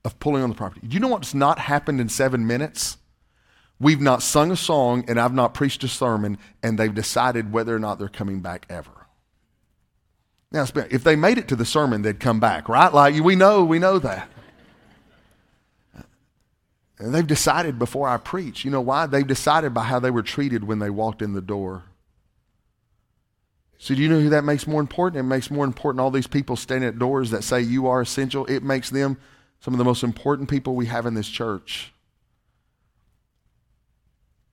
of 0.05 0.17
pulling 0.19 0.43
on 0.43 0.49
the 0.49 0.55
property. 0.55 0.87
Do 0.87 0.93
you 0.93 0.99
know 0.99 1.07
what's 1.07 1.33
not 1.33 1.59
happened 1.59 1.99
in 1.99 2.07
seven 2.07 2.47
minutes? 2.47 2.97
We've 3.79 3.99
not 3.99 4.21
sung 4.21 4.51
a 4.51 4.55
song 4.55 5.03
and 5.07 5.19
I've 5.19 5.33
not 5.33 5.53
preached 5.53 5.83
a 5.83 5.87
sermon, 5.87 6.37
and 6.63 6.77
they've 6.77 6.93
decided 6.93 7.51
whether 7.51 7.75
or 7.75 7.79
not 7.79 7.99
they're 7.99 8.07
coming 8.07 8.39
back 8.39 8.65
ever. 8.69 8.91
Now, 10.51 10.65
if 10.89 11.03
they 11.03 11.17
made 11.17 11.37
it 11.37 11.49
to 11.49 11.55
the 11.57 11.65
sermon, 11.65 12.03
they'd 12.03 12.19
come 12.19 12.39
back, 12.39 12.69
right? 12.69 12.93
Like 12.93 13.21
we 13.21 13.35
know, 13.35 13.65
we 13.65 13.79
know 13.79 13.99
that. 13.99 14.29
And 16.97 17.13
they've 17.13 17.27
decided 17.27 17.77
before 17.77 18.07
I 18.07 18.15
preach. 18.15 18.63
You 18.63 18.71
know 18.71 18.79
why? 18.79 19.05
They've 19.05 19.27
decided 19.27 19.73
by 19.73 19.83
how 19.83 19.99
they 19.99 20.11
were 20.11 20.23
treated 20.23 20.63
when 20.63 20.79
they 20.79 20.89
walked 20.89 21.21
in 21.21 21.33
the 21.33 21.41
door. 21.41 21.83
So, 23.77 23.93
do 23.93 24.01
you 24.01 24.07
know 24.07 24.21
who 24.21 24.29
that 24.29 24.45
makes 24.45 24.65
more 24.65 24.79
important? 24.79 25.19
It 25.19 25.23
makes 25.23 25.51
more 25.51 25.65
important 25.65 25.99
all 25.99 26.11
these 26.11 26.27
people 26.27 26.55
standing 26.55 26.87
at 26.87 26.97
doors 26.97 27.31
that 27.31 27.43
say 27.43 27.59
you 27.59 27.87
are 27.87 27.99
essential. 27.99 28.45
It 28.45 28.63
makes 28.63 28.89
them 28.89 29.17
some 29.65 29.73
of 29.73 29.79
the 29.79 29.83
most 29.83 30.03
important 30.03 30.47
people 30.47 30.75
we 30.75 30.85
have 30.85 31.07
in 31.07 31.15
this 31.15 31.27
church. 31.27 31.91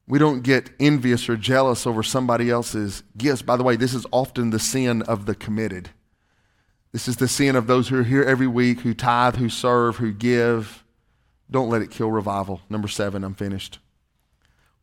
We 0.09 0.19
don't 0.19 0.41
get 0.41 0.71
envious 0.81 1.29
or 1.29 1.37
jealous 1.37 1.87
over 1.87 2.03
somebody 2.03 2.49
else's 2.49 3.03
gifts. 3.19 3.43
By 3.43 3.59
the 3.59 3.63
way, 3.63 3.77
this 3.77 3.93
is 3.93 4.07
often 4.11 4.49
the 4.49 4.59
sin 4.59 5.03
of 5.03 5.27
the 5.27 5.35
committed. 5.35 5.91
This 6.93 7.09
is 7.09 7.17
the 7.19 7.29
sin 7.29 7.57
of 7.57 7.67
those 7.67 7.89
who 7.89 7.99
are 8.01 8.05
here 8.05 8.23
every 8.23 8.47
week, 8.47 8.81
who 8.81 8.95
tithe, 8.95 9.37
who 9.37 9.51
serve, 9.51 9.97
who 9.97 10.13
give. 10.13 10.83
Don't 11.51 11.69
let 11.69 11.83
it 11.83 11.91
kill 11.91 12.11
revival. 12.11 12.63
Number 12.71 12.89
seven, 12.89 13.23
I'm 13.23 13.35
finished. 13.35 13.81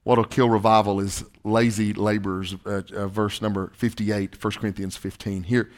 What'll 0.04 0.26
kill 0.26 0.48
revival 0.48 1.00
is 1.00 1.26
lazy 1.44 1.92
laborers, 1.92 2.56
uh, 2.68 2.84
uh, 2.96 3.08
verse 3.08 3.42
number 3.42 3.72
58, 3.74 4.44
1 4.44 4.54
Corinthians 4.54 4.96
15. 4.96 5.42
Here, 5.42 5.72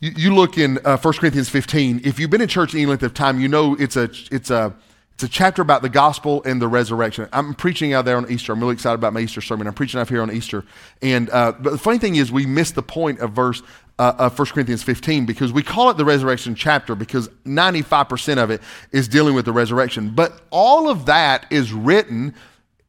you, 0.00 0.12
you 0.16 0.34
look 0.34 0.58
in 0.58 0.78
uh, 0.84 0.96
1 0.96 1.14
Corinthians 1.14 1.48
15. 1.48 2.02
If 2.04 2.18
you've 2.18 2.30
been 2.30 2.40
in 2.40 2.48
church 2.48 2.74
any 2.74 2.86
length 2.86 3.02
of 3.02 3.14
time, 3.14 3.40
you 3.40 3.48
know 3.48 3.76
it's 3.78 3.96
a, 3.96 4.10
it's, 4.30 4.50
a, 4.50 4.74
it's 5.14 5.24
a 5.24 5.28
chapter 5.28 5.62
about 5.62 5.82
the 5.82 5.88
gospel 5.88 6.42
and 6.44 6.62
the 6.62 6.68
resurrection. 6.68 7.28
I'm 7.32 7.54
preaching 7.54 7.92
out 7.92 8.04
there 8.04 8.16
on 8.16 8.30
Easter. 8.30 8.52
I'm 8.52 8.60
really 8.60 8.74
excited 8.74 8.94
about 8.94 9.12
my 9.12 9.20
Easter 9.20 9.40
sermon. 9.40 9.66
I'm 9.66 9.74
preaching 9.74 9.98
out 9.98 10.08
here 10.08 10.22
on 10.22 10.30
Easter. 10.30 10.64
And 11.02 11.28
uh, 11.30 11.52
but 11.52 11.70
the 11.70 11.78
funny 11.78 11.98
thing 11.98 12.16
is, 12.16 12.30
we 12.30 12.46
missed 12.46 12.76
the 12.76 12.82
point 12.82 13.18
of 13.18 13.32
verse 13.32 13.62
uh, 13.98 14.14
of 14.18 14.38
1 14.38 14.46
Corinthians 14.48 14.84
15 14.84 15.26
because 15.26 15.52
we 15.52 15.62
call 15.62 15.90
it 15.90 15.96
the 15.96 16.04
resurrection 16.04 16.54
chapter 16.54 16.94
because 16.94 17.28
95% 17.44 18.38
of 18.38 18.50
it 18.50 18.62
is 18.92 19.08
dealing 19.08 19.34
with 19.34 19.44
the 19.44 19.52
resurrection. 19.52 20.10
But 20.10 20.40
all 20.50 20.88
of 20.88 21.06
that 21.06 21.46
is 21.50 21.72
written 21.72 22.34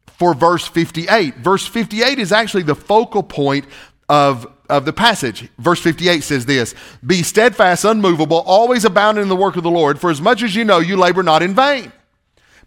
for 0.05 0.35
verse 0.35 0.67
58. 0.67 1.37
Verse 1.37 1.65
58 1.65 2.19
is 2.19 2.31
actually 2.31 2.63
the 2.63 2.75
focal 2.75 3.23
point 3.23 3.65
of 4.07 4.45
of 4.69 4.85
the 4.85 4.93
passage. 4.93 5.49
Verse 5.57 5.81
58 5.81 6.21
says 6.21 6.45
this 6.45 6.75
Be 7.05 7.23
steadfast, 7.23 7.83
unmovable, 7.85 8.43
always 8.45 8.85
abounding 8.85 9.23
in 9.23 9.29
the 9.29 9.35
work 9.35 9.55
of 9.55 9.63
the 9.63 9.71
Lord, 9.71 9.99
for 9.99 10.09
as 10.09 10.21
much 10.21 10.43
as 10.43 10.55
you 10.55 10.63
know, 10.63 10.79
you 10.79 10.97
labor 10.97 11.23
not 11.23 11.41
in 11.41 11.55
vain. 11.55 11.91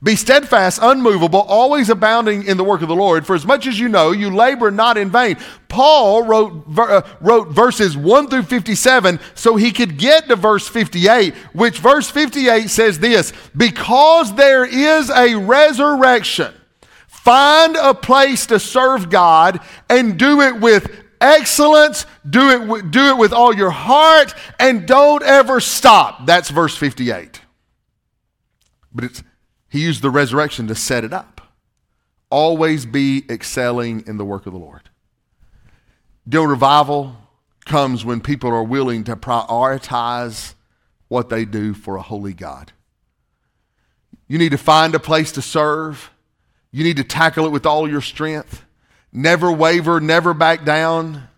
Be 0.03 0.17
steadfast, 0.17 0.81
unmovable, 0.83 1.43
always 1.43 1.89
abounding 1.89 2.45
in 2.45 2.57
the 2.57 2.65
work 2.65 2.83
of 2.83 2.89
the 2.89 2.97
Lord, 2.97 3.25
for 3.25 3.37
as 3.37 3.47
much 3.47 3.69
as 3.69 3.79
you 3.79 3.89
know, 3.89 4.11
you 4.11 4.35
labor 4.35 4.73
not 4.73 4.99
in 4.99 5.11
vain. 5.11 5.37
Paul 5.69 6.25
wrote, 6.25 6.65
uh, 6.77 7.03
wrote 7.21 7.51
verses 7.51 7.97
1 7.97 8.27
through 8.27 8.43
57 8.43 9.21
so 9.35 9.55
he 9.55 9.71
could 9.71 9.99
get 9.99 10.27
to 10.27 10.35
verse 10.35 10.67
58, 10.67 11.35
which 11.53 11.79
verse 11.79 12.11
58 12.11 12.69
says 12.69 12.99
this 12.99 13.33
Because 13.57 14.35
there 14.35 14.65
is 14.65 15.09
a 15.09 15.37
resurrection, 15.37 16.53
find 17.07 17.77
a 17.77 17.95
place 17.95 18.47
to 18.47 18.59
serve 18.59 19.09
God 19.09 19.61
and 19.89 20.19
do 20.19 20.41
it 20.41 20.59
with 20.59 20.91
excellence, 21.23 22.05
do 22.29 22.51
it, 22.51 22.91
do 22.91 23.09
it 23.09 23.17
with 23.17 23.33
all 23.33 23.55
your 23.55 23.71
heart, 23.71 24.35
and 24.59 24.87
don't 24.87 25.23
ever 25.23 25.61
stop. 25.61 26.27
That's 26.27 26.51
verse 26.51 26.77
58. 26.77 27.41
But 28.93 29.05
it's, 29.05 29.23
he 29.69 29.81
used 29.81 30.03
the 30.03 30.11
resurrection 30.11 30.69
to 30.69 30.75
set 30.75 31.05
it 31.05 31.13
up. 31.13 31.41
Always 32.29 32.85
be 32.85 33.25
excelling 33.31 34.05
in 34.07 34.17
the 34.17 34.25
work 34.25 34.47
of 34.47 34.53
the 34.53 34.59
Lord. 34.59 34.91
Deal 36.29 36.47
revival 36.47 37.17
comes 37.65 38.05
when 38.05 38.21
people 38.21 38.51
are 38.51 38.63
willing 38.63 39.05
to 39.05 39.17
prioritize 39.17 40.55
what 41.09 41.29
they 41.29 41.45
do 41.45 41.75
for 41.75 41.97
a 41.97 42.03
holy 42.03 42.33
God. 42.33 42.73
You 44.29 44.39
need 44.39 44.53
to 44.53 44.59
find 44.59 44.95
a 44.95 44.99
place 44.99 45.33
to 45.33 45.43
serve. 45.43 46.11
You 46.71 46.85
need 46.85 46.97
to 46.97 47.05
tackle 47.05 47.45
it 47.45 47.51
with 47.51 47.67
all 47.67 47.89
your 47.89 48.01
strength. 48.01 48.65
Never 49.13 49.53
waver, 49.53 50.01
never 50.01 50.33
back 50.33 50.65
down, 50.65 51.29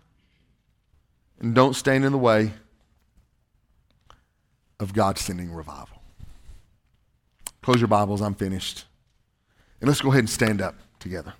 and 1.39 1.53
don't 1.53 1.75
stand 1.75 2.05
in 2.05 2.11
the 2.11 2.17
way 2.17 2.53
of 4.79 4.93
God 4.93 5.17
sending 5.17 5.51
revival. 5.53 6.01
Close 7.61 7.81
your 7.81 7.87
Bibles, 7.87 8.21
I'm 8.21 8.35
finished. 8.35 8.85
And 9.81 9.89
let's 9.89 9.99
go 9.99 10.09
ahead 10.09 10.19
and 10.19 10.29
stand 10.29 10.61
up 10.61 10.75
together. 10.99 11.33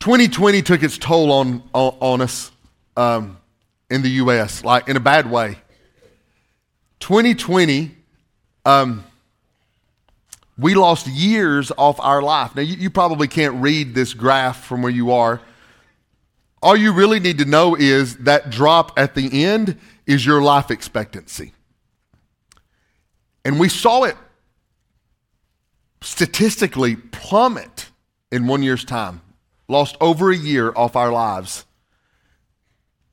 2020 0.00 0.62
took 0.62 0.82
its 0.82 0.98
toll 0.98 1.30
on, 1.30 1.62
on, 1.74 1.96
on 2.00 2.20
us 2.22 2.50
um, 2.96 3.36
in 3.90 4.02
the 4.02 4.08
U.S., 4.10 4.64
like 4.64 4.88
in 4.88 4.96
a 4.96 5.00
bad 5.00 5.30
way. 5.30 5.58
2020 7.00 7.94
um, 8.64 9.04
we 10.60 10.74
lost 10.74 11.06
years 11.06 11.72
off 11.78 11.98
our 12.00 12.20
life. 12.20 12.54
Now, 12.54 12.62
you, 12.62 12.76
you, 12.76 12.90
probably 12.90 13.28
can't 13.28 13.62
read 13.62 13.94
this 13.94 14.12
graph 14.12 14.64
from 14.64 14.82
where 14.82 14.92
you 14.92 15.10
are. 15.12 15.40
All 16.62 16.76
you 16.76 16.92
really 16.92 17.18
need 17.18 17.38
to 17.38 17.46
know 17.46 17.74
is 17.74 18.16
that 18.18 18.50
drop 18.50 18.98
at 18.98 19.14
the 19.14 19.44
end 19.44 19.78
is 20.06 20.26
your 20.26 20.42
life 20.42 20.70
expectancy. 20.70 21.54
And 23.44 23.58
we 23.58 23.70
saw 23.70 24.04
it 24.04 24.16
statistically 26.02 26.96
plummet 26.96 27.88
in 28.30 28.46
one 28.46 28.62
year's 28.62 28.84
time. 28.84 29.22
Lost 29.66 29.96
over 30.00 30.30
a 30.30 30.36
year 30.36 30.72
off 30.76 30.94
our 30.94 31.10
lives 31.10 31.64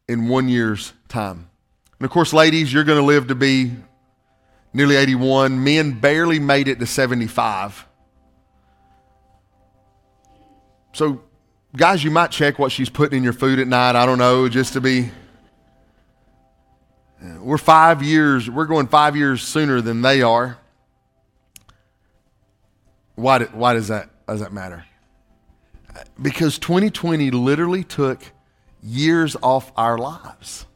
in 0.09 0.27
one 0.27 0.49
year's 0.49 0.91
time. 1.07 1.49
And 1.99 2.05
of 2.05 2.11
course, 2.11 2.33
ladies, 2.33 2.73
you're 2.73 2.83
going 2.83 2.99
to 2.99 3.05
live 3.05 3.27
to 3.27 3.35
be 3.35 3.71
nearly 4.77 4.95
81. 4.95 5.63
Men 5.63 5.99
barely 5.99 6.39
made 6.39 6.67
it 6.67 6.79
to 6.79 6.85
75. 6.85 7.87
So, 10.93 11.23
guys, 11.75 12.03
you 12.03 12.11
might 12.11 12.29
check 12.29 12.59
what 12.59 12.71
she's 12.71 12.89
putting 12.89 13.17
in 13.17 13.23
your 13.23 13.33
food 13.33 13.57
at 13.57 13.67
night. 13.67 13.95
I 13.95 14.05
don't 14.05 14.19
know, 14.19 14.47
just 14.47 14.73
to 14.73 14.81
be. 14.81 15.09
We're 17.39 17.57
five 17.57 18.03
years, 18.03 18.47
we're 18.47 18.67
going 18.67 18.87
five 18.87 19.15
years 19.15 19.41
sooner 19.41 19.81
than 19.81 20.03
they 20.03 20.21
are. 20.21 20.59
Why, 23.15 23.45
why 23.45 23.73
does, 23.73 23.87
that, 23.87 24.11
does 24.27 24.41
that 24.41 24.53
matter? 24.53 24.85
Because 26.21 26.59
2020 26.59 27.31
literally 27.31 27.83
took 27.83 28.21
years 28.83 29.35
off 29.41 29.71
our 29.75 29.97
lives. 29.97 30.67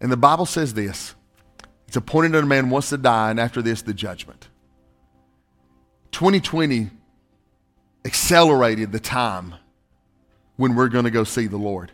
And 0.00 0.10
the 0.10 0.16
Bible 0.16 0.46
says 0.46 0.74
this 0.74 1.14
it's 1.94 1.96
appointed 1.96 2.34
unto 2.34 2.48
man 2.48 2.70
once 2.70 2.88
to 2.88 2.98
die, 2.98 3.30
and 3.30 3.38
after 3.38 3.62
this, 3.62 3.82
the 3.82 3.94
judgment. 3.94 4.48
2020 6.10 6.90
accelerated 8.04 8.90
the 8.90 8.98
time 8.98 9.54
when 10.56 10.74
we're 10.74 10.88
going 10.88 11.04
to 11.04 11.12
go 11.12 11.22
see 11.22 11.46
the 11.46 11.56
Lord. 11.56 11.92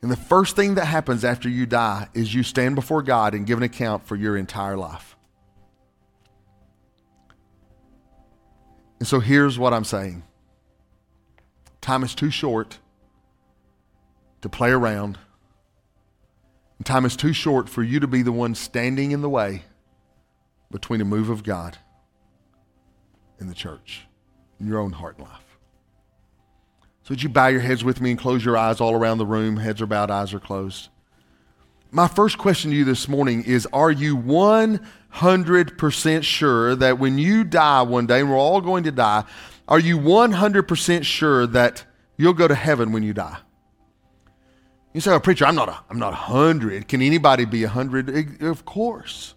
And 0.00 0.10
the 0.10 0.16
first 0.16 0.56
thing 0.56 0.76
that 0.76 0.86
happens 0.86 1.22
after 1.22 1.50
you 1.50 1.66
die 1.66 2.08
is 2.14 2.32
you 2.32 2.42
stand 2.42 2.76
before 2.76 3.02
God 3.02 3.34
and 3.34 3.46
give 3.46 3.58
an 3.58 3.62
account 3.62 4.06
for 4.06 4.16
your 4.16 4.38
entire 4.38 4.78
life. 4.78 5.18
And 9.00 9.06
so 9.06 9.20
here's 9.20 9.58
what 9.58 9.74
I'm 9.74 9.84
saying 9.84 10.22
time 11.82 12.02
is 12.04 12.14
too 12.14 12.30
short 12.30 12.78
to 14.40 14.48
play 14.48 14.70
around 14.70 15.18
Time 16.84 17.04
is 17.04 17.16
too 17.16 17.32
short 17.32 17.68
for 17.68 17.82
you 17.82 18.00
to 18.00 18.06
be 18.06 18.22
the 18.22 18.32
one 18.32 18.54
standing 18.54 19.10
in 19.10 19.20
the 19.20 19.28
way 19.28 19.64
between 20.70 21.00
a 21.00 21.04
move 21.04 21.28
of 21.28 21.42
God 21.42 21.76
and 23.38 23.50
the 23.50 23.54
church 23.54 24.06
in 24.60 24.66
your 24.66 24.78
own 24.78 24.92
heart 24.92 25.18
and 25.18 25.26
life. 25.26 25.58
So 27.02 27.10
would 27.10 27.22
you 27.22 27.28
bow 27.28 27.48
your 27.48 27.60
heads 27.60 27.84
with 27.84 28.00
me 28.00 28.10
and 28.10 28.18
close 28.18 28.44
your 28.44 28.56
eyes 28.56 28.80
all 28.80 28.94
around 28.94 29.18
the 29.18 29.26
room? 29.26 29.56
Heads 29.56 29.82
are 29.82 29.86
bowed, 29.86 30.10
eyes 30.10 30.34
are 30.34 30.40
closed. 30.40 30.88
My 31.90 32.06
first 32.06 32.36
question 32.36 32.70
to 32.70 32.76
you 32.76 32.84
this 32.84 33.08
morning 33.08 33.44
is 33.44 33.66
Are 33.72 33.90
you 33.90 34.16
100% 34.16 36.22
sure 36.22 36.76
that 36.76 36.98
when 36.98 37.16
you 37.16 37.44
die 37.44 37.82
one 37.82 38.06
day, 38.06 38.20
and 38.20 38.30
we're 38.30 38.36
all 38.36 38.60
going 38.60 38.84
to 38.84 38.92
die, 38.92 39.24
are 39.66 39.80
you 39.80 39.98
100% 39.98 41.04
sure 41.04 41.46
that 41.46 41.84
you'll 42.18 42.34
go 42.34 42.46
to 42.46 42.54
heaven 42.54 42.92
when 42.92 43.02
you 43.02 43.14
die? 43.14 43.38
You 44.92 45.00
say, 45.00 45.12
oh, 45.12 45.20
preacher, 45.20 45.44
I'm 45.44 45.54
not 45.54 45.68
a, 45.68 45.78
I'm 45.90 45.98
not 45.98 46.12
100. 46.12 46.88
Can 46.88 47.02
anybody 47.02 47.44
be 47.44 47.64
100? 47.64 48.42
Of 48.42 48.64
course. 48.64 49.34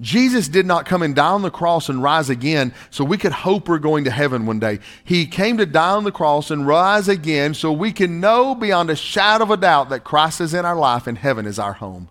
Jesus 0.00 0.48
did 0.48 0.66
not 0.66 0.84
come 0.84 1.02
and 1.02 1.14
die 1.14 1.28
on 1.28 1.42
the 1.42 1.50
cross 1.50 1.88
and 1.88 2.02
rise 2.02 2.28
again 2.28 2.74
so 2.90 3.04
we 3.04 3.16
could 3.16 3.30
hope 3.30 3.68
we're 3.68 3.78
going 3.78 4.04
to 4.04 4.10
heaven 4.10 4.46
one 4.46 4.58
day. 4.58 4.80
He 5.04 5.26
came 5.26 5.58
to 5.58 5.66
die 5.66 5.90
on 5.90 6.02
the 6.02 6.10
cross 6.10 6.50
and 6.50 6.66
rise 6.66 7.06
again 7.06 7.54
so 7.54 7.70
we 7.72 7.92
can 7.92 8.18
know 8.18 8.56
beyond 8.56 8.90
a 8.90 8.96
shadow 8.96 9.44
of 9.44 9.50
a 9.52 9.56
doubt 9.56 9.90
that 9.90 10.02
Christ 10.02 10.40
is 10.40 10.54
in 10.54 10.64
our 10.64 10.74
life 10.74 11.06
and 11.06 11.16
heaven 11.16 11.46
is 11.46 11.58
our 11.58 11.74
home. 11.74 12.08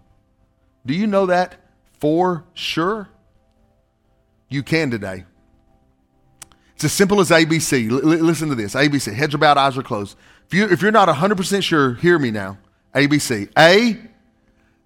Do 0.85 0.93
you 0.93 1.05
know 1.05 1.25
that 1.25 1.55
for 1.99 2.45
sure? 2.53 3.09
You 4.47 4.63
can 4.63 4.89
today. 4.89 5.25
It's 6.75 6.85
as 6.85 6.93
simple 6.93 7.19
as 7.19 7.29
ABC. 7.29 7.91
L- 7.91 7.97
listen 7.99 8.49
to 8.49 8.55
this 8.55 8.73
ABC. 8.73 9.13
Heads 9.13 9.35
are 9.35 9.37
bowed, 9.37 9.57
eyes 9.57 9.77
are 9.77 9.83
closed. 9.83 10.17
If, 10.51 10.55
you, 10.55 10.67
if 10.67 10.81
you're 10.81 10.91
not 10.91 11.07
100% 11.07 11.63
sure, 11.63 11.93
hear 11.93 12.19
me 12.19 12.29
now. 12.29 12.57
ABC. 12.93 13.49
A, 13.57 13.97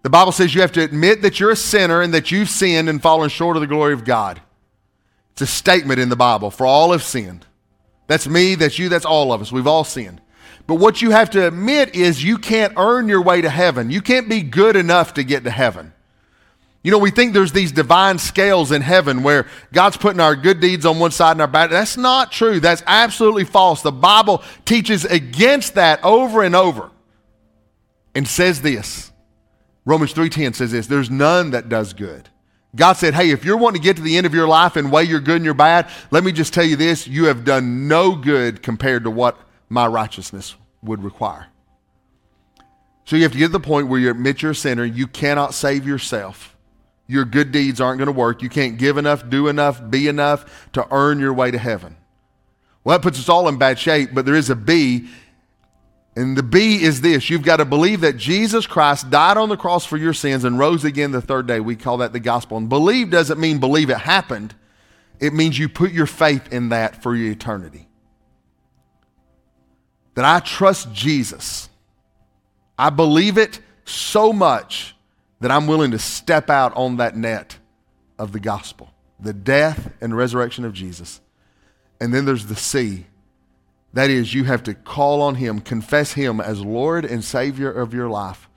the 0.04 0.12
Bible 0.12 0.32
says 0.32 0.54
you 0.54 0.62
have 0.62 0.74
to 0.74 0.84
admit 0.84 1.24
that 1.24 1.40
you're 1.40 1.50
a 1.50 1.56
sinner 1.56 2.04
and 2.04 2.14
that 2.14 2.30
you've 2.30 2.52
sinned 2.52 2.88
and 2.88 3.02
fallen 3.02 3.30
short 3.30 3.58
of 3.58 3.62
the 3.62 3.68
glory 3.68 3.94
of 3.94 4.06
God. 4.06 4.40
It's 5.32 5.42
a 5.42 5.48
statement 5.48 6.00
in 6.00 6.10
the 6.10 6.16
Bible 6.16 6.52
for 6.52 6.68
all 6.68 6.92
have 6.92 7.02
sinned. 7.02 7.48
That's 8.06 8.28
me, 8.28 8.54
that's 8.54 8.78
you, 8.78 8.90
that's 8.90 9.06
all 9.06 9.34
of 9.34 9.42
us. 9.42 9.52
We've 9.52 9.66
all 9.66 9.84
sinned. 9.84 10.22
But 10.68 10.76
what 10.76 11.02
you 11.02 11.10
have 11.10 11.32
to 11.32 11.48
admit 11.48 11.96
is 11.96 12.24
you 12.24 12.38
can't 12.38 12.74
earn 12.78 13.08
your 13.08 13.24
way 13.24 13.42
to 13.42 13.50
heaven. 13.50 13.90
You 13.90 14.02
can't 14.02 14.30
be 14.30 14.44
good 14.44 14.76
enough 14.76 15.16
to 15.16 15.24
get 15.24 15.46
to 15.46 15.50
heaven. 15.50 15.94
You 16.86 16.92
know, 16.92 17.00
we 17.00 17.10
think 17.10 17.34
there's 17.34 17.52
these 17.52 17.72
divine 17.72 18.20
scales 18.20 18.72
in 18.72 18.84
heaven 18.84 19.24
where 19.24 19.48
God's 19.74 19.98
putting 19.98 20.20
our 20.20 20.36
good 20.36 20.60
deeds 20.60 20.86
on 20.86 21.00
one 21.00 21.10
side 21.10 21.32
and 21.32 21.42
our 21.42 21.48
bad. 21.48 21.72
That's 21.72 21.98
not 21.98 22.32
true. 22.32 22.60
That's 22.60 22.84
absolutely 22.86 23.44
false. 23.44 23.82
The 23.82 23.92
Bible 23.92 24.44
teaches 24.66 25.04
against 25.04 25.74
that 25.74 26.00
over 26.04 26.44
and 26.44 26.56
over 26.56 26.92
and 28.14 28.28
says 28.28 28.62
this 28.62 29.12
Romans 29.84 30.14
3:10 30.14 30.54
says 30.54 30.74
this, 30.74 30.86
there's 30.86 31.10
none 31.10 31.50
that 31.52 31.70
does 31.70 31.94
good. 31.94 32.30
God 32.76 32.94
said, 32.94 33.16
"Hey, 33.16 33.32
if 33.32 33.44
you're 33.44 33.58
wanting 33.58 33.82
to 33.82 33.84
get 33.84 33.96
to 33.96 34.04
the 34.04 34.16
end 34.16 34.28
of 34.28 34.36
your 34.36 34.48
life 34.48 34.76
and 34.76 34.92
weigh 34.92 35.06
your 35.06 35.22
good 35.22 35.38
and 35.38 35.46
your 35.46 35.56
bad, 35.56 35.90
let 36.12 36.24
me 36.24 36.32
just 36.32 36.54
tell 36.54 36.64
you 36.64 36.76
this, 36.76 37.08
you 37.08 37.26
have 37.26 37.44
done 37.44 37.88
no 37.88 38.16
good 38.16 38.62
compared 38.62 39.06
to 39.06 39.10
what 39.10 39.40
my 39.70 39.88
righteousness 39.88 40.54
would 40.84 41.04
require." 41.04 41.48
So 43.06 43.16
you 43.16 43.24
have 43.24 43.32
to 43.32 43.40
get 43.40 43.48
to 43.48 43.54
the 43.54 43.60
point 43.60 43.88
where 43.88 44.00
you 44.00 44.12
admit 44.12 44.44
you're 44.44 44.52
a 44.52 44.56
sinner, 44.56 44.86
you 44.86 45.08
cannot 45.08 45.56
save 45.56 45.88
yourself. 45.88 46.55
Your 47.08 47.26
good 47.26 47.52
deeds 47.52 47.80
aren't 47.80 48.00
going 48.00 48.08
to 48.08 48.12
work. 48.12 48.42
You 48.42 48.50
can't 48.50 48.78
give 48.78 48.98
enough, 48.98 49.30
do 49.30 49.48
enough, 49.48 49.90
be 49.90 50.08
enough 50.08 50.70
to 50.74 50.88
earn 50.92 51.20
your 51.20 51.34
way 51.34 51.52
to 51.52 51.58
heaven. 51.58 51.98
Well, 52.84 52.98
that 52.98 53.04
puts 53.04 53.20
us 53.20 53.30
all 53.30 53.48
in 53.48 53.58
bad 53.58 53.78
shape, 53.80 54.10
but 54.14 54.26
there 54.26 54.36
is 54.36 54.50
a 54.50 54.56
B 54.56 55.08
and 56.16 56.38
the 56.38 56.44
B 56.44 56.82
is 56.82 57.02
this 57.02 57.30
you've 57.30 57.44
got 57.44 57.58
to 57.58 57.66
believe 57.66 58.02
that 58.02 58.18
Jesus 58.18 58.66
Christ 58.66 59.10
died 59.10 59.38
on 59.38 59.50
the 59.50 59.58
cross 59.58 59.86
for 59.86 59.98
your 59.98 60.14
sins 60.14 60.44
and 60.44 60.58
rose 60.58 60.86
again 60.86 61.12
the 61.12 61.22
third 61.22 61.46
day. 61.46 61.60
We 61.60 61.76
call 61.76 61.98
that 61.98 62.14
the 62.14 62.20
gospel. 62.20 62.58
And 62.58 62.70
believe 62.70 63.10
doesn't 63.10 63.40
mean 63.40 63.60
believe 63.60 63.90
it 63.90 63.98
happened, 63.98 64.56
it 65.20 65.34
means 65.34 65.60
you 65.60 65.70
put 65.70 65.92
your 65.92 66.06
faith 66.06 66.52
in 66.54 66.70
that 66.70 67.02
for 67.04 67.16
your 67.16 67.32
eternity. 67.32 67.88
That 70.16 70.26
I 70.26 70.40
trust 70.40 70.94
Jesus. 70.94 71.70
I 72.78 72.90
believe 72.90 73.38
it 73.38 73.60
so 73.84 74.32
much 74.32 74.95
that 75.46 75.52
I'm 75.52 75.68
willing 75.68 75.92
to 75.92 76.00
step 76.00 76.50
out 76.50 76.76
on 76.76 76.98
that 76.98 77.16
net 77.16 77.60
of 78.18 78.32
the 78.32 78.40
gospel, 78.40 78.90
the 79.20 79.32
death 79.32 79.94
and 80.02 80.18
resurrection 80.18 80.66
of 80.66 80.74
Jesus. 80.74 81.22
And 82.02 82.12
then 82.12 82.26
there's 82.26 82.48
the 82.48 82.56
C 82.56 83.06
that 83.94 84.10
is, 84.10 84.34
you 84.34 84.46
have 84.46 84.64
to 84.64 84.74
call 84.74 85.22
on 85.22 85.36
Him, 85.36 85.60
confess 85.62 86.14
Him 86.14 86.42
as 86.42 86.66
Lord 86.66 87.06
and 87.06 87.24
Savior 87.24 87.72
of 87.72 87.94
your 87.94 88.10
life. 88.10 88.50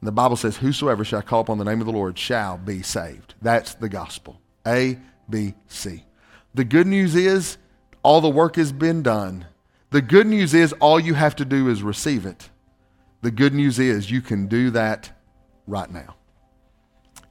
And 0.00 0.08
the 0.08 0.12
Bible 0.12 0.36
says, 0.36 0.56
Whosoever 0.56 1.04
shall 1.04 1.20
call 1.20 1.40
upon 1.40 1.58
the 1.58 1.64
name 1.66 1.80
of 1.80 1.86
the 1.86 1.92
Lord 1.92 2.18
shall 2.18 2.56
be 2.56 2.80
saved. 2.80 3.34
That's 3.42 3.74
the 3.74 3.90
gospel. 3.90 4.40
A, 4.66 4.98
B, 5.28 5.52
C. 5.68 6.04
The 6.54 6.64
good 6.64 6.86
news 6.86 7.14
is, 7.14 7.58
all 8.02 8.22
the 8.22 8.30
work 8.30 8.56
has 8.56 8.72
been 8.72 9.02
done. 9.02 9.44
The 9.90 10.00
good 10.00 10.26
news 10.26 10.54
is, 10.54 10.72
all 10.80 10.98
you 10.98 11.12
have 11.12 11.36
to 11.36 11.44
do 11.44 11.68
is 11.68 11.82
receive 11.82 12.24
it. 12.24 12.48
The 13.20 13.30
good 13.30 13.52
news 13.52 13.78
is, 13.78 14.10
you 14.10 14.22
can 14.22 14.46
do 14.46 14.70
that 14.70 15.10
right 15.66 15.90
now. 15.90 16.16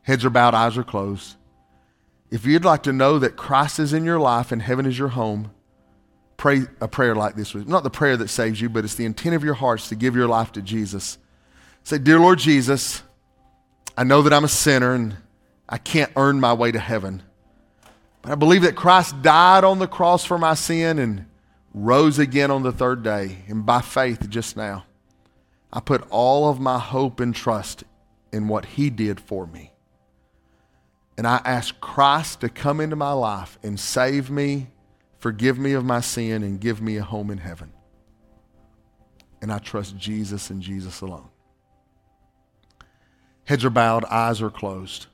Heads 0.04 0.26
are 0.26 0.30
bowed, 0.30 0.54
eyes 0.54 0.78
are 0.78 0.84
closed. 0.84 1.36
If 2.30 2.46
you'd 2.46 2.66
like 2.66 2.84
to 2.84 2.94
know 2.94 3.20
that 3.20 3.36
Christ 3.36 3.80
is 3.80 3.94
in 3.94 4.06
your 4.06 4.20
life 4.20 4.52
and 4.52 4.62
heaven 4.62 4.86
is 4.86 4.98
your 4.98 5.10
home, 5.10 5.52
pray 6.36 6.64
a 6.82 6.88
prayer 6.88 7.16
like 7.16 7.36
this. 7.36 7.54
Not 7.54 7.84
the 7.84 7.90
prayer 7.90 8.18
that 8.18 8.30
saves 8.30 8.60
you, 8.60 8.70
but 8.70 8.84
it's 8.84 8.96
the 8.96 9.06
intent 9.06 9.36
of 9.36 9.44
your 9.44 9.54
hearts 9.54 9.90
to 9.90 9.96
give 9.96 10.16
your 10.16 10.28
life 10.28 10.52
to 10.54 10.62
Jesus. 10.62 11.18
Say, 11.84 12.00
Dear 12.00 12.20
Lord 12.20 12.40
Jesus, 12.40 13.04
I 13.96 14.04
know 14.04 14.24
that 14.24 14.34
I'm 14.34 14.44
a 14.44 14.50
sinner 14.50 14.94
and 14.94 15.16
I 15.70 15.78
can't 15.78 16.12
earn 16.16 16.40
my 16.40 16.54
way 16.54 16.72
to 16.72 16.80
heaven. 16.80 17.24
But 18.22 18.32
I 18.32 18.36
believe 18.36 18.64
that 18.64 18.76
Christ 18.76 19.22
died 19.22 19.64
on 19.64 19.80
the 19.80 19.88
cross 19.88 20.26
for 20.26 20.38
my 20.38 20.54
sin 20.56 20.98
and 20.98 21.26
rose 21.74 22.20
again 22.20 22.52
on 22.52 22.64
the 22.64 22.72
third 22.72 23.04
day. 23.04 23.38
And 23.48 23.66
by 23.66 23.82
faith, 23.82 24.30
just 24.30 24.58
now, 24.58 24.86
I 25.72 25.80
put 25.80 26.06
all 26.10 26.50
of 26.50 26.60
my 26.60 26.80
hope 26.80 27.20
and 27.20 27.36
trust 27.36 27.84
in 28.34 28.50
what 28.50 28.66
He 28.66 28.90
did 28.90 29.22
for 29.22 29.48
me. 29.48 29.72
And 31.18 31.26
I 31.26 31.42
ask 31.46 31.80
Christ 31.80 32.42
to 32.42 32.50
come 32.50 32.82
into 32.82 32.96
my 32.96 33.14
life 33.14 33.58
and 33.64 33.80
save 33.80 34.30
me 34.30 34.68
Forgive 35.24 35.58
me 35.58 35.72
of 35.72 35.86
my 35.86 36.02
sin 36.02 36.44
and 36.44 36.60
give 36.60 36.82
me 36.82 36.98
a 36.98 37.02
home 37.02 37.32
in 37.32 37.38
heaven. 37.38 37.72
And 39.42 39.54
I 39.54 39.58
trust 39.58 39.96
Jesus 39.96 40.50
and 40.50 40.62
Jesus 40.62 41.00
alone. 41.00 41.30
Heads 43.46 43.64
are 43.64 43.70
bowed, 43.70 44.04
eyes 44.04 44.42
are 44.42 44.50
closed. 44.50 45.06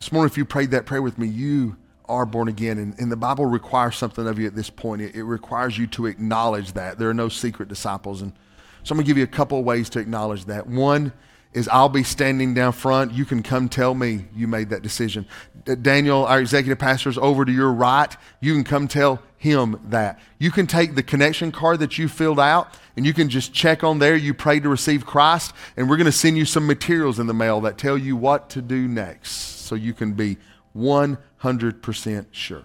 This 0.00 0.10
morning, 0.10 0.32
if 0.32 0.36
you 0.36 0.44
prayed 0.44 0.72
that 0.72 0.84
prayer 0.84 1.00
with 1.00 1.16
me, 1.16 1.28
you 1.28 1.76
are 2.06 2.26
born 2.26 2.48
again. 2.48 2.78
And, 2.78 2.98
and 2.98 3.12
the 3.12 3.16
Bible 3.16 3.46
requires 3.46 3.94
something 3.94 4.26
of 4.26 4.36
you 4.36 4.48
at 4.48 4.56
this 4.56 4.68
point. 4.68 5.00
It, 5.00 5.14
it 5.14 5.22
requires 5.22 5.78
you 5.78 5.86
to 5.86 6.06
acknowledge 6.06 6.72
that. 6.72 6.98
There 6.98 7.08
are 7.08 7.14
no 7.14 7.28
secret 7.28 7.68
disciples. 7.68 8.20
And 8.20 8.32
so 8.88 8.94
I'm 8.94 8.96
going 8.96 9.04
to 9.04 9.10
give 9.10 9.18
you 9.18 9.24
a 9.24 9.26
couple 9.26 9.58
of 9.58 9.66
ways 9.66 9.90
to 9.90 9.98
acknowledge 9.98 10.46
that. 10.46 10.66
One 10.66 11.12
is 11.52 11.68
I'll 11.68 11.90
be 11.90 12.02
standing 12.02 12.54
down 12.54 12.72
front. 12.72 13.12
You 13.12 13.26
can 13.26 13.42
come 13.42 13.68
tell 13.68 13.92
me 13.92 14.24
you 14.34 14.48
made 14.48 14.70
that 14.70 14.80
decision. 14.80 15.26
Daniel, 15.82 16.24
our 16.24 16.40
executive 16.40 16.78
pastor, 16.78 17.10
is 17.10 17.18
over 17.18 17.44
to 17.44 17.52
your 17.52 17.70
right. 17.70 18.16
You 18.40 18.54
can 18.54 18.64
come 18.64 18.88
tell 18.88 19.20
him 19.36 19.78
that. 19.90 20.18
You 20.38 20.50
can 20.50 20.66
take 20.66 20.94
the 20.94 21.02
connection 21.02 21.52
card 21.52 21.80
that 21.80 21.98
you 21.98 22.08
filled 22.08 22.40
out 22.40 22.78
and 22.96 23.04
you 23.04 23.12
can 23.12 23.28
just 23.28 23.52
check 23.52 23.84
on 23.84 23.98
there. 23.98 24.16
You 24.16 24.32
prayed 24.32 24.62
to 24.62 24.70
receive 24.70 25.04
Christ, 25.04 25.52
and 25.76 25.90
we're 25.90 25.98
going 25.98 26.06
to 26.06 26.10
send 26.12 26.38
you 26.38 26.46
some 26.46 26.66
materials 26.66 27.18
in 27.18 27.26
the 27.26 27.34
mail 27.34 27.60
that 27.60 27.76
tell 27.76 27.98
you 27.98 28.16
what 28.16 28.48
to 28.50 28.62
do 28.62 28.88
next 28.88 29.32
so 29.66 29.74
you 29.74 29.92
can 29.92 30.14
be 30.14 30.38
100% 30.74 32.26
sure. 32.30 32.64